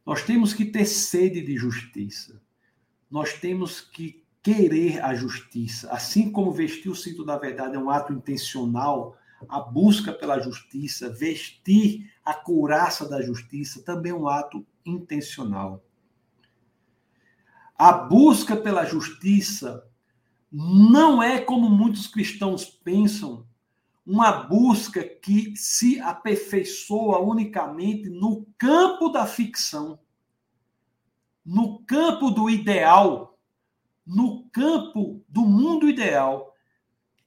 Nós 0.04 0.22
temos 0.22 0.52
que 0.52 0.64
ter 0.64 0.84
sede 0.84 1.40
de 1.42 1.56
justiça. 1.56 2.40
Nós 3.10 3.32
temos 3.34 3.80
que 3.80 4.24
querer 4.42 5.02
a 5.02 5.14
justiça. 5.14 5.90
Assim 5.90 6.30
como 6.30 6.52
vestir 6.52 6.90
o 6.90 6.94
cinto 6.94 7.24
da 7.24 7.38
verdade 7.38 7.76
é 7.76 7.78
um 7.78 7.88
ato 7.90 8.12
intencional, 8.12 9.16
a 9.48 9.60
busca 9.60 10.12
pela 10.12 10.38
justiça, 10.38 11.10
vestir 11.10 12.10
a 12.24 12.34
couraça 12.34 13.08
da 13.08 13.22
justiça 13.22 13.82
também 13.82 14.12
é 14.12 14.14
um 14.14 14.28
ato 14.28 14.66
intencional. 14.84 15.82
A 17.76 17.92
busca 17.92 18.56
pela 18.56 18.84
justiça 18.84 19.86
não 20.52 21.22
é 21.22 21.40
como 21.40 21.68
muitos 21.68 22.06
cristãos 22.06 22.64
pensam, 22.64 23.46
uma 24.06 24.32
busca 24.32 25.02
que 25.02 25.56
se 25.56 25.98
aperfeiçoa 26.00 27.18
unicamente 27.20 28.10
no 28.10 28.46
campo 28.58 29.08
da 29.08 29.26
ficção, 29.26 29.98
no 31.44 31.82
campo 31.84 32.30
do 32.30 32.50
ideal, 32.50 33.38
no 34.06 34.44
campo 34.50 35.24
do 35.28 35.42
mundo 35.42 35.88
ideal. 35.88 36.54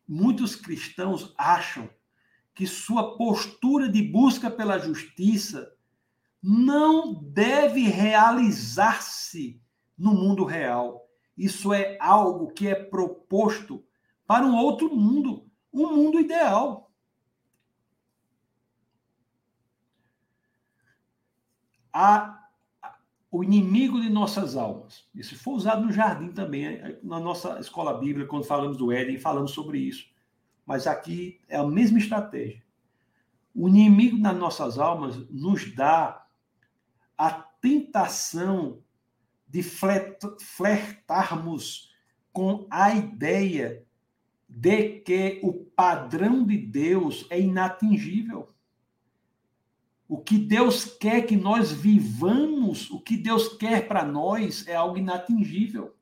Muitos 0.07 0.55
cristãos 0.55 1.34
acham 1.38 1.89
que 2.53 2.65
sua 2.65 3.17
postura 3.17 3.89
de 3.89 4.01
busca 4.01 4.49
pela 4.49 4.80
justiça 4.80 5.71
não 6.41 7.13
deve 7.13 7.82
realizar-se 7.82 9.61
no 9.97 10.13
mundo 10.13 10.43
real. 10.43 11.07
Isso 11.38 11.73
é 11.73 11.97
algo 11.99 12.51
que 12.51 12.67
é 12.67 12.75
proposto 12.75 13.84
para 14.25 14.45
um 14.45 14.55
outro 14.55 14.95
mundo, 14.95 15.46
um 15.74 15.95
mundo 15.95 16.20
ideal. 16.20 16.91
A, 21.93 22.47
o 23.32 23.43
inimigo 23.43 24.01
de 24.01 24.09
nossas 24.09 24.55
almas. 24.55 25.07
Isso 25.13 25.38
foi 25.38 25.55
usado 25.55 25.86
no 25.86 25.91
jardim 25.91 26.32
também, 26.32 26.99
na 27.03 27.20
nossa 27.20 27.59
escola 27.59 27.97
bíblica, 27.97 28.30
quando 28.30 28.45
falamos 28.45 28.78
do 28.78 28.91
Éden, 28.91 29.18
falamos 29.18 29.51
sobre 29.51 29.80
isso. 29.80 30.07
Mas 30.65 30.86
aqui 30.86 31.41
é 31.47 31.57
a 31.57 31.65
mesma 31.65 31.97
estratégia. 31.97 32.63
O 33.55 33.68
inimigo 33.68 34.22
das 34.22 34.38
nossas 34.38 34.78
almas 34.78 35.18
nos 35.30 35.74
dá 35.74 36.28
a 37.18 37.32
tentação 37.32 38.84
de 39.47 39.63
flertarmos 39.63 41.91
com 42.32 42.68
a 42.70 42.93
ideia 42.93 43.86
de 44.47 44.99
que 45.01 45.39
o 45.43 45.53
padrão 45.53 46.45
de 46.45 46.57
Deus 46.57 47.25
é 47.29 47.39
inatingível. 47.39 48.49
O 50.07 50.17
que 50.17 50.37
Deus 50.37 50.85
quer 50.85 51.25
que 51.25 51.35
nós 51.35 51.71
vivamos, 51.71 52.89
o 52.89 52.99
que 52.99 53.17
Deus 53.17 53.49
quer 53.49 53.87
para 53.87 54.05
nós 54.05 54.65
é 54.67 54.75
algo 54.75 54.97
inatingível. 54.97 55.93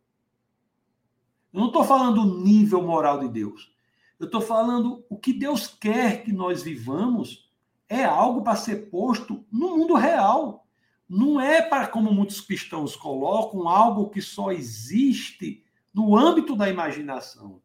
Eu 1.51 1.59
não 1.59 1.67
estou 1.67 1.83
falando 1.83 2.21
o 2.21 2.43
nível 2.43 2.83
moral 2.83 3.19
de 3.19 3.29
Deus. 3.29 3.73
Eu 4.19 4.27
estou 4.27 4.41
falando 4.41 5.03
o 5.09 5.17
que 5.17 5.33
Deus 5.33 5.67
quer 5.67 6.23
que 6.23 6.31
nós 6.31 6.61
vivamos 6.61 7.51
é 7.89 8.03
algo 8.03 8.43
para 8.43 8.55
ser 8.55 8.89
posto 8.89 9.43
no 9.51 9.77
mundo 9.77 9.95
real. 9.95 10.67
Não 11.07 11.39
é 11.39 11.61
para, 11.61 11.87
como 11.87 12.11
muitos 12.11 12.41
cristãos 12.41 12.95
colocam, 12.95 13.67
algo 13.67 14.09
que 14.09 14.21
só 14.21 14.51
existe 14.51 15.63
no 15.93 16.15
âmbito 16.15 16.55
da 16.55 16.69
imaginação. 16.69 17.61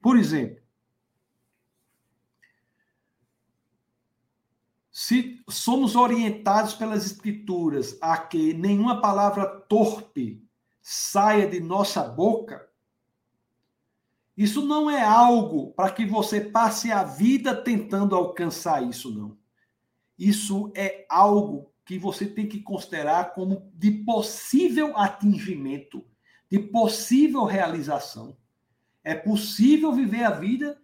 Por 0.00 0.16
exemplo, 0.16 0.62
se 4.90 5.42
somos 5.48 5.96
orientados 5.96 6.74
pelas 6.74 7.06
Escrituras 7.06 7.96
a 8.00 8.18
que 8.18 8.52
nenhuma 8.52 9.00
palavra 9.00 9.46
torpe 9.46 10.44
saia 10.82 11.48
de 11.48 11.60
nossa 11.60 12.02
boca, 12.02 12.68
isso 14.36 14.64
não 14.64 14.88
é 14.88 15.02
algo 15.02 15.72
para 15.72 15.90
que 15.90 16.06
você 16.06 16.40
passe 16.40 16.92
a 16.92 17.02
vida 17.02 17.56
tentando 17.56 18.14
alcançar 18.14 18.82
isso, 18.82 19.12
não. 19.12 19.36
Isso 20.18 20.72
é 20.76 21.06
algo 21.08 21.72
que 21.84 21.98
você 21.98 22.26
tem 22.26 22.46
que 22.46 22.60
considerar 22.60 23.34
como 23.34 23.72
de 23.74 23.90
possível 23.90 24.96
atingimento, 24.96 26.04
de 26.50 26.58
possível 26.58 27.44
realização. 27.44 28.36
É 29.08 29.14
possível 29.14 29.90
viver 29.90 30.22
a 30.22 30.32
vida 30.32 30.78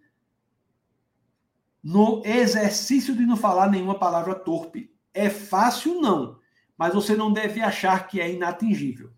no 1.83 2.25
exercício 2.25 3.15
de 3.15 3.23
não 3.23 3.37
falar 3.37 3.69
nenhuma 3.69 3.99
palavra 3.99 4.33
torpe. 4.33 4.91
É 5.13 5.29
fácil, 5.29 6.01
não, 6.01 6.39
mas 6.75 6.91
você 6.91 7.15
não 7.15 7.31
deve 7.31 7.61
achar 7.61 8.07
que 8.07 8.19
é 8.19 8.33
inatingível. 8.33 9.13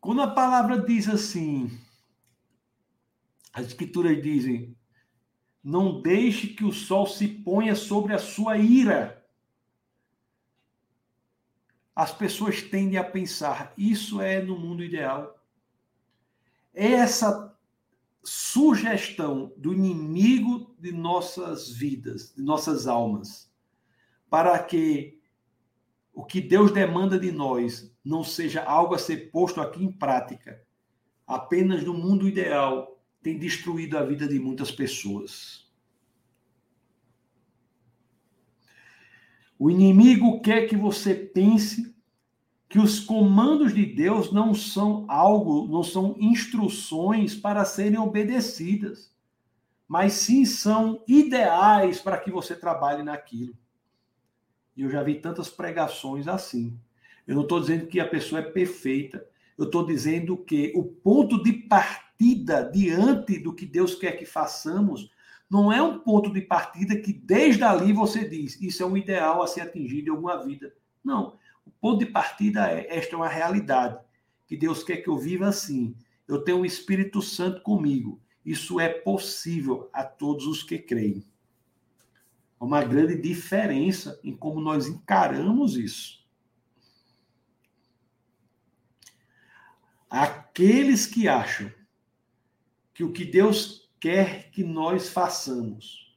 Quando 0.00 0.22
a 0.22 0.30
palavra 0.30 0.80
diz 0.80 1.08
assim, 1.08 1.76
as 3.52 3.66
escrituras 3.66 4.22
dizem: 4.22 4.78
não 5.60 6.00
deixe 6.00 6.46
que 6.46 6.64
o 6.64 6.72
sol 6.72 7.04
se 7.04 7.26
ponha 7.26 7.74
sobre 7.74 8.14
a 8.14 8.18
sua 8.20 8.56
ira. 8.58 9.19
As 12.00 12.14
pessoas 12.14 12.62
tendem 12.62 12.96
a 12.96 13.04
pensar, 13.04 13.74
isso 13.76 14.22
é 14.22 14.40
no 14.40 14.58
mundo 14.58 14.82
ideal. 14.82 15.38
Essa 16.72 17.54
sugestão 18.24 19.52
do 19.54 19.74
inimigo 19.74 20.74
de 20.78 20.92
nossas 20.92 21.70
vidas, 21.70 22.34
de 22.34 22.42
nossas 22.42 22.86
almas, 22.86 23.52
para 24.30 24.58
que 24.60 25.20
o 26.14 26.24
que 26.24 26.40
Deus 26.40 26.72
demanda 26.72 27.20
de 27.20 27.30
nós 27.30 27.94
não 28.02 28.24
seja 28.24 28.62
algo 28.62 28.94
a 28.94 28.98
ser 28.98 29.30
posto 29.30 29.60
aqui 29.60 29.84
em 29.84 29.92
prática, 29.92 30.64
apenas 31.26 31.84
no 31.84 31.92
mundo 31.92 32.26
ideal, 32.26 32.98
tem 33.22 33.38
destruído 33.38 33.98
a 33.98 34.02
vida 34.02 34.26
de 34.26 34.40
muitas 34.40 34.70
pessoas. 34.70 35.69
O 39.60 39.70
inimigo 39.70 40.40
quer 40.40 40.66
que 40.66 40.74
você 40.74 41.14
pense 41.14 41.94
que 42.66 42.78
os 42.78 42.98
comandos 42.98 43.74
de 43.74 43.84
Deus 43.84 44.32
não 44.32 44.54
são 44.54 45.04
algo, 45.06 45.68
não 45.68 45.82
são 45.82 46.16
instruções 46.18 47.36
para 47.36 47.66
serem 47.66 47.98
obedecidas, 47.98 49.12
mas 49.86 50.14
sim 50.14 50.46
são 50.46 51.04
ideais 51.06 52.00
para 52.00 52.16
que 52.16 52.30
você 52.30 52.56
trabalhe 52.56 53.02
naquilo. 53.02 53.54
E 54.74 54.80
eu 54.80 54.90
já 54.90 55.02
vi 55.02 55.16
tantas 55.16 55.50
pregações 55.50 56.26
assim. 56.26 56.74
Eu 57.26 57.34
não 57.34 57.42
estou 57.42 57.60
dizendo 57.60 57.86
que 57.86 58.00
a 58.00 58.08
pessoa 58.08 58.40
é 58.40 58.44
perfeita, 58.44 59.22
eu 59.58 59.66
estou 59.66 59.84
dizendo 59.84 60.38
que 60.38 60.72
o 60.74 60.82
ponto 60.82 61.42
de 61.42 61.52
partida 61.52 62.10
partida 62.20 62.70
diante 62.70 63.38
do 63.38 63.54
que 63.54 63.64
Deus 63.64 63.94
quer 63.94 64.12
que 64.12 64.26
façamos, 64.26 65.10
não 65.50 65.72
é 65.72 65.82
um 65.82 65.98
ponto 65.98 66.32
de 66.32 66.40
partida 66.40 66.96
que 66.96 67.12
desde 67.12 67.64
ali 67.64 67.92
você 67.92 68.26
diz, 68.26 68.60
isso 68.60 68.84
é 68.84 68.86
um 68.86 68.96
ideal 68.96 69.42
a 69.42 69.48
ser 69.48 69.62
atingido 69.62 70.06
em 70.06 70.10
alguma 70.10 70.44
vida. 70.44 70.72
Não. 71.02 71.36
O 71.66 71.70
ponto 71.72 71.98
de 71.98 72.06
partida 72.06 72.70
é, 72.70 72.86
esta 72.96 73.16
é 73.16 73.16
uma 73.16 73.28
realidade, 73.28 73.98
que 74.46 74.56
Deus 74.56 74.84
quer 74.84 74.98
que 74.98 75.08
eu 75.10 75.18
viva 75.18 75.48
assim. 75.48 75.96
Eu 76.28 76.44
tenho 76.44 76.60
o 76.60 76.64
Espírito 76.64 77.20
Santo 77.20 77.62
comigo. 77.62 78.20
Isso 78.46 78.78
é 78.78 78.88
possível 78.88 79.90
a 79.92 80.04
todos 80.04 80.46
os 80.46 80.62
que 80.62 80.78
creem. 80.78 81.26
Há 82.60 82.64
uma 82.64 82.84
grande 82.84 83.20
diferença 83.20 84.20
em 84.22 84.36
como 84.36 84.60
nós 84.60 84.86
encaramos 84.86 85.76
isso. 85.76 86.24
Aqueles 90.08 91.06
que 91.06 91.26
acham 91.26 91.72
que 92.94 93.02
o 93.02 93.12
que 93.12 93.24
Deus 93.24 93.89
quer 94.00 94.50
que 94.50 94.64
nós 94.64 95.10
façamos, 95.10 96.16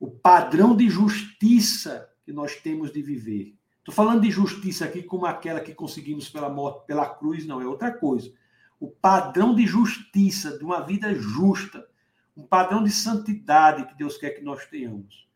o 0.00 0.10
padrão 0.10 0.76
de 0.76 0.90
justiça 0.90 2.10
que 2.24 2.32
nós 2.32 2.56
temos 2.56 2.92
de 2.92 3.00
viver. 3.00 3.56
Estou 3.78 3.94
falando 3.94 4.22
de 4.22 4.30
justiça 4.30 4.84
aqui 4.84 5.02
como 5.02 5.24
aquela 5.24 5.60
que 5.60 5.74
conseguimos 5.74 6.28
pela 6.28 6.50
morte, 6.50 6.86
pela 6.86 7.08
cruz, 7.08 7.46
não, 7.46 7.60
é 7.60 7.66
outra 7.66 7.90
coisa. 7.90 8.30
O 8.78 8.88
padrão 8.88 9.54
de 9.54 9.66
justiça, 9.66 10.58
de 10.58 10.64
uma 10.64 10.80
vida 10.80 11.14
justa, 11.14 11.88
um 12.36 12.42
padrão 12.42 12.84
de 12.84 12.90
santidade 12.90 13.86
que 13.86 13.96
Deus 13.96 14.18
quer 14.18 14.30
que 14.30 14.42
nós 14.42 14.66
tenhamos. 14.66 15.26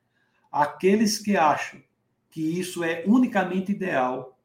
Aqueles 0.50 1.18
que 1.18 1.36
acham 1.36 1.80
que 2.30 2.58
isso 2.58 2.84
é 2.84 3.04
unicamente 3.06 3.72
ideal, 3.72 4.38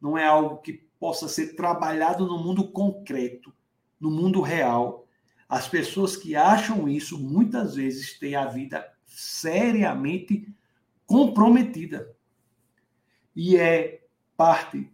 não 0.00 0.18
é 0.18 0.26
algo 0.26 0.58
que 0.58 0.74
possa 0.98 1.28
ser 1.28 1.56
trabalhado 1.56 2.26
no 2.26 2.42
mundo 2.42 2.70
concreto, 2.70 3.52
no 3.98 4.10
mundo 4.10 4.40
real, 4.40 5.06
as 5.50 5.66
pessoas 5.66 6.16
que 6.16 6.36
acham 6.36 6.88
isso 6.88 7.18
muitas 7.18 7.74
vezes 7.74 8.16
têm 8.16 8.36
a 8.36 8.46
vida 8.46 8.88
seriamente 9.04 10.48
comprometida. 11.04 12.14
e 13.34 13.56
é 13.56 14.04
parte 14.36 14.88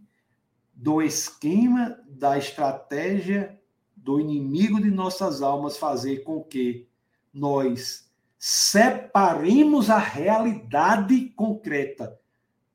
do 0.74 1.02
esquema, 1.02 1.98
da 2.09 2.38
estratégia 2.38 3.61
do 3.94 4.18
inimigo 4.18 4.80
de 4.80 4.90
nossas 4.90 5.42
almas 5.42 5.76
fazer 5.76 6.22
com 6.22 6.42
que 6.42 6.86
nós 7.32 8.11
separemos 8.38 9.90
a 9.90 9.98
realidade 9.98 11.30
concreta 11.30 12.18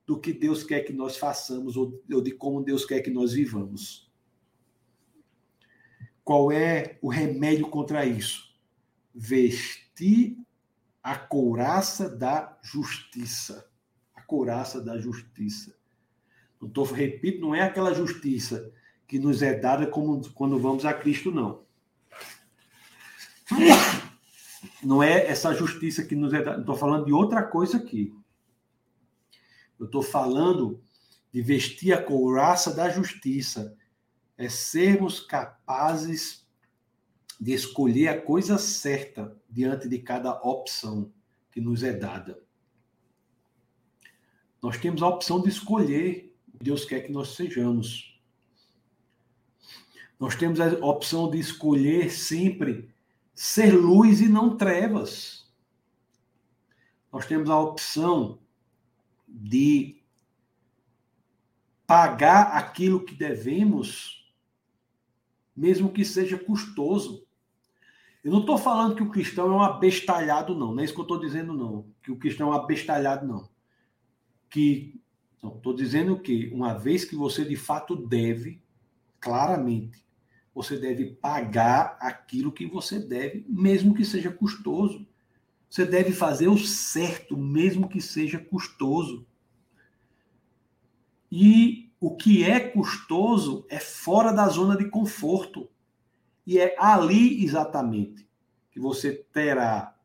do 0.05 0.19
que 0.19 0.33
Deus 0.33 0.63
quer 0.63 0.81
que 0.81 0.93
nós 0.93 1.17
façamos 1.17 1.77
ou 1.77 1.99
de 2.21 2.31
como 2.31 2.63
Deus 2.63 2.85
quer 2.85 3.01
que 3.01 3.09
nós 3.09 3.33
vivamos. 3.33 4.10
Qual 6.31 6.49
é 6.49 6.97
o 7.01 7.09
remédio 7.09 7.67
contra 7.67 8.05
isso? 8.05 8.55
Vestir 9.13 10.37
a 11.03 11.17
couraça 11.17 12.07
da 12.07 12.57
justiça. 12.63 13.69
A 14.15 14.21
couraça 14.21 14.79
da 14.79 14.97
justiça. 14.97 15.75
Não 16.61 16.69
tô, 16.69 16.83
repito, 16.83 17.41
não 17.41 17.53
é 17.53 17.63
aquela 17.63 17.93
justiça 17.93 18.71
que 19.05 19.19
nos 19.19 19.41
é 19.41 19.59
dada 19.59 19.85
como 19.85 20.21
quando 20.31 20.57
vamos 20.57 20.85
a 20.85 20.93
Cristo, 20.93 21.31
não. 21.31 21.65
Não 24.81 25.03
é 25.03 25.27
essa 25.27 25.53
justiça 25.53 26.01
que 26.01 26.15
nos 26.15 26.33
é 26.33 26.41
dada. 26.41 26.61
Estou 26.61 26.77
falando 26.77 27.07
de 27.07 27.11
outra 27.11 27.43
coisa 27.43 27.75
aqui. 27.75 28.15
Eu 29.77 29.85
estou 29.85 30.01
falando 30.01 30.81
de 31.29 31.41
vestir 31.41 31.91
a 31.91 32.01
couraça 32.01 32.73
da 32.73 32.89
justiça. 32.89 33.77
É 34.37 34.49
sermos 34.49 35.19
capazes 35.19 36.47
de 37.39 37.53
escolher 37.53 38.07
a 38.07 38.21
coisa 38.21 38.57
certa 38.57 39.35
diante 39.49 39.87
de 39.89 39.99
cada 39.99 40.31
opção 40.41 41.11
que 41.51 41.59
nos 41.59 41.83
é 41.83 41.91
dada. 41.91 42.41
Nós 44.61 44.77
temos 44.77 45.01
a 45.01 45.07
opção 45.07 45.41
de 45.41 45.49
escolher 45.49 46.35
o 46.47 46.57
que 46.57 46.63
Deus 46.63 46.85
quer 46.85 47.01
que 47.01 47.11
nós 47.11 47.29
sejamos. 47.29 48.19
Nós 50.19 50.35
temos 50.35 50.59
a 50.59 50.67
opção 50.85 51.31
de 51.31 51.39
escolher 51.39 52.11
sempre 52.11 52.93
ser 53.33 53.71
luz 53.71 54.21
e 54.21 54.29
não 54.29 54.55
trevas. 54.55 55.51
Nós 57.11 57.25
temos 57.25 57.49
a 57.49 57.59
opção 57.59 58.39
de 59.27 59.99
pagar 61.87 62.55
aquilo 62.55 63.03
que 63.03 63.15
devemos, 63.15 64.20
mesmo 65.55 65.91
que 65.91 66.05
seja 66.05 66.37
custoso. 66.37 67.25
Eu 68.23 68.31
não 68.31 68.41
estou 68.41 68.57
falando 68.57 68.95
que 68.95 69.03
o 69.03 69.09
cristão 69.09 69.47
é 69.47 69.55
um 69.55 69.63
abestalhado, 69.63 70.55
não. 70.55 70.73
Não 70.73 70.81
é 70.81 70.85
isso 70.85 70.93
que 70.93 70.99
eu 70.99 71.03
estou 71.03 71.19
dizendo, 71.19 71.53
não. 71.53 71.85
Que 72.03 72.11
o 72.11 72.17
cristão 72.17 72.47
é 72.47 72.51
um 72.51 72.53
abestalhado, 72.53 73.27
não. 73.27 73.49
Que. 74.49 74.99
Não, 75.41 75.55
estou 75.55 75.73
dizendo 75.73 76.19
que, 76.19 76.51
uma 76.53 76.73
vez 76.73 77.03
que 77.03 77.15
você 77.15 77.43
de 77.43 77.55
fato 77.55 77.95
deve, 77.95 78.61
claramente, 79.19 80.05
você 80.53 80.77
deve 80.77 81.05
pagar 81.15 81.97
aquilo 81.99 82.51
que 82.51 82.67
você 82.67 82.99
deve, 82.99 83.43
mesmo 83.49 83.95
que 83.95 84.05
seja 84.05 84.31
custoso. 84.31 85.07
Você 85.67 85.85
deve 85.85 86.11
fazer 86.11 86.47
o 86.47 86.57
certo, 86.57 87.37
mesmo 87.37 87.89
que 87.89 88.01
seja 88.01 88.37
custoso. 88.37 89.25
E 91.31 91.90
o 92.01 92.15
que 92.15 92.43
é 92.43 92.59
custoso 92.59 93.63
é 93.69 93.79
fora 93.79 94.33
da 94.33 94.47
zona 94.49 94.75
de 94.75 94.89
conforto. 94.89 95.69
E 96.47 96.57
é 96.57 96.75
ali 96.79 97.43
exatamente 97.43 98.27
que 98.71 98.79
você 98.79 99.13
terá 99.31 99.95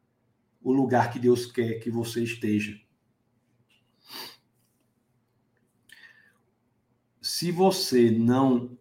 o 0.63 0.71
lugar 0.71 1.11
que 1.11 1.19
Deus 1.19 1.47
quer 1.47 1.79
que 1.79 1.91
você 1.91 2.23
esteja. 2.23 2.79
Se 7.23 7.51
você 7.51 8.11
não 8.11 8.77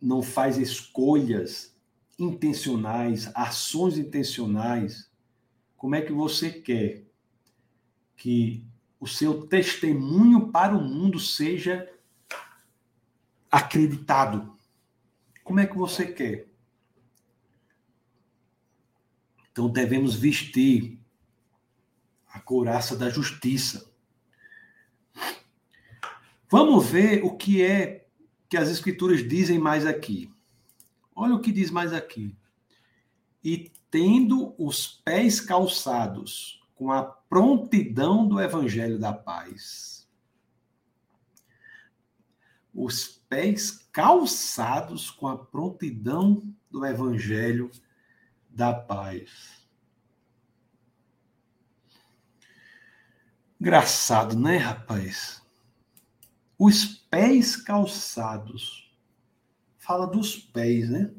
não 0.00 0.22
faz 0.22 0.56
escolhas 0.56 1.76
intencionais, 2.18 3.30
ações 3.34 3.98
intencionais, 3.98 5.10
como 5.76 5.96
é 5.96 6.00
que 6.00 6.12
você 6.12 6.52
quer 6.52 7.04
que 8.16 8.64
o 8.98 9.06
seu 9.06 9.46
testemunho 9.46 10.50
para 10.50 10.74
o 10.76 10.82
mundo 10.82 11.18
seja 11.18 11.88
acreditado? 13.50 14.56
Como 15.42 15.60
é 15.60 15.66
que 15.66 15.76
você 15.76 16.06
quer? 16.06 16.48
Então 19.50 19.68
devemos 19.68 20.14
vestir 20.14 20.98
a 22.28 22.40
couraça 22.40 22.96
da 22.96 23.10
justiça. 23.10 23.90
Vamos 26.50 26.88
ver 26.88 27.24
o 27.24 27.36
que 27.36 27.62
é 27.62 28.06
que 28.48 28.56
as 28.56 28.68
escrituras 28.68 29.26
dizem 29.26 29.58
mais 29.58 29.84
aqui. 29.84 30.32
Olha 31.14 31.34
o 31.34 31.40
que 31.40 31.52
diz 31.52 31.70
mais 31.70 31.92
aqui. 31.92 32.36
E 33.42 33.70
tendo 33.90 34.54
os 34.58 34.86
pés 34.86 35.40
calçados 35.40 36.62
com 36.74 36.92
a 36.92 37.02
prontidão 37.02 38.26
do 38.26 38.40
evangelho 38.40 38.98
da 38.98 39.12
paz. 39.12 40.08
Os 42.72 43.17
pés 43.28 43.88
calçados 43.92 45.10
com 45.10 45.28
a 45.28 45.36
prontidão 45.36 46.42
do 46.70 46.84
evangelho 46.84 47.70
da 48.48 48.72
paz. 48.72 49.66
Engraçado, 53.60 54.38
né, 54.38 54.56
rapaz? 54.56 55.42
Os 56.58 56.84
pés 56.84 57.56
calçados. 57.56 58.92
Fala 59.76 60.06
dos 60.06 60.36
pés, 60.36 60.88
né? 60.88 61.12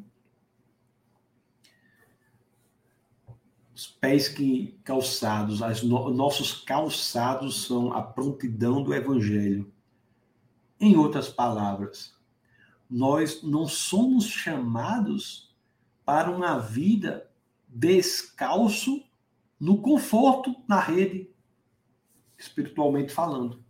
os 3.80 3.88
pés 3.88 4.28
que 4.28 4.78
calçados, 4.84 5.62
as 5.62 5.82
no, 5.82 6.10
nossos 6.10 6.51
calçados 6.51 7.64
são 7.66 7.93
a 7.93 8.01
prontidão 8.01 8.84
do 8.84 8.93
evangelho. 8.93 9.72
Em 10.80 10.96
outras 10.96 11.28
palavras, 11.28 12.16
nós 12.90 13.44
não 13.44 13.68
somos 13.68 14.26
chamados 14.26 15.56
para 16.06 16.32
uma 16.32 16.58
vida 16.58 17.30
descalço 17.68 19.04
no 19.60 19.82
conforto 19.82 20.56
na 20.68 20.80
rede, 20.80 21.30
espiritualmente 22.38 23.14
falando. 23.14 23.64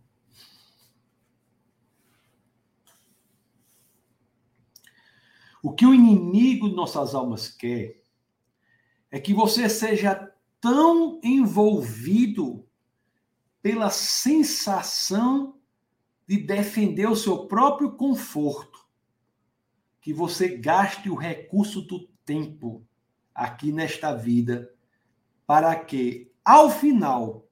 O 5.62 5.72
que 5.74 5.84
o 5.84 5.92
inimigo 5.92 6.70
de 6.70 6.74
nossas 6.74 7.14
almas 7.14 7.48
quer 7.48 8.02
é 9.10 9.20
que 9.20 9.34
você 9.34 9.68
seja 9.68 10.32
tão 10.60 11.20
envolvido 11.22 12.66
pela 13.60 13.90
sensação 13.90 15.59
de 16.30 16.38
defender 16.38 17.08
o 17.08 17.16
seu 17.16 17.48
próprio 17.48 17.90
conforto, 17.96 18.86
que 20.00 20.14
você 20.14 20.56
gaste 20.56 21.10
o 21.10 21.16
recurso 21.16 21.82
do 21.82 22.06
tempo 22.24 22.86
aqui 23.34 23.72
nesta 23.72 24.14
vida 24.14 24.72
para 25.44 25.74
que, 25.74 26.30
ao 26.44 26.70
final, 26.70 27.50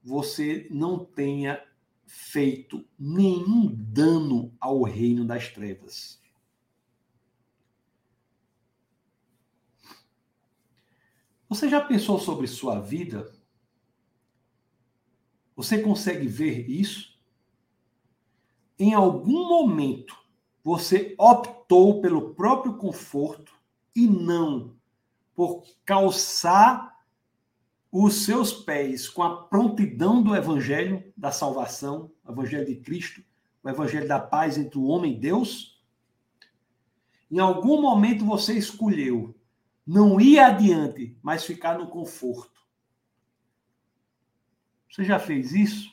você 0.00 0.68
não 0.70 1.04
tenha 1.04 1.60
feito 2.06 2.88
nenhum 2.96 3.66
dano 3.74 4.54
ao 4.60 4.84
reino 4.84 5.24
das 5.24 5.48
trevas. 5.48 6.22
Você 11.48 11.68
já 11.68 11.80
pensou 11.80 12.20
sobre 12.20 12.46
sua 12.46 12.78
vida? 12.78 13.34
Você 15.56 15.82
consegue 15.82 16.28
ver 16.28 16.70
isso? 16.70 17.11
Em 18.78 18.94
algum 18.94 19.48
momento, 19.48 20.16
você 20.62 21.14
optou 21.18 22.00
pelo 22.00 22.34
próprio 22.34 22.76
conforto 22.76 23.52
e 23.94 24.06
não 24.06 24.74
por 25.34 25.64
calçar 25.84 26.92
os 27.90 28.24
seus 28.24 28.52
pés 28.52 29.08
com 29.08 29.22
a 29.22 29.42
prontidão 29.44 30.22
do 30.22 30.34
evangelho 30.34 31.12
da 31.16 31.30
salvação, 31.30 32.10
o 32.24 32.32
evangelho 32.32 32.66
de 32.66 32.76
Cristo, 32.76 33.22
o 33.62 33.68
evangelho 33.68 34.08
da 34.08 34.18
paz 34.18 34.56
entre 34.56 34.78
o 34.78 34.84
homem 34.84 35.12
e 35.12 35.20
Deus? 35.20 35.82
Em 37.30 37.38
algum 37.38 37.80
momento 37.80 38.24
você 38.24 38.54
escolheu 38.54 39.34
não 39.86 40.20
ir 40.20 40.38
adiante, 40.38 41.16
mas 41.22 41.44
ficar 41.44 41.78
no 41.78 41.88
conforto. 41.88 42.62
Você 44.90 45.04
já 45.04 45.18
fez 45.18 45.52
isso? 45.52 45.91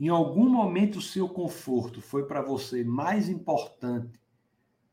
Em 0.00 0.08
algum 0.08 0.48
momento 0.48 0.96
o 0.96 1.02
seu 1.02 1.28
conforto 1.28 2.00
foi 2.00 2.26
para 2.26 2.42
você 2.42 2.82
mais 2.82 3.28
importante 3.28 4.18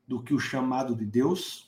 do 0.05 0.21
que 0.21 0.33
o 0.33 0.39
chamado 0.39 0.95
de 0.95 1.05
Deus? 1.05 1.67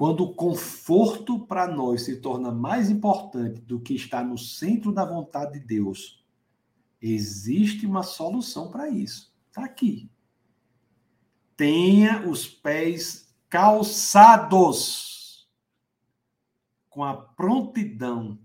quando 0.00 0.24
o 0.24 0.34
conforto 0.34 1.40
para 1.40 1.68
nós 1.68 2.06
se 2.06 2.22
torna 2.22 2.50
mais 2.50 2.88
importante 2.88 3.60
do 3.60 3.78
que 3.78 3.92
estar 3.92 4.24
no 4.24 4.38
centro 4.38 4.92
da 4.92 5.04
vontade 5.04 5.60
de 5.60 5.66
Deus, 5.66 6.24
existe 7.02 7.84
uma 7.84 8.02
solução 8.02 8.70
para 8.70 8.88
isso. 8.88 9.30
Está 9.48 9.62
aqui. 9.62 10.10
Tenha 11.54 12.26
os 12.26 12.46
pés 12.46 13.30
calçados 13.46 15.46
com 16.88 17.04
a 17.04 17.14
prontidão 17.14 18.38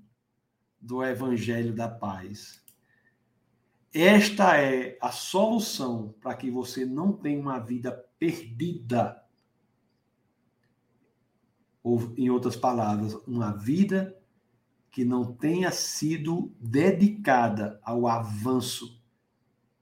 do 0.85 1.03
Evangelho 1.03 1.73
da 1.73 1.89
Paz. 1.89 2.63
Esta 3.91 4.57
é 4.57 4.97
a 5.01 5.11
solução 5.11 6.13
para 6.21 6.35
que 6.35 6.51
você 6.51 6.85
não 6.85 7.11
tenha 7.11 7.39
uma 7.39 7.59
vida 7.59 7.91
perdida. 8.19 9.23
Ou, 11.81 12.13
em 12.15 12.29
outras 12.29 12.55
palavras, 12.55 13.15
uma 13.25 13.51
vida 13.51 14.15
que 14.91 15.03
não 15.03 15.33
tenha 15.33 15.71
sido 15.71 16.53
dedicada 16.59 17.79
ao 17.83 18.07
avanço 18.07 19.01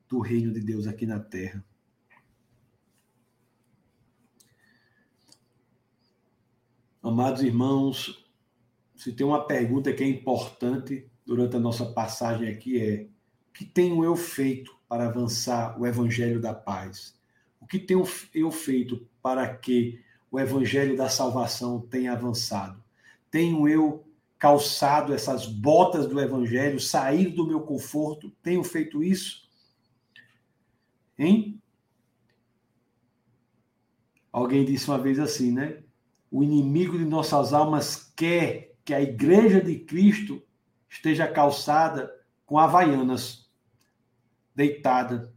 do 0.08 0.20
reino 0.20 0.54
de 0.54 0.62
Deus 0.62 0.88
aqui 0.88 1.06
na 1.06 1.20
terra. 1.20 1.64
Amados 7.02 7.44
irmãos, 7.44 8.23
se 8.96 9.12
tem 9.12 9.26
uma 9.26 9.46
pergunta 9.46 9.94
que 9.94 10.04
é 10.04 10.08
importante 10.08 11.08
durante 11.26 11.56
a 11.56 11.60
nossa 11.60 11.86
passagem 11.86 12.50
aqui 12.50 12.80
é: 12.80 13.08
que 13.54 13.66
tenho 13.66 14.04
eu 14.04 14.16
feito 14.16 14.76
para 14.88 15.08
avançar 15.08 15.80
o 15.80 15.86
evangelho 15.86 16.42
da 16.42 16.54
paz? 16.54 17.16
O 17.60 17.68
que 17.68 17.80
tenho 17.80 18.04
eu 18.34 18.52
feito 18.52 19.08
para 19.22 19.56
que 19.56 20.02
o 20.32 20.40
evangelho 20.40 20.98
da 20.98 21.10
salvação 21.10 21.80
tenha 21.80 22.14
avançado? 22.14 22.84
Tenho 23.32 23.68
eu 23.68 24.06
calçado 24.38 25.14
essas 25.14 25.46
botas 25.46 26.06
do 26.08 26.20
evangelho, 26.20 26.80
saído 26.80 27.36
do 27.38 27.48
meu 27.48 27.62
conforto? 27.62 28.30
Tenho 28.42 28.64
feito 28.64 29.02
isso? 29.02 29.50
Hein? 31.18 31.62
Alguém 34.32 34.66
disse 34.66 34.88
uma 34.90 34.98
vez 34.98 35.20
assim, 35.20 35.52
né? 35.52 35.84
O 36.30 36.44
inimigo 36.44 36.98
de 36.98 37.06
nossas 37.06 37.54
almas 37.54 38.12
quer 38.16 38.73
que 38.84 38.94
a 38.94 39.02
igreja 39.02 39.62
de 39.62 39.80
Cristo 39.80 40.42
esteja 40.90 41.28
calçada 41.28 42.14
com 42.46 42.58
havaianas, 42.58 43.50
deitada. 44.54 45.34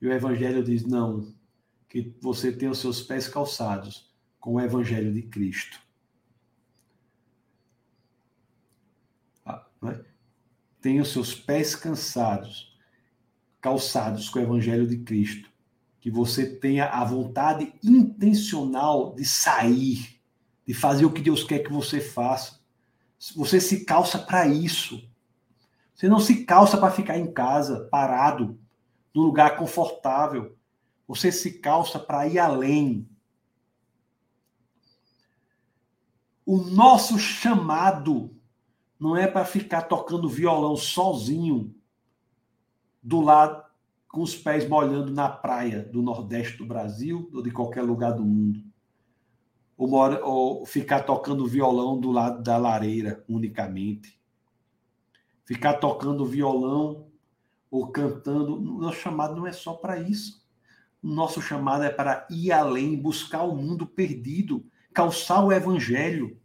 E 0.00 0.06
o 0.06 0.12
Evangelho 0.12 0.64
diz: 0.64 0.84
não, 0.84 1.34
que 1.88 2.16
você 2.20 2.52
tem 2.52 2.68
os 2.68 2.78
seus 2.78 3.02
pés 3.02 3.28
calçados 3.28 4.10
com 4.38 4.54
o 4.54 4.60
Evangelho 4.60 5.12
de 5.12 5.22
Cristo. 5.22 5.80
Ah, 9.44 9.66
é? 9.84 10.04
Tem 10.80 11.00
os 11.00 11.12
seus 11.12 11.34
pés 11.34 11.74
cansados, 11.74 12.78
calçados 13.60 14.30
com 14.30 14.38
o 14.38 14.42
Evangelho 14.42 14.86
de 14.86 14.98
Cristo. 14.98 15.50
Que 16.00 16.10
você 16.10 16.56
tenha 16.56 16.86
a 16.86 17.04
vontade 17.04 17.74
intencional 17.84 19.14
de 19.14 19.22
sair 19.26 20.19
de 20.66 20.74
fazer 20.74 21.04
o 21.04 21.12
que 21.12 21.20
Deus 21.20 21.44
quer 21.44 21.60
que 21.60 21.72
você 21.72 22.00
faça. 22.00 22.60
Você 23.34 23.60
se 23.60 23.84
calça 23.84 24.18
para 24.18 24.46
isso. 24.46 25.08
Você 25.94 26.08
não 26.08 26.20
se 26.20 26.44
calça 26.44 26.78
para 26.78 26.90
ficar 26.90 27.18
em 27.18 27.30
casa, 27.30 27.88
parado, 27.90 28.58
num 29.14 29.22
lugar 29.22 29.56
confortável. 29.56 30.56
Você 31.06 31.30
se 31.30 31.58
calça 31.60 31.98
para 31.98 32.26
ir 32.26 32.38
além. 32.38 33.08
O 36.46 36.58
nosso 36.58 37.18
chamado 37.18 38.34
não 38.98 39.16
é 39.16 39.26
para 39.26 39.44
ficar 39.44 39.82
tocando 39.82 40.28
violão 40.28 40.76
sozinho 40.76 41.74
do 43.02 43.20
lado 43.20 43.64
com 44.08 44.22
os 44.22 44.34
pés 44.34 44.68
molhando 44.68 45.12
na 45.12 45.28
praia 45.28 45.82
do 45.84 46.02
Nordeste 46.02 46.58
do 46.58 46.66
Brasil 46.66 47.30
ou 47.32 47.42
de 47.42 47.50
qualquer 47.50 47.82
lugar 47.82 48.12
do 48.12 48.24
mundo 48.24 48.69
ou, 49.80 49.88
mora, 49.88 50.22
ou 50.22 50.66
ficar 50.66 51.04
tocando 51.04 51.46
violão 51.46 51.98
do 51.98 52.12
lado 52.12 52.42
da 52.42 52.58
lareira 52.58 53.24
unicamente. 53.26 54.20
Ficar 55.42 55.74
tocando 55.78 56.26
violão 56.26 57.08
ou 57.70 57.90
cantando. 57.90 58.60
Nosso 58.60 58.98
chamado 58.98 59.34
não 59.34 59.46
é 59.46 59.52
só 59.52 59.72
para 59.72 59.98
isso. 59.98 60.46
O 61.02 61.08
nosso 61.08 61.40
chamado 61.40 61.82
é 61.82 61.88
para 61.88 62.26
ir 62.28 62.52
além, 62.52 63.00
buscar 63.00 63.42
o 63.44 63.56
mundo 63.56 63.86
perdido, 63.86 64.66
calçar 64.92 65.42
o 65.42 65.50
evangelho, 65.50 66.38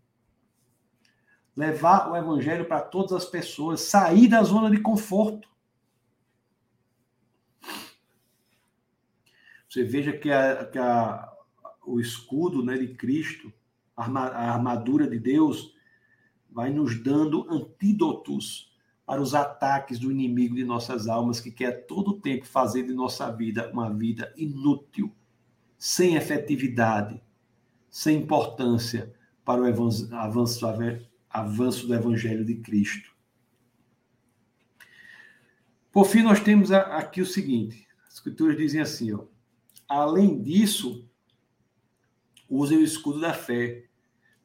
levar 1.53 2.09
o 2.09 2.15
evangelho 2.15 2.63
para 2.63 2.79
todas 2.79 3.11
as 3.11 3.25
pessoas, 3.25 3.81
sair 3.81 4.29
da 4.29 4.41
zona 4.43 4.71
de 4.71 4.79
conforto. 4.79 5.49
Você 9.67 9.83
veja 9.83 10.13
que 10.13 10.31
a, 10.31 10.65
que 10.67 10.79
a, 10.79 11.34
o 11.85 11.99
escudo 11.99 12.63
né, 12.63 12.77
de 12.77 12.89
Cristo, 12.95 13.51
a 13.95 14.51
armadura 14.51 15.07
de 15.07 15.19
Deus, 15.19 15.73
vai 16.49 16.69
nos 16.69 17.01
dando 17.01 17.45
antídotos 17.49 18.73
para 19.05 19.21
os 19.21 19.35
ataques 19.35 19.99
do 19.99 20.11
inimigo 20.11 20.55
de 20.55 20.63
nossas 20.63 21.07
almas, 21.07 21.39
que 21.39 21.51
quer 21.51 21.85
todo 21.85 22.11
o 22.11 22.19
tempo 22.19 22.45
fazer 22.45 22.83
de 22.83 22.93
nossa 22.93 23.31
vida 23.31 23.69
uma 23.71 23.93
vida 23.93 24.33
inútil, 24.35 25.13
sem 25.77 26.15
efetividade, 26.15 27.21
sem 27.89 28.21
importância 28.21 29.13
para 29.43 29.61
o 29.61 29.65
avanço, 29.65 30.09
avanço 31.29 31.87
do 31.87 31.93
Evangelho 31.93 32.43
de 32.43 32.55
Cristo. 32.55 33.13
Por 35.91 36.05
fim, 36.05 36.23
nós 36.23 36.39
temos 36.39 36.71
aqui 36.71 37.21
o 37.21 37.25
seguinte: 37.25 37.87
as 38.07 38.15
Escrituras 38.15 38.57
dizem 38.57 38.81
assim, 38.81 39.13
ó, 39.13 39.25
além 39.87 40.41
disso, 40.41 41.07
Usem 42.49 42.77
o 42.77 42.83
escudo 42.83 43.19
da 43.19 43.33
fé, 43.33 43.85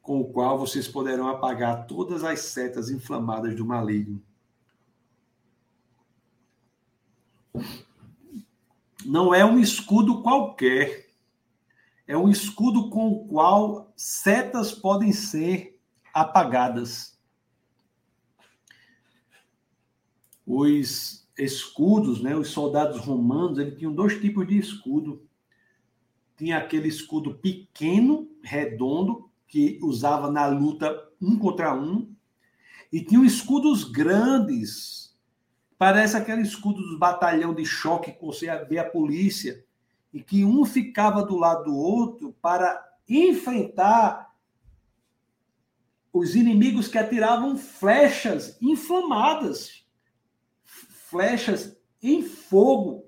com 0.01 0.19
o 0.19 0.31
qual 0.31 0.57
vocês 0.57 0.87
poderão 0.87 1.27
apagar 1.27 1.85
todas 1.85 2.23
as 2.23 2.39
setas 2.39 2.89
inflamadas 2.89 3.55
do 3.55 3.65
maligno. 3.65 4.21
Não 9.05 9.33
é 9.33 9.45
um 9.45 9.59
escudo 9.59 10.21
qualquer. 10.21 11.09
É 12.07 12.17
um 12.17 12.29
escudo 12.29 12.89
com 12.89 13.09
o 13.09 13.27
qual 13.27 13.91
setas 13.95 14.73
podem 14.73 15.11
ser 15.11 15.79
apagadas. 16.13 17.17
Os 20.45 21.27
escudos, 21.37 22.21
né, 22.21 22.35
os 22.35 22.49
soldados 22.49 22.99
romanos, 22.99 23.57
eles 23.57 23.77
tinham 23.77 23.93
dois 23.93 24.19
tipos 24.19 24.47
de 24.47 24.57
escudo 24.57 25.25
tinha 26.41 26.57
aquele 26.57 26.87
escudo 26.87 27.35
pequeno, 27.35 28.27
redondo, 28.41 29.29
que 29.47 29.77
usava 29.83 30.31
na 30.31 30.47
luta 30.47 31.07
um 31.21 31.37
contra 31.37 31.71
um, 31.71 32.15
e 32.91 32.99
tinha 32.99 33.23
escudos 33.23 33.83
grandes. 33.83 35.15
Parece 35.77 36.17
aquele 36.17 36.41
escudo 36.41 36.81
dos 36.81 36.97
batalhão 36.97 37.53
de 37.53 37.63
choque 37.63 38.11
que 38.11 38.25
você 38.25 38.47
vê 38.65 38.79
a 38.79 38.89
polícia, 38.89 39.63
e 40.11 40.19
que 40.19 40.43
um 40.43 40.65
ficava 40.65 41.23
do 41.23 41.37
lado 41.37 41.65
do 41.65 41.77
outro 41.77 42.35
para 42.41 42.83
enfrentar 43.07 44.33
os 46.11 46.35
inimigos 46.35 46.87
que 46.87 46.97
atiravam 46.97 47.55
flechas 47.55 48.57
inflamadas, 48.59 49.85
flechas 50.63 51.77
em 52.01 52.23
fogo. 52.23 53.05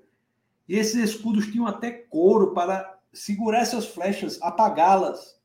E 0.68 0.76
esses 0.76 0.94
escudos 0.94 1.48
tinham 1.48 1.66
até 1.66 1.90
couro 1.90 2.54
para 2.54 2.93
segurar 3.14 3.60
essas 3.60 3.86
flechas, 3.86 4.40
apagá-las. 4.42 5.40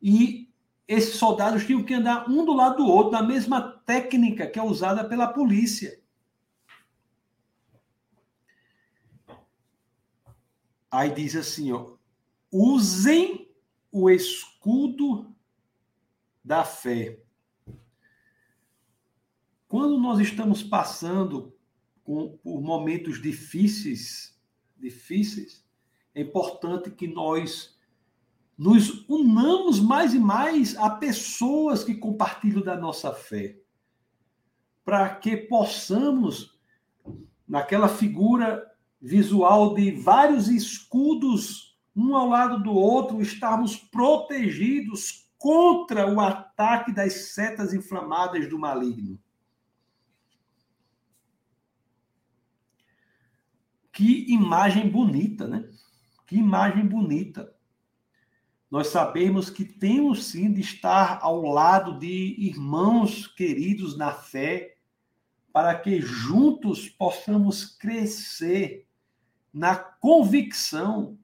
E 0.00 0.52
esses 0.86 1.16
soldados 1.16 1.64
tinham 1.64 1.84
que 1.84 1.94
andar 1.94 2.28
um 2.28 2.44
do 2.44 2.52
lado 2.52 2.78
do 2.78 2.86
outro, 2.86 3.12
na 3.12 3.22
mesma 3.22 3.60
técnica 3.60 4.46
que 4.46 4.58
é 4.58 4.62
usada 4.62 5.08
pela 5.08 5.32
polícia. 5.32 6.00
Aí 10.90 11.10
diz 11.14 11.34
assim, 11.34 11.72
ó, 11.72 11.96
usem 12.50 13.50
o 13.90 14.10
escudo 14.10 15.34
da 16.44 16.64
fé. 16.64 17.18
Quando 19.66 19.98
nós 19.98 20.20
estamos 20.20 20.62
passando 20.62 21.56
por 22.04 22.38
momentos 22.44 23.22
difíceis, 23.22 24.38
difíceis, 24.76 25.61
é 26.14 26.20
importante 26.20 26.90
que 26.90 27.06
nós 27.06 27.78
nos 28.56 29.08
unamos 29.08 29.80
mais 29.80 30.14
e 30.14 30.18
mais 30.18 30.76
a 30.76 30.90
pessoas 30.90 31.82
que 31.82 31.94
compartilham 31.94 32.62
da 32.62 32.76
nossa 32.76 33.12
fé, 33.12 33.58
para 34.84 35.14
que 35.16 35.36
possamos, 35.36 36.58
naquela 37.48 37.88
figura 37.88 38.70
visual 39.00 39.74
de 39.74 39.90
vários 39.90 40.48
escudos 40.48 41.72
um 41.94 42.16
ao 42.16 42.28
lado 42.28 42.62
do 42.62 42.72
outro, 42.72 43.20
estarmos 43.20 43.76
protegidos 43.76 45.28
contra 45.36 46.10
o 46.10 46.20
ataque 46.20 46.92
das 46.92 47.32
setas 47.32 47.74
inflamadas 47.74 48.48
do 48.48 48.58
maligno. 48.58 49.18
Que 53.92 54.32
imagem 54.32 54.88
bonita, 54.88 55.46
né? 55.46 55.68
Que 56.32 56.38
imagem 56.38 56.86
bonita. 56.86 57.54
Nós 58.70 58.86
sabemos 58.86 59.50
que 59.50 59.66
temos 59.66 60.24
sim 60.24 60.50
de 60.50 60.62
estar 60.62 61.18
ao 61.20 61.42
lado 61.42 61.98
de 61.98 62.34
irmãos 62.38 63.26
queridos 63.26 63.98
na 63.98 64.14
fé, 64.14 64.78
para 65.52 65.78
que 65.78 66.00
juntos 66.00 66.88
possamos 66.88 67.66
crescer 67.66 68.86
na 69.52 69.76
convicção 69.76 71.18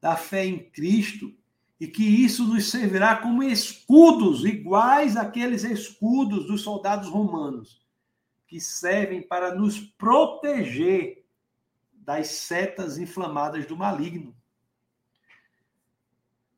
da 0.00 0.16
fé 0.16 0.46
em 0.46 0.68
Cristo 0.68 1.32
e 1.78 1.86
que 1.86 2.02
isso 2.02 2.44
nos 2.44 2.72
servirá 2.72 3.18
como 3.18 3.44
escudos 3.44 4.44
iguais 4.44 5.16
àqueles 5.16 5.62
escudos 5.62 6.48
dos 6.48 6.62
soldados 6.62 7.08
romanos, 7.08 7.86
que 8.48 8.60
servem 8.60 9.22
para 9.22 9.54
nos 9.54 9.78
proteger 9.78 11.24
das 11.92 12.26
setas 12.26 12.98
inflamadas 12.98 13.64
do 13.64 13.76
maligno. 13.76 14.39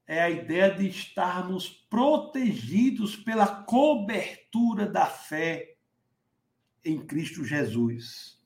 É 0.07 0.22
a 0.22 0.30
ideia 0.30 0.74
de 0.74 0.88
estarmos 0.88 1.68
protegidos 1.68 3.16
pela 3.16 3.46
cobertura 3.64 4.86
da 4.86 5.07
fé 5.07 5.76
em 6.84 7.05
Cristo 7.07 7.44
Jesus. 7.44 8.40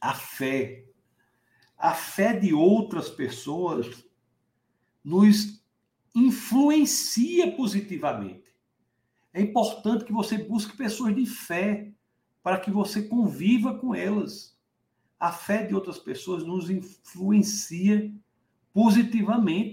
A 0.00 0.14
fé 0.14 0.86
a 1.76 1.94
fé 1.94 2.32
de 2.32 2.54
outras 2.54 3.08
pessoas 3.08 4.04
nos 5.04 5.62
influencia 6.14 7.54
positivamente. 7.54 8.46
É 9.32 9.40
importante 9.40 10.04
que 10.04 10.12
você 10.12 10.38
busque 10.38 10.76
pessoas 10.76 11.14
de 11.14 11.26
fé 11.26 11.92
para 12.42 12.58
que 12.58 12.70
você 12.70 13.02
conviva 13.02 13.78
com 13.78 13.94
elas. 13.94 14.58
A 15.20 15.30
fé 15.30 15.66
de 15.66 15.74
outras 15.74 15.98
pessoas 15.98 16.44
nos 16.44 16.70
influencia 16.70 18.00
positivamente. 18.00 18.25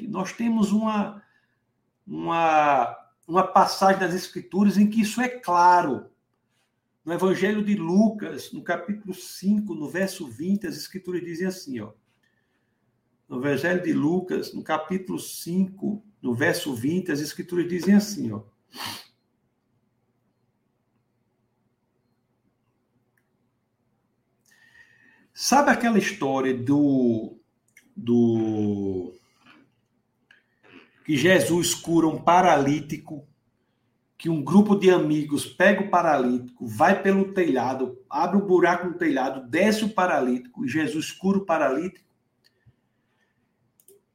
Nós 0.08 0.32
temos 0.32 0.72
uma, 0.72 1.22
uma, 2.08 2.98
uma 3.28 3.46
passagem 3.46 4.00
das 4.00 4.16
Escrituras 4.16 4.78
em 4.78 4.90
que 4.90 5.02
isso 5.02 5.20
é 5.20 5.28
claro. 5.28 6.10
No 7.04 7.12
Evangelho 7.12 7.62
de 7.62 7.76
Lucas, 7.76 8.54
no 8.54 8.64
capítulo 8.64 9.14
5, 9.14 9.76
no 9.76 9.90
verso 9.90 10.26
20, 10.26 10.68
as 10.68 10.78
escrituras 10.78 11.22
dizem 11.22 11.46
assim, 11.46 11.82
ó. 11.82 11.92
No 13.28 13.40
Evangelho 13.40 13.84
de 13.84 13.92
Lucas, 13.92 14.54
no 14.54 14.64
capítulo 14.64 15.20
5, 15.20 16.02
no 16.22 16.34
verso 16.34 16.74
20, 16.74 17.12
as 17.12 17.20
escrituras 17.20 17.68
dizem 17.68 17.96
assim, 17.96 18.32
ó. 18.32 18.44
Sabe 25.34 25.72
aquela 25.72 25.98
história 25.98 26.56
do 26.56 27.43
do 27.96 29.14
que 31.06 31.18
Jesus 31.18 31.76
cura 31.76 32.08
um 32.08 32.22
paralítico 32.22 33.28
que 34.18 34.30
um 34.30 34.42
grupo 34.42 34.76
de 34.76 34.90
amigos 34.90 35.46
pega 35.46 35.82
o 35.82 35.90
paralítico, 35.90 36.66
vai 36.66 37.02
pelo 37.04 37.34
telhado, 37.34 38.00
abre 38.10 38.38
um 38.38 38.48
buraco 38.48 38.88
no 38.88 38.94
telhado, 38.94 39.46
desce 39.50 39.84
o 39.84 39.90
paralítico 39.90 40.64
e 40.64 40.70
Jesus 40.70 41.12
cura 41.12 41.40
o 41.40 41.46
paralítico. 41.46 42.08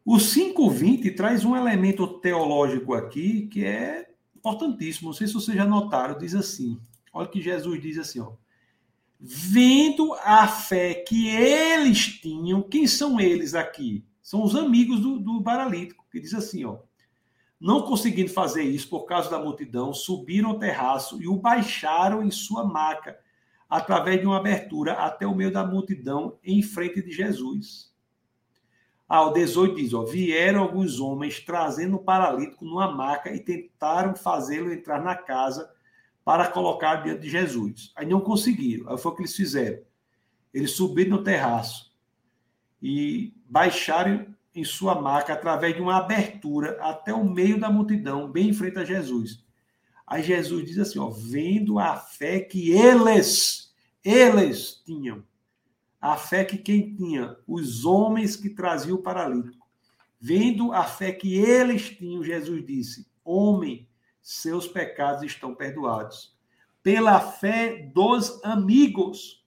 O 0.02 0.16
5.20 0.16 1.14
traz 1.14 1.44
um 1.44 1.54
elemento 1.54 2.06
teológico 2.20 2.94
aqui 2.94 3.48
que 3.48 3.66
é 3.66 4.08
importantíssimo. 4.34 5.08
Não 5.08 5.12
sei 5.12 5.26
se 5.26 5.34
vocês 5.34 5.54
já 5.54 5.66
notaram, 5.66 6.16
diz 6.16 6.34
assim. 6.34 6.80
Olha 7.12 7.28
que 7.28 7.42
Jesus 7.42 7.78
diz 7.82 7.98
assim, 7.98 8.20
ó. 8.20 8.32
Vendo 9.20 10.14
a 10.22 10.46
fé 10.46 10.94
que 10.94 11.28
eles 11.28 12.20
tinham, 12.20 12.62
quem 12.62 12.86
são 12.86 13.18
eles 13.20 13.54
aqui? 13.54 14.04
São 14.22 14.44
os 14.44 14.54
amigos 14.54 15.00
do, 15.00 15.18
do 15.18 15.42
paralítico, 15.42 16.06
que 16.10 16.20
diz 16.20 16.34
assim, 16.34 16.64
ó. 16.64 16.78
Não 17.60 17.82
conseguindo 17.82 18.30
fazer 18.30 18.62
isso 18.62 18.88
por 18.88 19.04
causa 19.04 19.28
da 19.28 19.38
multidão, 19.38 19.92
subiram 19.92 20.50
ao 20.50 20.58
terraço 20.58 21.20
e 21.20 21.26
o 21.26 21.34
baixaram 21.34 22.22
em 22.22 22.30
sua 22.30 22.62
maca, 22.62 23.18
através 23.68 24.20
de 24.20 24.26
uma 24.26 24.36
abertura 24.36 24.92
até 24.92 25.26
o 25.26 25.34
meio 25.34 25.52
da 25.52 25.66
multidão, 25.66 26.38
em 26.44 26.62
frente 26.62 27.02
de 27.02 27.10
Jesus. 27.10 27.92
Ah, 29.08 29.22
o 29.22 29.32
18 29.32 29.74
diz: 29.74 29.94
ó, 29.94 30.04
vieram 30.04 30.62
alguns 30.62 31.00
homens 31.00 31.40
trazendo 31.40 31.96
o 31.96 32.04
paralítico 32.04 32.64
numa 32.64 32.90
maca 32.92 33.34
e 33.34 33.40
tentaram 33.40 34.14
fazê-lo 34.14 34.72
entrar 34.72 35.02
na 35.02 35.16
casa 35.16 35.68
para 36.28 36.46
colocar 36.46 36.96
diante 36.96 37.22
de 37.22 37.30
Jesus. 37.30 37.90
Aí 37.96 38.04
não 38.04 38.20
conseguiram. 38.20 38.90
Aí 38.90 38.98
foi 38.98 39.12
o 39.12 39.14
que 39.14 39.22
eles 39.22 39.34
fizeram. 39.34 39.82
Eles 40.52 40.72
subiram 40.72 41.16
no 41.16 41.24
terraço 41.24 41.90
e 42.82 43.32
baixaram 43.48 44.26
em 44.54 44.62
sua 44.62 45.00
maca 45.00 45.32
através 45.32 45.74
de 45.74 45.80
uma 45.80 45.96
abertura 45.96 46.78
até 46.82 47.14
o 47.14 47.24
meio 47.24 47.58
da 47.58 47.70
multidão, 47.70 48.30
bem 48.30 48.50
em 48.50 48.52
frente 48.52 48.78
a 48.78 48.84
Jesus. 48.84 49.42
Aí 50.06 50.22
Jesus 50.22 50.66
diz 50.66 50.78
assim, 50.78 50.98
ó, 50.98 51.08
vendo 51.08 51.78
a 51.78 51.96
fé 51.96 52.40
que 52.40 52.72
eles, 52.72 53.74
eles 54.04 54.82
tinham, 54.84 55.24
a 55.98 56.14
fé 56.18 56.44
que 56.44 56.58
quem 56.58 56.94
tinha, 56.94 57.38
os 57.46 57.86
homens 57.86 58.36
que 58.36 58.50
traziam 58.50 58.98
o 58.98 59.02
paralítico, 59.02 59.66
vendo 60.20 60.74
a 60.74 60.84
fé 60.84 61.10
que 61.10 61.38
eles 61.38 61.88
tinham, 61.88 62.22
Jesus 62.22 62.66
disse, 62.66 63.08
homem, 63.24 63.88
seus 64.28 64.68
pecados 64.68 65.22
estão 65.22 65.54
perdoados. 65.54 66.36
Pela 66.82 67.18
fé 67.18 67.78
dos 67.94 68.44
amigos, 68.44 69.42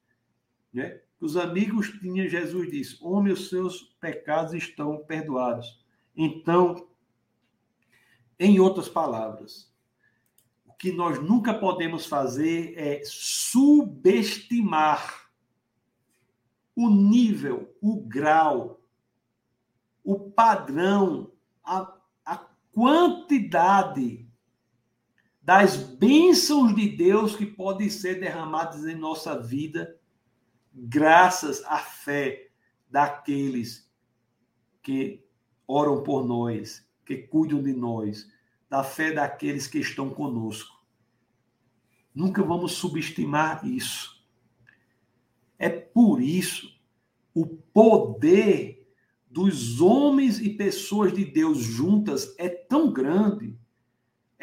né? 0.74 1.00
os 1.20 1.36
amigos 1.36 1.88
tinham, 2.00 2.26
Jesus 2.28 2.68
disse: 2.68 2.98
Homem, 3.00 3.32
os 3.32 3.48
seus 3.48 3.82
pecados 4.00 4.54
estão 4.54 5.04
perdoados. 5.04 5.80
Então, 6.16 6.88
em 8.36 8.58
outras 8.58 8.88
palavras, 8.88 9.72
o 10.66 10.72
que 10.72 10.90
nós 10.90 11.22
nunca 11.22 11.54
podemos 11.54 12.04
fazer 12.04 12.74
é 12.76 13.02
subestimar 13.04 14.50
o 16.74 16.90
nível, 16.90 17.72
o 17.80 18.00
grau, 18.00 18.80
o 20.02 20.18
padrão, 20.18 21.30
a, 21.62 21.96
a 22.24 22.36
quantidade 22.72 24.21
das 25.42 25.76
bênçãos 25.76 26.74
de 26.74 26.88
Deus 26.88 27.34
que 27.34 27.44
podem 27.44 27.90
ser 27.90 28.20
derramadas 28.20 28.84
em 28.84 28.94
nossa 28.94 29.38
vida 29.38 29.98
graças 30.72 31.64
à 31.64 31.78
fé 31.78 32.50
daqueles 32.88 33.90
que 34.82 35.24
oram 35.66 36.02
por 36.02 36.24
nós, 36.24 36.86
que 37.04 37.16
cuidam 37.16 37.62
de 37.62 37.72
nós, 37.72 38.30
da 38.70 38.84
fé 38.84 39.12
daqueles 39.12 39.66
que 39.66 39.78
estão 39.78 40.10
conosco. 40.10 40.80
Nunca 42.14 42.42
vamos 42.42 42.72
subestimar 42.72 43.66
isso. 43.66 44.22
É 45.58 45.68
por 45.68 46.22
isso 46.22 46.80
o 47.34 47.46
poder 47.46 48.86
dos 49.28 49.80
homens 49.80 50.38
e 50.38 50.50
pessoas 50.50 51.12
de 51.12 51.24
Deus 51.24 51.58
juntas 51.58 52.34
é 52.38 52.48
tão 52.48 52.92
grande 52.92 53.58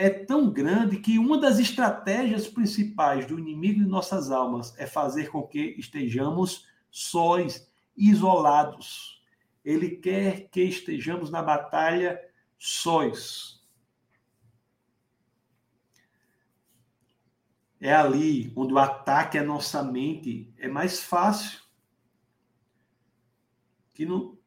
é 0.02 0.10
tão 0.10 0.50
grande 0.50 0.98
que 0.98 1.20
uma 1.20 1.38
das 1.38 1.60
estratégias 1.60 2.48
principais 2.48 3.26
do 3.26 3.38
inimigo 3.38 3.82
de 3.82 3.86
nossas 3.86 4.32
almas 4.32 4.74
é 4.80 4.88
fazer 4.88 5.30
com 5.30 5.46
que 5.46 5.76
estejamos 5.78 6.66
sóis, 6.90 7.70
isolados. 7.98 9.22
Ele 9.64 9.90
quer 9.90 10.48
que 10.48 10.62
estejamos 10.62 11.30
na 11.30 11.42
batalha 11.42 12.18
sóis. 12.58 13.62
É 17.82 17.94
ali 17.94 18.54
onde 18.56 18.74
o 18.74 18.80
ataque 18.80 19.38
à 19.38 19.44
nossa 19.44 19.84
mente 19.84 20.50
é 20.58 20.70
mais 20.70 21.02
fácil. 21.02 21.60
Que 23.94 24.06
não, 24.06 24.39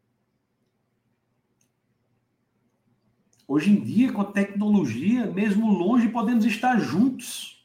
Hoje 3.54 3.70
em 3.70 3.84
dia, 3.84 4.10
com 4.10 4.22
a 4.22 4.32
tecnologia, 4.32 5.26
mesmo 5.26 5.70
longe, 5.70 6.08
podemos 6.08 6.46
estar 6.46 6.80
juntos. 6.80 7.62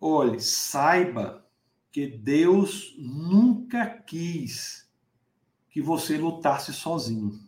Olhe, 0.00 0.38
saiba 0.38 1.44
que 1.90 2.06
Deus 2.06 2.94
nunca 2.96 3.86
quis 3.86 4.88
que 5.68 5.82
você 5.82 6.16
lutasse 6.16 6.72
sozinho. 6.72 7.40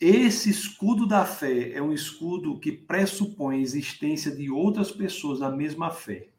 Esse 0.00 0.50
escudo 0.50 1.06
da 1.06 1.24
fé 1.24 1.70
é 1.70 1.80
um 1.80 1.92
escudo 1.92 2.58
que 2.58 2.72
pressupõe 2.72 3.58
a 3.58 3.60
existência 3.60 4.34
de 4.34 4.50
outras 4.50 4.90
pessoas 4.90 5.38
da 5.38 5.52
mesma 5.52 5.88
fé. 5.88 6.30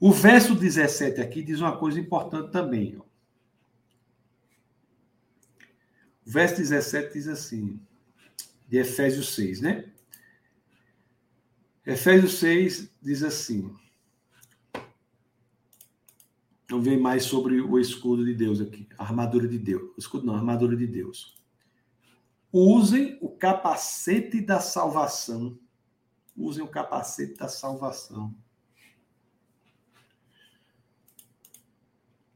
O 0.00 0.12
verso 0.12 0.54
17 0.54 1.20
aqui 1.20 1.42
diz 1.42 1.60
uma 1.60 1.76
coisa 1.76 1.98
importante 1.98 2.52
também. 2.52 2.96
Ó. 2.98 3.02
O 6.24 6.30
verso 6.30 6.56
17 6.56 7.12
diz 7.14 7.26
assim, 7.26 7.80
de 8.68 8.78
Efésios 8.78 9.34
6, 9.34 9.60
né? 9.60 9.90
Efésios 11.84 12.34
6 12.34 12.90
diz 13.00 13.22
assim. 13.22 13.74
Não 16.70 16.82
vem 16.82 17.00
mais 17.00 17.24
sobre 17.24 17.60
o 17.62 17.78
escudo 17.78 18.24
de 18.24 18.34
Deus 18.34 18.60
aqui, 18.60 18.86
a 18.98 19.04
armadura 19.04 19.48
de 19.48 19.58
Deus. 19.58 19.90
O 19.96 19.98
escudo 19.98 20.26
não, 20.26 20.34
a 20.34 20.38
armadura 20.38 20.76
de 20.76 20.86
Deus. 20.86 21.34
Usem 22.52 23.18
o 23.22 23.30
capacete 23.30 24.40
da 24.40 24.60
salvação. 24.60 25.58
Usem 26.36 26.62
o 26.62 26.68
capacete 26.68 27.34
da 27.34 27.48
salvação. 27.48 28.34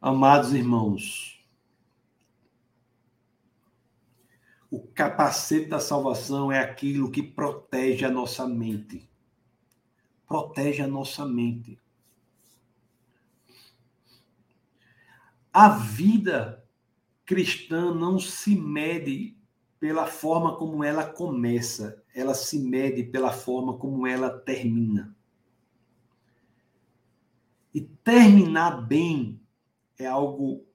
Amados 0.05 0.53
irmãos, 0.53 1.41
o 4.69 4.81
capacete 4.81 5.69
da 5.69 5.79
salvação 5.79 6.51
é 6.51 6.59
aquilo 6.59 7.09
que 7.09 7.23
protege 7.23 8.05
a 8.05 8.11
nossa 8.11 8.49
mente. 8.49 9.09
Protege 10.27 10.83
a 10.83 10.89
nossa 10.89 11.25
mente. 11.25 11.79
A 15.53 15.69
vida 15.69 16.67
cristã 17.25 17.95
não 17.95 18.19
se 18.19 18.57
mede 18.57 19.39
pela 19.79 20.09
forma 20.09 20.57
como 20.57 20.83
ela 20.83 21.07
começa, 21.07 22.03
ela 22.13 22.35
se 22.35 22.59
mede 22.59 23.05
pela 23.05 23.31
forma 23.31 23.79
como 23.79 24.05
ela 24.05 24.37
termina. 24.37 25.17
E 27.73 27.81
terminar 27.81 28.85
bem 28.85 29.41
é 30.03 30.07
algo 30.07 30.67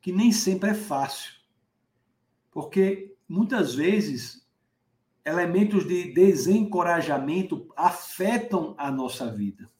que 0.00 0.12
nem 0.12 0.32
sempre 0.32 0.70
é 0.70 0.74
fácil. 0.74 1.32
Porque 2.50 3.16
muitas 3.28 3.74
vezes 3.74 4.46
elementos 5.24 5.86
de 5.86 6.12
desencorajamento 6.12 7.68
afetam 7.76 8.74
a 8.76 8.90
nossa 8.90 9.32
vida. 9.32 9.70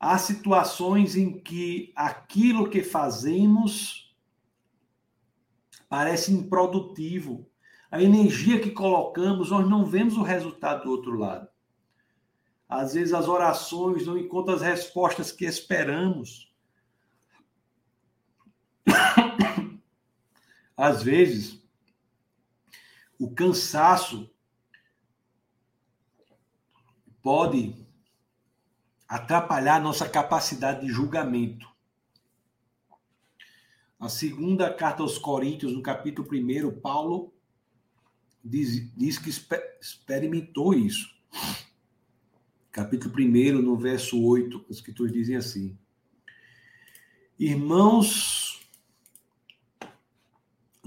Há 0.00 0.16
situações 0.16 1.16
em 1.16 1.40
que 1.40 1.92
aquilo 1.94 2.70
que 2.70 2.82
fazemos 2.82 4.16
parece 5.88 6.32
improdutivo. 6.32 7.48
A 7.90 8.02
energia 8.02 8.60
que 8.60 8.70
colocamos, 8.70 9.50
nós 9.50 9.68
não 9.68 9.84
vemos 9.84 10.16
o 10.16 10.22
resultado 10.22 10.84
do 10.84 10.90
outro 10.90 11.16
lado. 11.16 11.48
Às 12.68 12.94
vezes 12.94 13.14
as 13.14 13.26
orações 13.26 14.06
não 14.06 14.18
encontram 14.18 14.54
as 14.54 14.62
respostas 14.62 15.32
que 15.32 15.46
esperamos. 15.46 16.47
Às 20.78 21.02
vezes, 21.02 21.60
o 23.18 23.28
cansaço 23.28 24.30
pode 27.20 27.84
atrapalhar 29.08 29.74
a 29.74 29.80
nossa 29.80 30.08
capacidade 30.08 30.86
de 30.86 30.92
julgamento. 30.92 31.68
Na 33.98 34.08
segunda 34.08 34.72
carta 34.72 35.02
aos 35.02 35.18
Coríntios, 35.18 35.72
no 35.72 35.82
capítulo 35.82 36.28
1, 36.32 36.80
Paulo 36.80 37.34
diz, 38.44 38.88
diz 38.96 39.18
que 39.18 39.30
experimentou 39.80 40.74
isso. 40.74 41.12
Capítulo 42.70 43.12
1, 43.18 43.60
no 43.60 43.76
verso 43.76 44.24
8, 44.24 44.66
as 44.70 44.76
escrituras 44.76 45.12
dizem 45.12 45.34
assim: 45.34 45.76
Irmãos, 47.36 48.47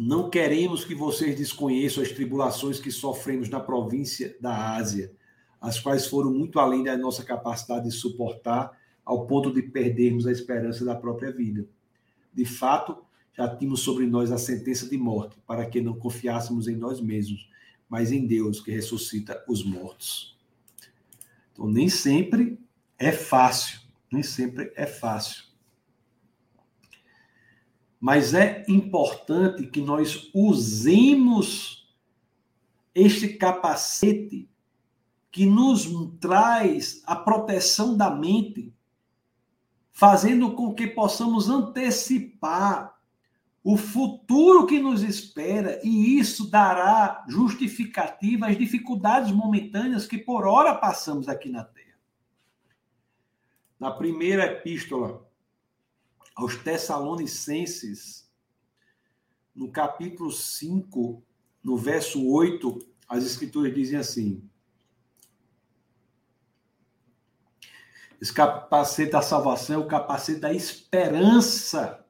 não 0.02 0.32
queremos 0.32 0.84
que 0.84 0.96
vocês 0.96 1.36
desconheçam 1.36 2.02
as 2.02 2.12
tribulações 2.12 2.80
que 2.80 2.90
sofremos 2.90 3.50
na 3.50 3.60
província 3.60 4.36
da 4.42 4.74
Ásia, 4.76 5.14
as 5.62 5.80
quais 5.80 6.08
foram 6.08 6.34
muito 6.34 6.60
além 6.60 6.84
da 6.84 6.98
nossa 6.98 7.24
capacidade 7.24 7.86
de 7.86 7.92
suportar, 7.92 8.76
ao 9.06 9.28
ponto 9.28 9.54
de 9.54 9.62
perdermos 9.62 10.26
a 10.26 10.32
esperança 10.32 10.84
da 10.84 10.96
própria 10.96 11.32
vida. 11.32 11.68
De 12.34 12.46
fato, 12.46 12.98
já 13.38 13.48
tínhamos 13.56 13.82
sobre 13.82 14.08
nós 14.08 14.32
a 14.32 14.40
sentença 14.40 14.90
de 14.90 14.98
morte, 14.98 15.38
para 15.46 15.68
que 15.68 15.80
não 15.80 15.94
confiássemos 15.94 16.68
em 16.68 16.76
nós 16.76 17.00
mesmos, 17.00 17.48
mas 17.88 18.12
em 18.12 18.26
Deus 18.26 18.60
que 18.60 18.72
ressuscita 18.72 19.44
os 19.48 19.64
mortos. 19.64 20.36
Então, 21.54 21.68
nem 21.68 21.90
sempre 21.90 22.60
é 22.98 23.12
fácil, 23.12 23.80
nem 24.12 24.24
sempre 24.24 24.72
é 24.76 24.88
fácil. 24.88 25.51
Mas 28.02 28.34
é 28.34 28.66
importante 28.68 29.68
que 29.68 29.80
nós 29.80 30.32
usemos 30.34 31.88
este 32.96 33.30
capacete 33.30 34.50
que 35.32 35.46
nos 35.46 35.88
traz 36.20 37.04
a 37.06 37.16
proteção 37.16 37.96
da 37.96 38.10
mente, 38.10 38.74
fazendo 39.92 40.56
com 40.56 40.74
que 40.74 40.88
possamos 40.88 41.48
antecipar 41.48 43.00
o 43.64 43.78
futuro 43.78 44.66
que 44.66 44.80
nos 44.80 45.04
espera, 45.04 45.80
e 45.84 46.18
isso 46.18 46.50
dará 46.50 47.24
justificativa 47.30 48.48
às 48.48 48.58
dificuldades 48.58 49.32
momentâneas 49.32 50.08
que 50.08 50.18
por 50.18 50.48
hora 50.48 50.74
passamos 50.74 51.30
aqui 51.30 51.50
na 51.50 51.64
Terra. 51.64 52.00
Na 53.80 53.92
primeira 53.92 54.46
epístola 54.46 55.31
aos 56.36 56.56
Tessalonicenses, 56.56 58.30
no 59.54 59.72
capítulo 59.72 60.32
5, 60.32 61.24
no 61.64 61.78
verso 61.78 62.26
8, 62.28 62.80
as 63.08 63.26
escrituras 63.26 63.74
dizem 63.74 64.00
assim: 64.00 64.50
Esse 68.20 68.34
capacete 68.34 69.12
da 69.12 69.22
salvação 69.22 69.76
é 69.76 69.80
o 69.80 69.88
capacete 69.88 70.40
da 70.40 70.54
esperança 70.54 72.06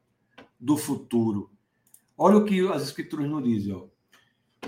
do 0.59 0.77
futuro. 0.77 1.49
Olha 2.17 2.37
o 2.37 2.45
que 2.45 2.67
as 2.67 2.83
escrituras 2.83 3.29
nos 3.29 3.43
dizem, 3.43 3.73
ó. 3.73 3.89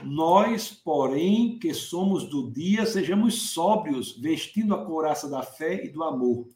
Nós, 0.03 0.71
porém, 0.71 1.59
que 1.59 1.71
somos 1.71 2.27
do 2.27 2.49
dia, 2.49 2.85
sejamos 2.85 3.51
sóbrios, 3.51 4.17
vestindo 4.17 4.73
a 4.73 4.83
couraça 4.83 5.29
da 5.29 5.43
fé 5.43 5.85
e 5.85 5.89
do 5.89 6.03
amor 6.03 6.47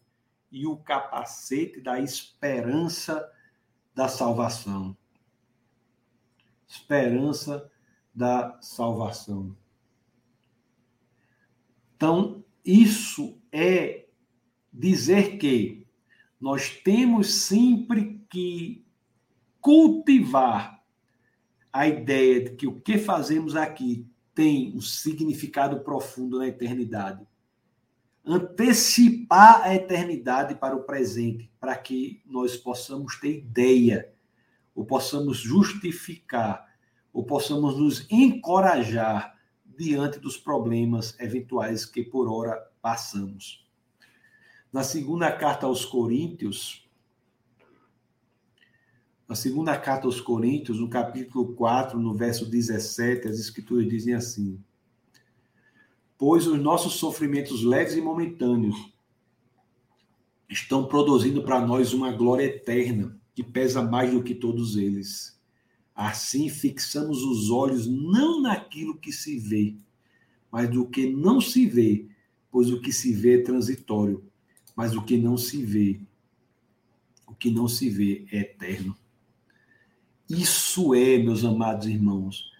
e 0.51 0.65
o 0.65 0.77
capacete 0.77 1.81
da 1.81 1.99
esperança 1.99 3.29
da 3.93 4.07
salvação. 4.07 4.95
Esperança 6.67 7.69
da 8.13 8.57
salvação. 8.61 9.55
Então, 11.95 12.43
isso 12.63 13.39
é 13.51 14.05
dizer 14.71 15.37
que 15.37 15.87
nós 16.39 16.69
temos 16.69 17.33
sempre 17.33 18.21
que 18.29 18.85
cultivar 19.59 20.83
a 21.73 21.87
ideia 21.87 22.43
de 22.43 22.55
que 22.55 22.67
o 22.67 22.79
que 22.79 22.97
fazemos 22.97 23.55
aqui 23.55 24.05
tem 24.33 24.75
um 24.75 24.81
significado 24.81 25.79
profundo 25.79 26.37
na 26.37 26.47
eternidade 26.47 27.25
antecipar 28.27 29.61
a 29.63 29.73
eternidade 29.73 30.55
para 30.55 30.75
o 30.75 30.83
presente, 30.83 31.49
para 31.59 31.75
que 31.77 32.21
nós 32.25 32.57
possamos 32.57 33.17
ter 33.19 33.37
ideia, 33.37 34.13
ou 34.75 34.85
possamos 34.85 35.37
justificar, 35.37 36.67
ou 37.13 37.23
possamos 37.23 37.77
nos 37.77 38.05
encorajar 38.11 39.37
diante 39.65 40.19
dos 40.19 40.37
problemas 40.37 41.17
eventuais 41.19 41.85
que 41.85 42.03
por 42.03 42.27
hora 42.27 42.69
passamos. 42.81 43.65
Na 44.73 44.83
segunda 44.83 45.31
carta 45.31 45.65
aos 45.65 45.85
Coríntios, 45.85 46.85
na 49.27 49.35
segunda 49.35 49.77
carta 49.77 50.05
aos 50.05 50.19
Coríntios, 50.19 50.79
no 50.79 50.89
capítulo 50.89 51.53
4, 51.53 51.97
no 51.99 52.13
verso 52.13 52.45
17, 52.45 53.27
as 53.27 53.39
escrituras 53.39 53.87
dizem 53.87 54.13
assim: 54.13 54.61
pois 56.17 56.47
os 56.47 56.59
nossos 56.59 56.93
sofrimentos 56.93 57.63
leves 57.63 57.95
e 57.95 58.01
momentâneos 58.01 58.75
estão 60.49 60.85
produzindo 60.85 61.43
para 61.43 61.65
nós 61.65 61.93
uma 61.93 62.11
glória 62.11 62.45
eterna 62.45 63.19
que 63.35 63.43
pesa 63.43 63.81
mais 63.81 64.11
do 64.11 64.23
que 64.23 64.33
todos 64.33 64.77
eles. 64.77 65.39
Assim, 65.93 66.49
fixamos 66.49 67.23
os 67.23 67.49
olhos 67.49 67.85
não 67.87 68.41
naquilo 68.41 68.97
que 68.97 69.11
se 69.11 69.37
vê, 69.37 69.75
mas 70.51 70.69
do 70.69 70.87
que 70.87 71.09
não 71.09 71.41
se 71.41 71.65
vê, 71.65 72.07
pois 72.51 72.71
o 72.71 72.79
que 72.79 72.91
se 72.91 73.13
vê 73.13 73.39
é 73.39 73.43
transitório, 73.43 74.23
mas 74.75 74.95
o 74.95 75.03
que 75.03 75.17
não 75.17 75.37
se 75.37 75.63
vê, 75.63 75.99
o 77.27 77.35
que 77.35 77.51
não 77.51 77.67
se 77.67 77.89
vê 77.89 78.25
é 78.31 78.39
eterno. 78.39 78.95
Isso 80.29 80.93
é, 80.93 81.17
meus 81.17 81.43
amados 81.43 81.87
irmãos, 81.87 82.51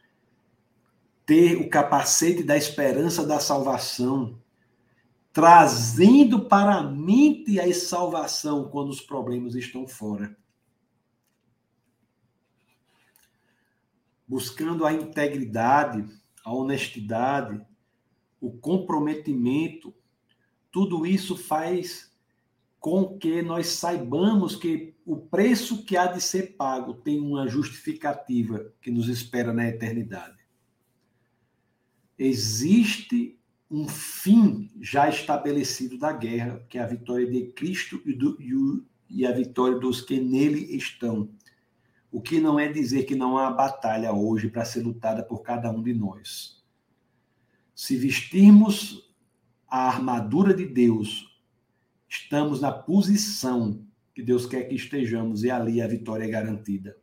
ter 1.28 1.58
o 1.58 1.70
capacete 1.70 2.42
da 2.42 2.56
esperança 2.56 3.28
da 3.28 3.38
salvação, 3.38 4.42
trazendo 5.34 6.46
para 6.46 6.76
a 6.76 6.84
mente 6.84 7.60
a 7.60 7.72
salvação 7.76 8.70
quando 8.70 8.90
os 8.92 9.02
problemas 9.02 9.54
estão 9.54 9.86
fora. 9.86 10.38
Buscando 14.26 14.86
a 14.86 14.94
integridade, 14.94 16.08
a 16.46 16.54
honestidade, 16.54 17.62
o 18.40 18.50
comprometimento, 18.50 19.94
tudo 20.72 21.06
isso 21.06 21.36
faz 21.36 22.10
com 22.80 23.18
que 23.18 23.42
nós 23.42 23.68
saibamos 23.68 24.56
que 24.56 24.96
o 25.06 25.18
preço 25.18 25.84
que 25.84 25.98
há 25.98 26.06
de 26.06 26.22
ser 26.22 26.56
pago 26.56 26.94
tem 26.94 27.20
uma 27.20 27.50
justificativa 27.50 28.72
que 28.82 28.90
nos 28.90 29.10
espera 29.10 29.52
na 29.52 29.68
eternidade. 29.68 30.37
Existe 32.18 33.38
um 33.70 33.88
fim 33.88 34.70
já 34.80 35.10
estabelecido 35.10 35.98
da 35.98 36.12
guerra, 36.14 36.66
que 36.70 36.78
é 36.78 36.82
a 36.82 36.88
vitória 36.88 37.30
de 37.30 37.48
Cristo 37.52 38.02
e, 38.06 38.14
do, 38.14 38.38
e 39.10 39.26
a 39.26 39.32
vitória 39.32 39.78
dos 39.78 40.02
que 40.02 40.20
nele 40.20 40.76
estão. 40.76 41.30
O 42.12 42.22
que 42.22 42.40
não 42.40 42.60
é 42.60 42.72
dizer 42.72 43.04
que 43.04 43.16
não 43.16 43.38
há 43.38 43.52
batalha 43.52 44.14
hoje 44.14 44.50
para 44.50 44.66
ser 44.66 44.84
lutada 44.84 45.22
por 45.22 45.42
cada 45.42 45.70
um 45.70 45.84
de 45.84 45.94
nós. 45.94 46.64
Se 47.76 47.98
vestirmos 47.98 49.14
a 49.68 49.88
armadura 49.88 50.54
de 50.54 50.66
Deus, 50.66 51.38
estamos 52.08 52.62
na 52.62 52.72
posição 52.72 53.86
que 54.16 54.24
Deus 54.24 54.46
quer 54.46 54.64
que 54.64 54.76
estejamos 54.76 55.44
e 55.44 55.52
ali 55.52 55.82
a 55.82 55.88
vitória 55.88 56.24
é 56.24 56.30
garantida. 56.30 56.98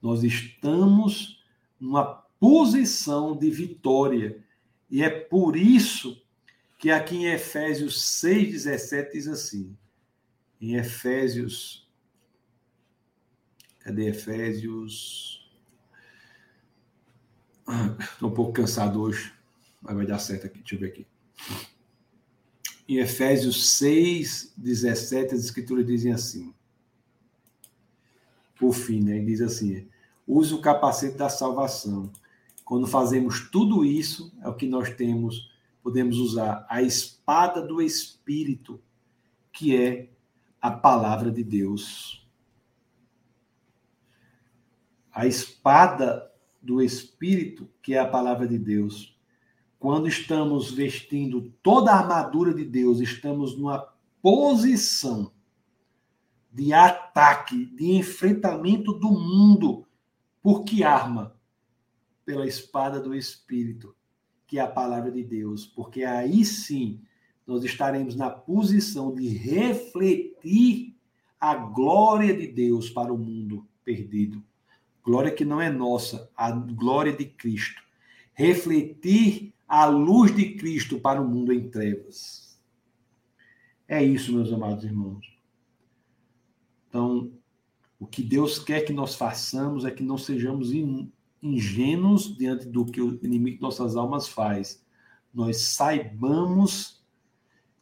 Nós 0.00 0.22
estamos 0.22 1.42
numa 1.80 2.23
posição 2.38 3.36
de 3.36 3.50
vitória 3.50 4.44
e 4.90 5.02
é 5.02 5.10
por 5.10 5.56
isso 5.56 6.22
que 6.78 6.90
aqui 6.90 7.16
em 7.16 7.26
Efésios 7.26 8.00
6,17 8.22 9.12
diz 9.12 9.26
assim. 9.26 9.76
Em 10.60 10.76
Efésios. 10.76 11.88
Cadê 13.80 14.08
Efésios? 14.08 15.50
Estou 18.12 18.30
um 18.30 18.34
pouco 18.34 18.52
cansado 18.52 19.00
hoje, 19.00 19.32
mas 19.80 19.96
vai 19.96 20.06
dar 20.06 20.18
certo 20.18 20.46
aqui. 20.46 20.58
Deixa 20.58 20.74
eu 20.74 20.78
ver 20.78 20.88
aqui. 20.88 21.06
Em 22.86 22.98
Efésios 22.98 23.70
6, 23.70 24.52
17, 24.56 25.34
as 25.34 25.44
escrituras 25.44 25.86
dizem 25.86 26.12
assim. 26.12 26.54
Por 28.56 28.72
fim, 28.74 29.02
né? 29.02 29.18
Diz 29.20 29.40
assim: 29.40 29.88
use 30.26 30.52
o 30.54 30.60
capacete 30.60 31.16
da 31.16 31.28
salvação 31.28 32.12
quando 32.64 32.86
fazemos 32.86 33.48
tudo 33.50 33.84
isso, 33.84 34.32
é 34.40 34.48
o 34.48 34.54
que 34.54 34.66
nós 34.66 34.90
temos, 34.94 35.50
podemos 35.82 36.16
usar 36.16 36.66
a 36.68 36.82
espada 36.82 37.60
do 37.60 37.82
Espírito, 37.82 38.80
que 39.52 39.76
é 39.76 40.10
a 40.60 40.70
palavra 40.70 41.30
de 41.30 41.44
Deus. 41.44 42.26
A 45.12 45.26
espada 45.26 46.32
do 46.60 46.80
Espírito, 46.80 47.68
que 47.82 47.94
é 47.94 47.98
a 47.98 48.08
palavra 48.08 48.48
de 48.48 48.58
Deus. 48.58 49.14
Quando 49.78 50.08
estamos 50.08 50.70
vestindo 50.72 51.52
toda 51.62 51.92
a 51.92 51.98
armadura 51.98 52.54
de 52.54 52.64
Deus, 52.64 53.00
estamos 53.00 53.56
numa 53.56 53.92
posição 54.22 55.30
de 56.50 56.72
ataque, 56.72 57.66
de 57.66 57.92
enfrentamento 57.92 58.94
do 58.94 59.10
mundo. 59.10 59.86
Por 60.42 60.64
que 60.64 60.82
arma? 60.82 61.36
Pela 62.24 62.46
espada 62.46 63.00
do 63.00 63.14
Espírito, 63.14 63.94
que 64.46 64.58
é 64.58 64.62
a 64.62 64.68
palavra 64.68 65.10
de 65.10 65.22
Deus, 65.22 65.66
porque 65.66 66.04
aí 66.04 66.44
sim 66.44 67.00
nós 67.46 67.64
estaremos 67.64 68.16
na 68.16 68.30
posição 68.30 69.14
de 69.14 69.28
refletir 69.28 70.96
a 71.38 71.54
glória 71.54 72.34
de 72.34 72.46
Deus 72.46 72.88
para 72.88 73.12
o 73.12 73.18
mundo 73.18 73.66
perdido. 73.84 74.42
Glória 75.02 75.30
que 75.30 75.44
não 75.44 75.60
é 75.60 75.70
nossa, 75.70 76.30
a 76.34 76.50
glória 76.50 77.12
de 77.12 77.26
Cristo. 77.26 77.82
Refletir 78.32 79.52
a 79.68 79.84
luz 79.84 80.34
de 80.34 80.54
Cristo 80.54 80.98
para 80.98 81.20
o 81.20 81.28
mundo 81.28 81.52
em 81.52 81.68
trevas. 81.68 82.58
É 83.86 84.02
isso, 84.02 84.32
meus 84.32 84.50
amados 84.50 84.84
irmãos. 84.84 85.38
Então, 86.88 87.30
o 87.98 88.06
que 88.06 88.22
Deus 88.22 88.58
quer 88.58 88.82
que 88.82 88.92
nós 88.92 89.14
façamos 89.14 89.84
é 89.84 89.90
que 89.90 90.02
não 90.02 90.16
sejamos 90.16 90.72
ingênuos 91.44 92.36
diante 92.36 92.66
do 92.66 92.86
que 92.86 93.02
o 93.02 93.20
inimigo 93.22 93.58
de 93.58 93.62
nossas 93.62 93.96
almas 93.96 94.26
faz. 94.26 94.82
Nós 95.32 95.58
saibamos 95.58 97.04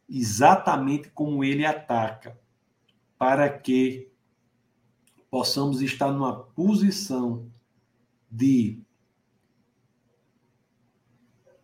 exatamente 0.08 1.08
como 1.10 1.44
ele 1.44 1.64
ataca, 1.64 2.38
para 3.16 3.48
que 3.48 4.10
possamos 5.30 5.80
estar 5.80 6.10
numa 6.10 6.34
posição 6.34 7.48
de 8.28 8.82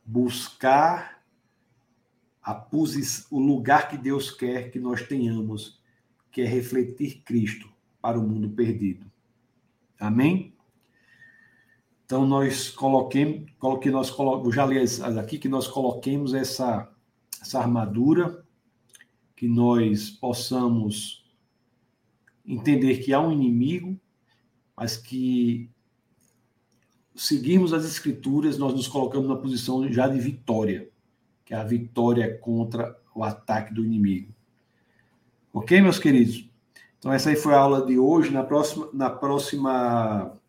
buscar 0.05 1.23
o 3.31 3.39
lugar 3.39 3.89
que 3.91 3.99
Deus 3.99 4.31
quer 4.31 4.71
que 4.71 4.79
nós 4.79 5.03
tenhamos, 5.03 5.83
que 6.31 6.41
é 6.41 6.47
refletir 6.47 7.23
Cristo 7.23 7.71
para 8.01 8.19
o 8.19 8.27
mundo 8.27 8.49
perdido. 8.49 9.11
Amém? 9.99 10.58
Então, 12.09 12.25
nós 12.25 12.71
coloquemos, 12.71 13.51
coloquei, 13.59 13.93
nós 13.93 14.11
colo, 14.11 14.51
já 14.51 14.65
li 14.65 14.79
aqui 15.21 15.39
que 15.39 15.47
nós 15.47 15.69
coloquemos 15.69 16.33
essa, 16.33 16.91
essa 17.39 17.59
armadura, 17.61 18.43
que 19.37 19.47
nós 19.47 20.09
possamos 20.09 21.23
entender 22.47 23.01
que 23.01 23.13
há 23.13 23.21
um 23.21 23.31
inimigo, 23.31 24.01
mas 24.75 24.97
que 24.97 25.69
seguimos 27.15 27.75
as 27.75 27.85
escrituras, 27.85 28.57
nós 28.57 28.73
nos 28.73 28.89
colocamos 28.89 29.29
na 29.29 29.37
posição 29.37 29.87
já 29.93 30.09
de 30.09 30.19
vitória, 30.19 30.89
que 31.45 31.53
é 31.53 31.59
a 31.59 31.65
vitória 31.65 32.39
contra 32.39 32.99
o 33.15 33.23
ataque 33.23 33.75
do 33.75 33.85
inimigo. 33.85 34.33
Ok, 35.53 35.79
meus 35.83 35.99
queridos? 35.99 36.49
Então, 36.99 37.13
essa 37.13 37.29
aí 37.29 37.37
foi 37.37 37.53
a 37.53 37.59
aula 37.59 37.85
de 37.85 37.99
hoje. 37.99 38.31
Na 38.31 38.45
próxima, 38.45 38.89
na 38.95 39.11
próxima 39.11 40.41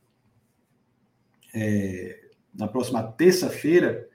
é, 1.53 2.29
na 2.53 2.67
próxima 2.67 3.03
terça-feira, 3.03 4.07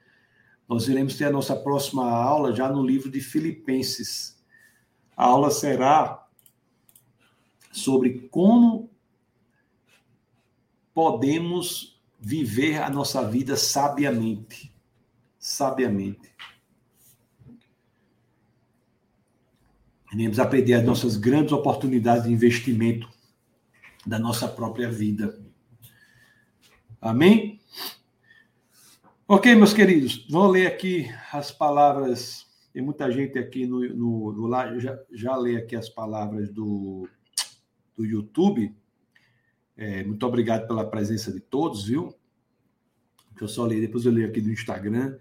nós 0.67 0.87
iremos 0.87 1.15
ter 1.15 1.25
a 1.25 1.31
nossa 1.31 1.55
próxima 1.55 2.09
aula 2.09 2.53
já 2.53 2.69
no 2.69 2.85
livro 2.85 3.09
de 3.09 3.19
Filipenses. 3.19 4.41
A 5.15 5.25
aula 5.25 5.51
será 5.51 6.27
sobre 7.71 8.27
como 8.29 8.89
podemos 10.93 12.01
viver 12.19 12.81
a 12.81 12.89
nossa 12.89 13.27
vida 13.27 13.55
sabiamente. 13.55 14.73
Sabiamente. 15.37 16.33
Iremos 20.11 20.39
aprender 20.39 20.73
as 20.73 20.85
nossas 20.85 21.17
grandes 21.17 21.51
oportunidades 21.51 22.23
de 22.23 22.31
investimento 22.31 23.09
da 24.05 24.17
nossa 24.17 24.47
própria 24.47 24.89
vida. 24.89 25.44
Amém? 27.05 27.61
Ok, 29.27 29.53
meus 29.53 29.73
queridos, 29.73 30.25
vou 30.27 30.49
ler 30.49 30.65
aqui 30.65 31.07
as 31.31 31.51
palavras. 31.51 32.47
Tem 32.73 32.81
muita 32.81 33.11
gente 33.11 33.37
aqui 33.37 33.67
no, 33.67 33.81
no, 33.93 34.31
no 34.31 34.79
já, 34.79 34.99
já 35.11 35.37
lê 35.37 35.55
aqui 35.55 35.75
as 35.75 35.87
palavras 35.87 36.49
do, 36.49 37.07
do 37.95 38.03
YouTube. 38.03 38.75
É, 39.77 40.03
muito 40.03 40.25
obrigado 40.25 40.65
pela 40.65 40.89
presença 40.89 41.31
de 41.31 41.39
todos, 41.39 41.85
viu? 41.85 42.07
Deixa 43.29 43.43
eu 43.43 43.47
só 43.49 43.65
ler, 43.67 43.81
depois 43.81 44.03
eu 44.03 44.11
leio 44.11 44.27
aqui 44.27 44.41
do 44.41 44.51
Instagram. 44.51 45.15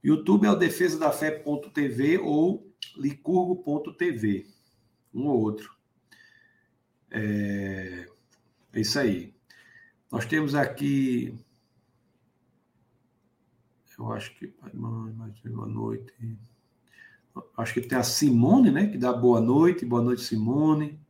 YouTube 0.00 0.46
é 0.46 0.50
o 0.52 0.56
defesadafé.tv 0.56 2.18
ou 2.18 2.72
licurgo.tv, 2.96 4.46
um 5.12 5.26
ou 5.26 5.40
outro. 5.40 5.74
É, 7.10 8.06
é 8.72 8.80
isso 8.80 8.96
aí. 8.96 9.33
Nós 10.10 10.26
temos 10.26 10.54
aqui. 10.54 11.38
Eu 13.98 14.12
acho 14.12 14.34
que. 14.36 14.52
Mais 14.72 15.40
boa 15.44 15.66
noite. 15.66 16.38
Acho 17.56 17.74
que 17.74 17.80
tem 17.80 17.98
a 17.98 18.02
Simone, 18.02 18.70
né? 18.70 18.86
Que 18.86 18.98
dá 18.98 19.12
boa 19.12 19.40
noite. 19.40 19.84
Boa 19.84 20.02
noite, 20.02 20.22
Simone. 20.22 21.00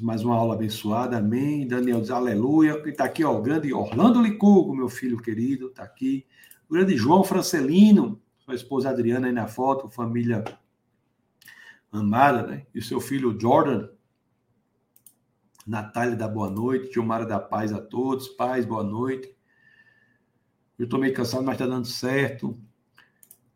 Mais 0.00 0.22
uma 0.22 0.36
aula 0.36 0.54
abençoada, 0.54 1.16
amém. 1.16 1.66
Daniel 1.66 2.02
diz 2.02 2.10
aleluia. 2.10 2.82
E 2.84 2.90
está 2.90 3.04
aqui, 3.04 3.24
ó, 3.24 3.34
o 3.38 3.40
grande 3.40 3.72
Orlando 3.72 4.20
Licurgo, 4.20 4.76
meu 4.76 4.90
filho 4.90 5.16
querido, 5.16 5.68
está 5.68 5.84
aqui. 5.84 6.26
O 6.68 6.74
grande 6.74 6.96
João 6.96 7.24
Francelino, 7.24 8.20
sua 8.38 8.54
esposa 8.54 8.90
Adriana 8.90 9.26
aí 9.26 9.32
na 9.32 9.46
foto, 9.46 9.88
família 9.88 10.44
amada, 11.90 12.46
né? 12.46 12.66
E 12.74 12.78
o 12.78 12.82
seu 12.82 13.00
filho 13.00 13.38
Jordan, 13.40 13.88
Natália 15.66 16.14
da 16.14 16.28
boa 16.28 16.48
noite, 16.48 16.92
Gilmara 16.92 17.26
da 17.26 17.40
paz 17.40 17.72
a 17.72 17.80
todos, 17.80 18.28
paz, 18.28 18.64
boa 18.64 18.84
noite. 18.84 19.34
Eu 20.78 20.84
estou 20.84 21.00
meio 21.00 21.12
cansado, 21.12 21.42
mas 21.42 21.54
está 21.54 21.66
dando 21.66 21.86
certo. 21.86 22.56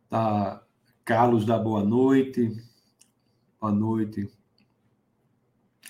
Tá 0.09 0.61
Carlos 1.05 1.45
da 1.45 1.57
boa 1.57 1.83
noite. 1.83 2.51
Boa 3.59 3.71
noite. 3.71 4.29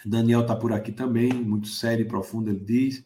Daniel 0.05 0.41
está 0.41 0.55
por 0.55 0.73
aqui 0.73 0.91
também, 0.91 1.33
muito 1.33 1.67
sério 1.67 2.03
e 2.03 2.07
profundo, 2.07 2.49
ele 2.49 2.59
diz. 2.59 3.03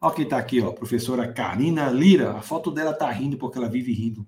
Olha 0.00 0.14
quem 0.14 0.24
está 0.24 0.38
aqui, 0.38 0.60
ó, 0.60 0.72
professora 0.72 1.32
Karina 1.32 1.90
Lira. 1.90 2.32
A 2.32 2.42
foto 2.42 2.70
dela 2.70 2.90
está 2.90 3.10
rindo 3.10 3.38
porque 3.38 3.58
ela 3.58 3.68
vive 3.68 3.92
rindo. 3.92 4.26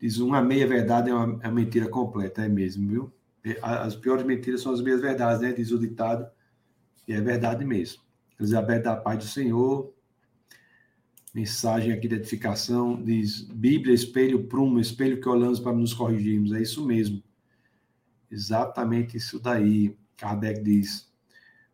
Diz 0.00 0.18
uma 0.18 0.42
meia 0.42 0.66
verdade 0.66 1.10
é 1.10 1.14
uma, 1.14 1.42
é 1.42 1.48
uma 1.48 1.54
mentira 1.54 1.88
completa, 1.88 2.42
é 2.44 2.48
mesmo, 2.48 2.88
viu? 2.88 3.12
As 3.62 3.94
piores 3.94 4.24
mentiras 4.24 4.62
são 4.62 4.72
as 4.72 4.80
meias 4.80 5.00
verdades, 5.00 5.42
né? 5.42 5.52
Diz 5.52 5.70
o 5.70 5.78
ditado. 5.78 6.26
E 7.06 7.12
é 7.12 7.20
verdade 7.20 7.64
mesmo. 7.64 8.02
Elizabeth 8.38 8.80
da 8.80 8.96
paz 8.96 9.18
do 9.18 9.24
Senhor. 9.24 9.92
Mensagem 11.32 11.92
aqui 11.92 12.08
de 12.08 12.16
edificação. 12.16 13.02
Diz: 13.02 13.42
Bíblia, 13.42 13.94
espelho 13.94 14.44
prumo, 14.44 14.80
espelho 14.80 15.20
que 15.20 15.28
olhamos 15.28 15.60
para 15.60 15.76
nos 15.76 15.92
corrigirmos. 15.92 16.52
É 16.52 16.62
isso 16.62 16.86
mesmo. 16.86 17.22
Exatamente 18.30 19.16
isso 19.16 19.38
daí. 19.38 19.96
Kardec 20.16 20.62
diz: 20.62 21.12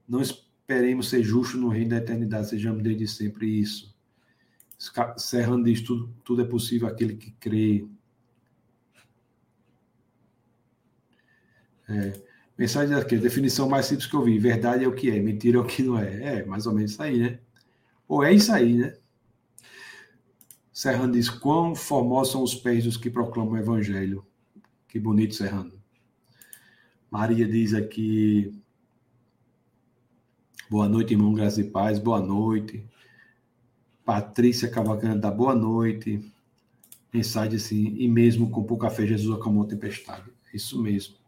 Não 0.08 0.20
esperemos 0.20 1.08
ser 1.08 1.22
justos 1.22 1.60
no 1.60 1.68
reino 1.68 1.90
da 1.90 1.96
eternidade, 1.96 2.48
sejamos 2.48 2.82
desde 2.82 3.06
sempre 3.06 3.46
isso. 3.46 3.94
Serrano 5.16 5.64
diz: 5.64 5.82
tudo, 5.82 6.14
tudo 6.24 6.42
é 6.42 6.44
possível 6.44 6.88
aquele 6.88 7.16
que 7.16 7.30
crê. 7.32 7.86
É. 11.88 12.29
Mensagem 12.60 12.94
aqui, 12.94 13.16
definição 13.16 13.70
mais 13.70 13.86
simples 13.86 14.06
que 14.06 14.14
eu 14.14 14.22
vi. 14.22 14.38
Verdade 14.38 14.84
é 14.84 14.86
o 14.86 14.94
que 14.94 15.10
é, 15.10 15.18
mentira 15.18 15.56
é 15.56 15.60
o 15.62 15.64
que 15.64 15.82
não 15.82 15.98
é. 15.98 16.40
É, 16.40 16.44
mais 16.44 16.66
ou 16.66 16.74
menos 16.74 16.90
isso 16.90 17.02
aí, 17.02 17.18
né? 17.18 17.38
Ou 18.06 18.22
é 18.22 18.34
isso 18.34 18.52
aí, 18.52 18.74
né? 18.74 18.98
Serrano 20.70 21.14
diz: 21.14 21.30
Quão 21.30 21.74
formosos 21.74 22.32
são 22.32 22.42
os 22.42 22.54
pés 22.54 22.84
dos 22.84 22.98
que 22.98 23.08
proclamam 23.08 23.54
o 23.54 23.56
evangelho. 23.56 24.26
Que 24.86 24.98
bonito, 24.98 25.34
Serrano. 25.36 25.72
Maria 27.10 27.48
diz 27.48 27.72
aqui: 27.72 28.52
Boa 30.68 30.86
noite, 30.86 31.14
irmão, 31.14 31.32
graça 31.32 31.62
e 31.62 31.64
paz. 31.64 31.98
Boa 31.98 32.20
noite. 32.20 32.86
Patrícia 34.04 34.68
Cavalcante 34.68 35.20
dá 35.20 35.30
boa 35.30 35.54
noite. 35.54 36.30
Mensagem 37.10 37.56
assim: 37.56 37.94
E 37.96 38.06
mesmo 38.06 38.50
com 38.50 38.64
pouca 38.64 38.90
fé, 38.90 39.06
Jesus 39.06 39.34
acalmou 39.34 39.64
a 39.64 39.66
tempestade. 39.66 40.30
Isso 40.52 40.78
mesmo. 40.82 41.20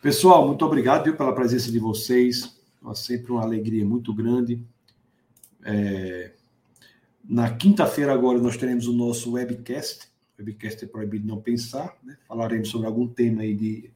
Pessoal, 0.00 0.46
muito 0.46 0.64
obrigado 0.64 1.04
viu, 1.04 1.16
pela 1.16 1.34
presença 1.34 1.72
de 1.72 1.78
vocês. 1.80 2.56
É 2.88 2.94
sempre 2.94 3.32
uma 3.32 3.42
alegria 3.42 3.84
muito 3.84 4.14
grande. 4.14 4.62
É... 5.64 6.32
Na 7.28 7.50
quinta-feira, 7.50 8.12
agora, 8.12 8.38
nós 8.38 8.56
teremos 8.56 8.86
o 8.86 8.92
nosso 8.92 9.32
webcast. 9.32 10.08
Webcast 10.38 10.84
é 10.84 10.88
proibido 10.88 11.26
não 11.26 11.40
pensar. 11.40 11.98
Né? 12.04 12.16
Falaremos 12.28 12.68
sobre 12.68 12.86
algum 12.86 13.08
tema 13.08 13.42
aí 13.42 13.52
de 13.52 13.90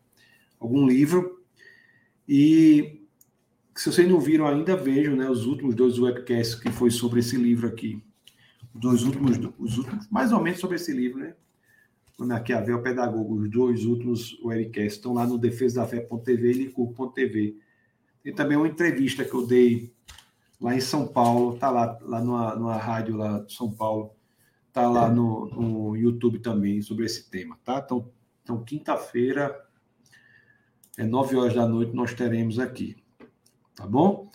algum 0.59 0.89
livro. 0.89 1.41
E 2.29 3.01
se 3.73 3.91
vocês 3.91 4.09
não 4.09 4.19
viram 4.19 4.49
ainda, 4.49 4.77
vejam 4.77 5.15
né, 5.15 5.31
os 5.31 5.47
últimos 5.47 5.77
dois 5.77 6.01
webcasts 6.01 6.57
que 6.57 6.71
foi 6.71 6.91
sobre 6.91 7.21
esse 7.21 7.37
livro 7.37 7.69
aqui. 7.69 8.03
Dois 8.75 9.05
últimos, 9.05 9.39
os 9.57 9.79
últimos, 9.79 10.09
mais 10.11 10.33
ou 10.33 10.43
menos 10.43 10.59
sobre 10.59 10.77
esse 10.77 10.93
livro, 10.93 11.21
né? 11.21 11.35
O 12.19 12.25
Maquiavel 12.25 12.83
Pedagogo, 12.83 13.37
os 13.37 13.51
dois 13.51 13.85
últimos 13.85 14.39
webcasts 14.43 14.95
estão 14.95 15.15
lá 15.15 15.27
no 15.27 15.39
defesadafé.tv 15.39 16.51
e 16.51 16.53
licur.tv. 16.53 17.57
Tem 18.23 18.35
também 18.35 18.57
uma 18.57 18.69
entrevista 18.69 19.25
que 19.25 19.35
eu 19.35 19.47
dei 19.47 19.93
lá 20.61 20.75
em 20.75 20.81
São 20.81 21.07
Paulo, 21.07 21.59
tá 21.59 21.71
lá, 21.71 21.99
lá 22.03 22.21
numa, 22.21 22.55
numa 22.55 22.77
rádio 22.77 23.17
lá 23.17 23.41
de 23.41 23.53
São 23.53 23.73
Paulo, 23.73 24.15
tá 24.73 24.89
lá 24.89 25.11
no, 25.11 25.47
no 25.47 25.97
YouTube 25.97 26.39
também 26.39 26.81
sobre 26.81 27.05
esse 27.05 27.29
tema, 27.29 27.59
tá? 27.65 27.83
Então, 27.85 28.09
então 28.43 28.63
quinta-feira, 28.63 29.61
é 30.97 31.05
nove 31.05 31.37
horas 31.37 31.55
da 31.55 31.67
noite, 31.67 31.95
nós 31.95 32.15
teremos 32.15 32.59
aqui. 32.59 32.97
Tá 33.75 33.87
bom? 33.87 34.31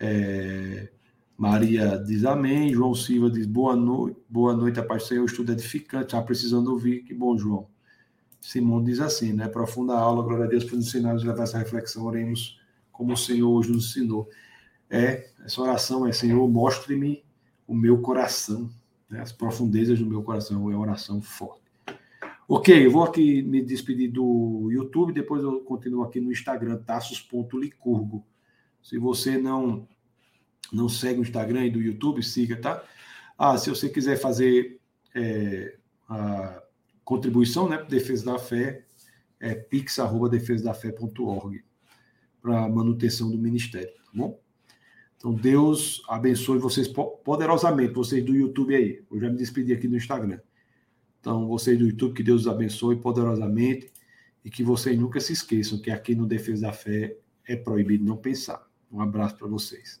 É, 0.00 0.90
Maria 1.38 1.96
diz 2.04 2.24
amém. 2.24 2.74
João 2.74 2.96
Silva 2.96 3.30
diz 3.30 3.46
boa 3.46 3.76
noite, 3.76 4.18
boa 4.28 4.56
noite, 4.56 4.80
a 4.80 4.82
paz 4.82 5.04
do 5.04 5.08
Senhor, 5.08 5.24
estudo 5.24 5.52
edificante. 5.52 6.06
Está 6.06 6.20
precisando 6.20 6.72
ouvir, 6.72 7.04
que 7.04 7.14
bom, 7.14 7.38
João. 7.38 7.68
Simão 8.40 8.82
diz 8.82 8.98
assim, 8.98 9.32
né? 9.32 9.46
Profunda 9.46 9.96
aula, 9.96 10.24
glória 10.24 10.46
a 10.46 10.48
Deus 10.48 10.64
por 10.64 10.74
nos 10.74 10.88
ensinar 10.88 11.14
nos 11.14 11.22
levar 11.22 11.44
essa 11.44 11.56
reflexão. 11.56 12.04
Oremos 12.06 12.60
como 12.90 13.12
o 13.12 13.16
Senhor 13.16 13.48
hoje 13.48 13.70
nos 13.70 13.90
ensinou. 13.90 14.28
É, 14.90 15.30
essa 15.44 15.62
oração 15.62 16.04
é, 16.04 16.10
Senhor, 16.10 16.48
mostre-me 16.48 17.22
o 17.68 17.74
meu 17.74 18.00
coração, 18.00 18.68
né? 19.08 19.20
as 19.20 19.30
profundezas 19.30 20.00
do 20.00 20.06
meu 20.06 20.24
coração. 20.24 20.68
É 20.72 20.76
oração 20.76 21.22
forte. 21.22 21.62
Ok, 22.48 22.84
eu 22.84 22.90
vou 22.90 23.04
aqui 23.04 23.42
me 23.42 23.62
despedir 23.62 24.10
do 24.10 24.70
YouTube, 24.72 25.12
depois 25.12 25.44
eu 25.44 25.60
continuo 25.60 26.02
aqui 26.02 26.20
no 26.20 26.32
Instagram, 26.32 26.78
taços.licurgo. 26.78 28.24
Se 28.82 28.98
você 28.98 29.38
não 29.38 29.86
não 30.72 30.88
segue 30.88 31.20
o 31.20 31.22
Instagram 31.22 31.66
e 31.66 31.70
do 31.70 31.80
YouTube, 31.80 32.22
siga, 32.22 32.56
tá? 32.56 32.84
Ah, 33.36 33.56
se 33.56 33.70
você 33.70 33.88
quiser 33.88 34.16
fazer 34.16 34.80
é, 35.14 35.76
a 36.08 36.62
contribuição, 37.04 37.68
né, 37.68 37.82
Defesa 37.84 38.32
da 38.32 38.38
Fé, 38.38 38.84
é 39.40 39.54
pix@defesadafé.org 39.54 41.64
para 42.40 42.68
manutenção 42.68 43.30
do 43.30 43.38
ministério, 43.38 43.88
tá 43.88 44.10
bom? 44.12 44.40
Então 45.16 45.34
Deus 45.34 46.02
abençoe 46.08 46.58
vocês 46.58 46.88
poderosamente, 46.88 47.92
vocês 47.92 48.24
do 48.24 48.34
YouTube 48.34 48.74
aí. 48.74 49.04
Eu 49.10 49.20
já 49.20 49.28
me 49.28 49.36
despedi 49.36 49.72
aqui 49.72 49.88
no 49.88 49.96
Instagram. 49.96 50.38
Então, 51.20 51.48
vocês 51.48 51.76
do 51.76 51.86
YouTube, 51.86 52.14
que 52.14 52.22
Deus 52.22 52.42
os 52.42 52.48
abençoe 52.48 52.96
poderosamente 52.96 53.92
e 54.44 54.50
que 54.50 54.62
vocês 54.62 54.98
nunca 54.98 55.20
se 55.20 55.32
esqueçam 55.32 55.78
que 55.78 55.90
aqui 55.90 56.14
no 56.14 56.26
Defesa 56.26 56.68
da 56.68 56.72
Fé 56.72 57.16
é 57.44 57.56
proibido 57.56 58.04
não 58.04 58.16
pensar. 58.16 58.64
Um 58.90 59.00
abraço 59.00 59.36
para 59.36 59.48
vocês, 59.48 60.00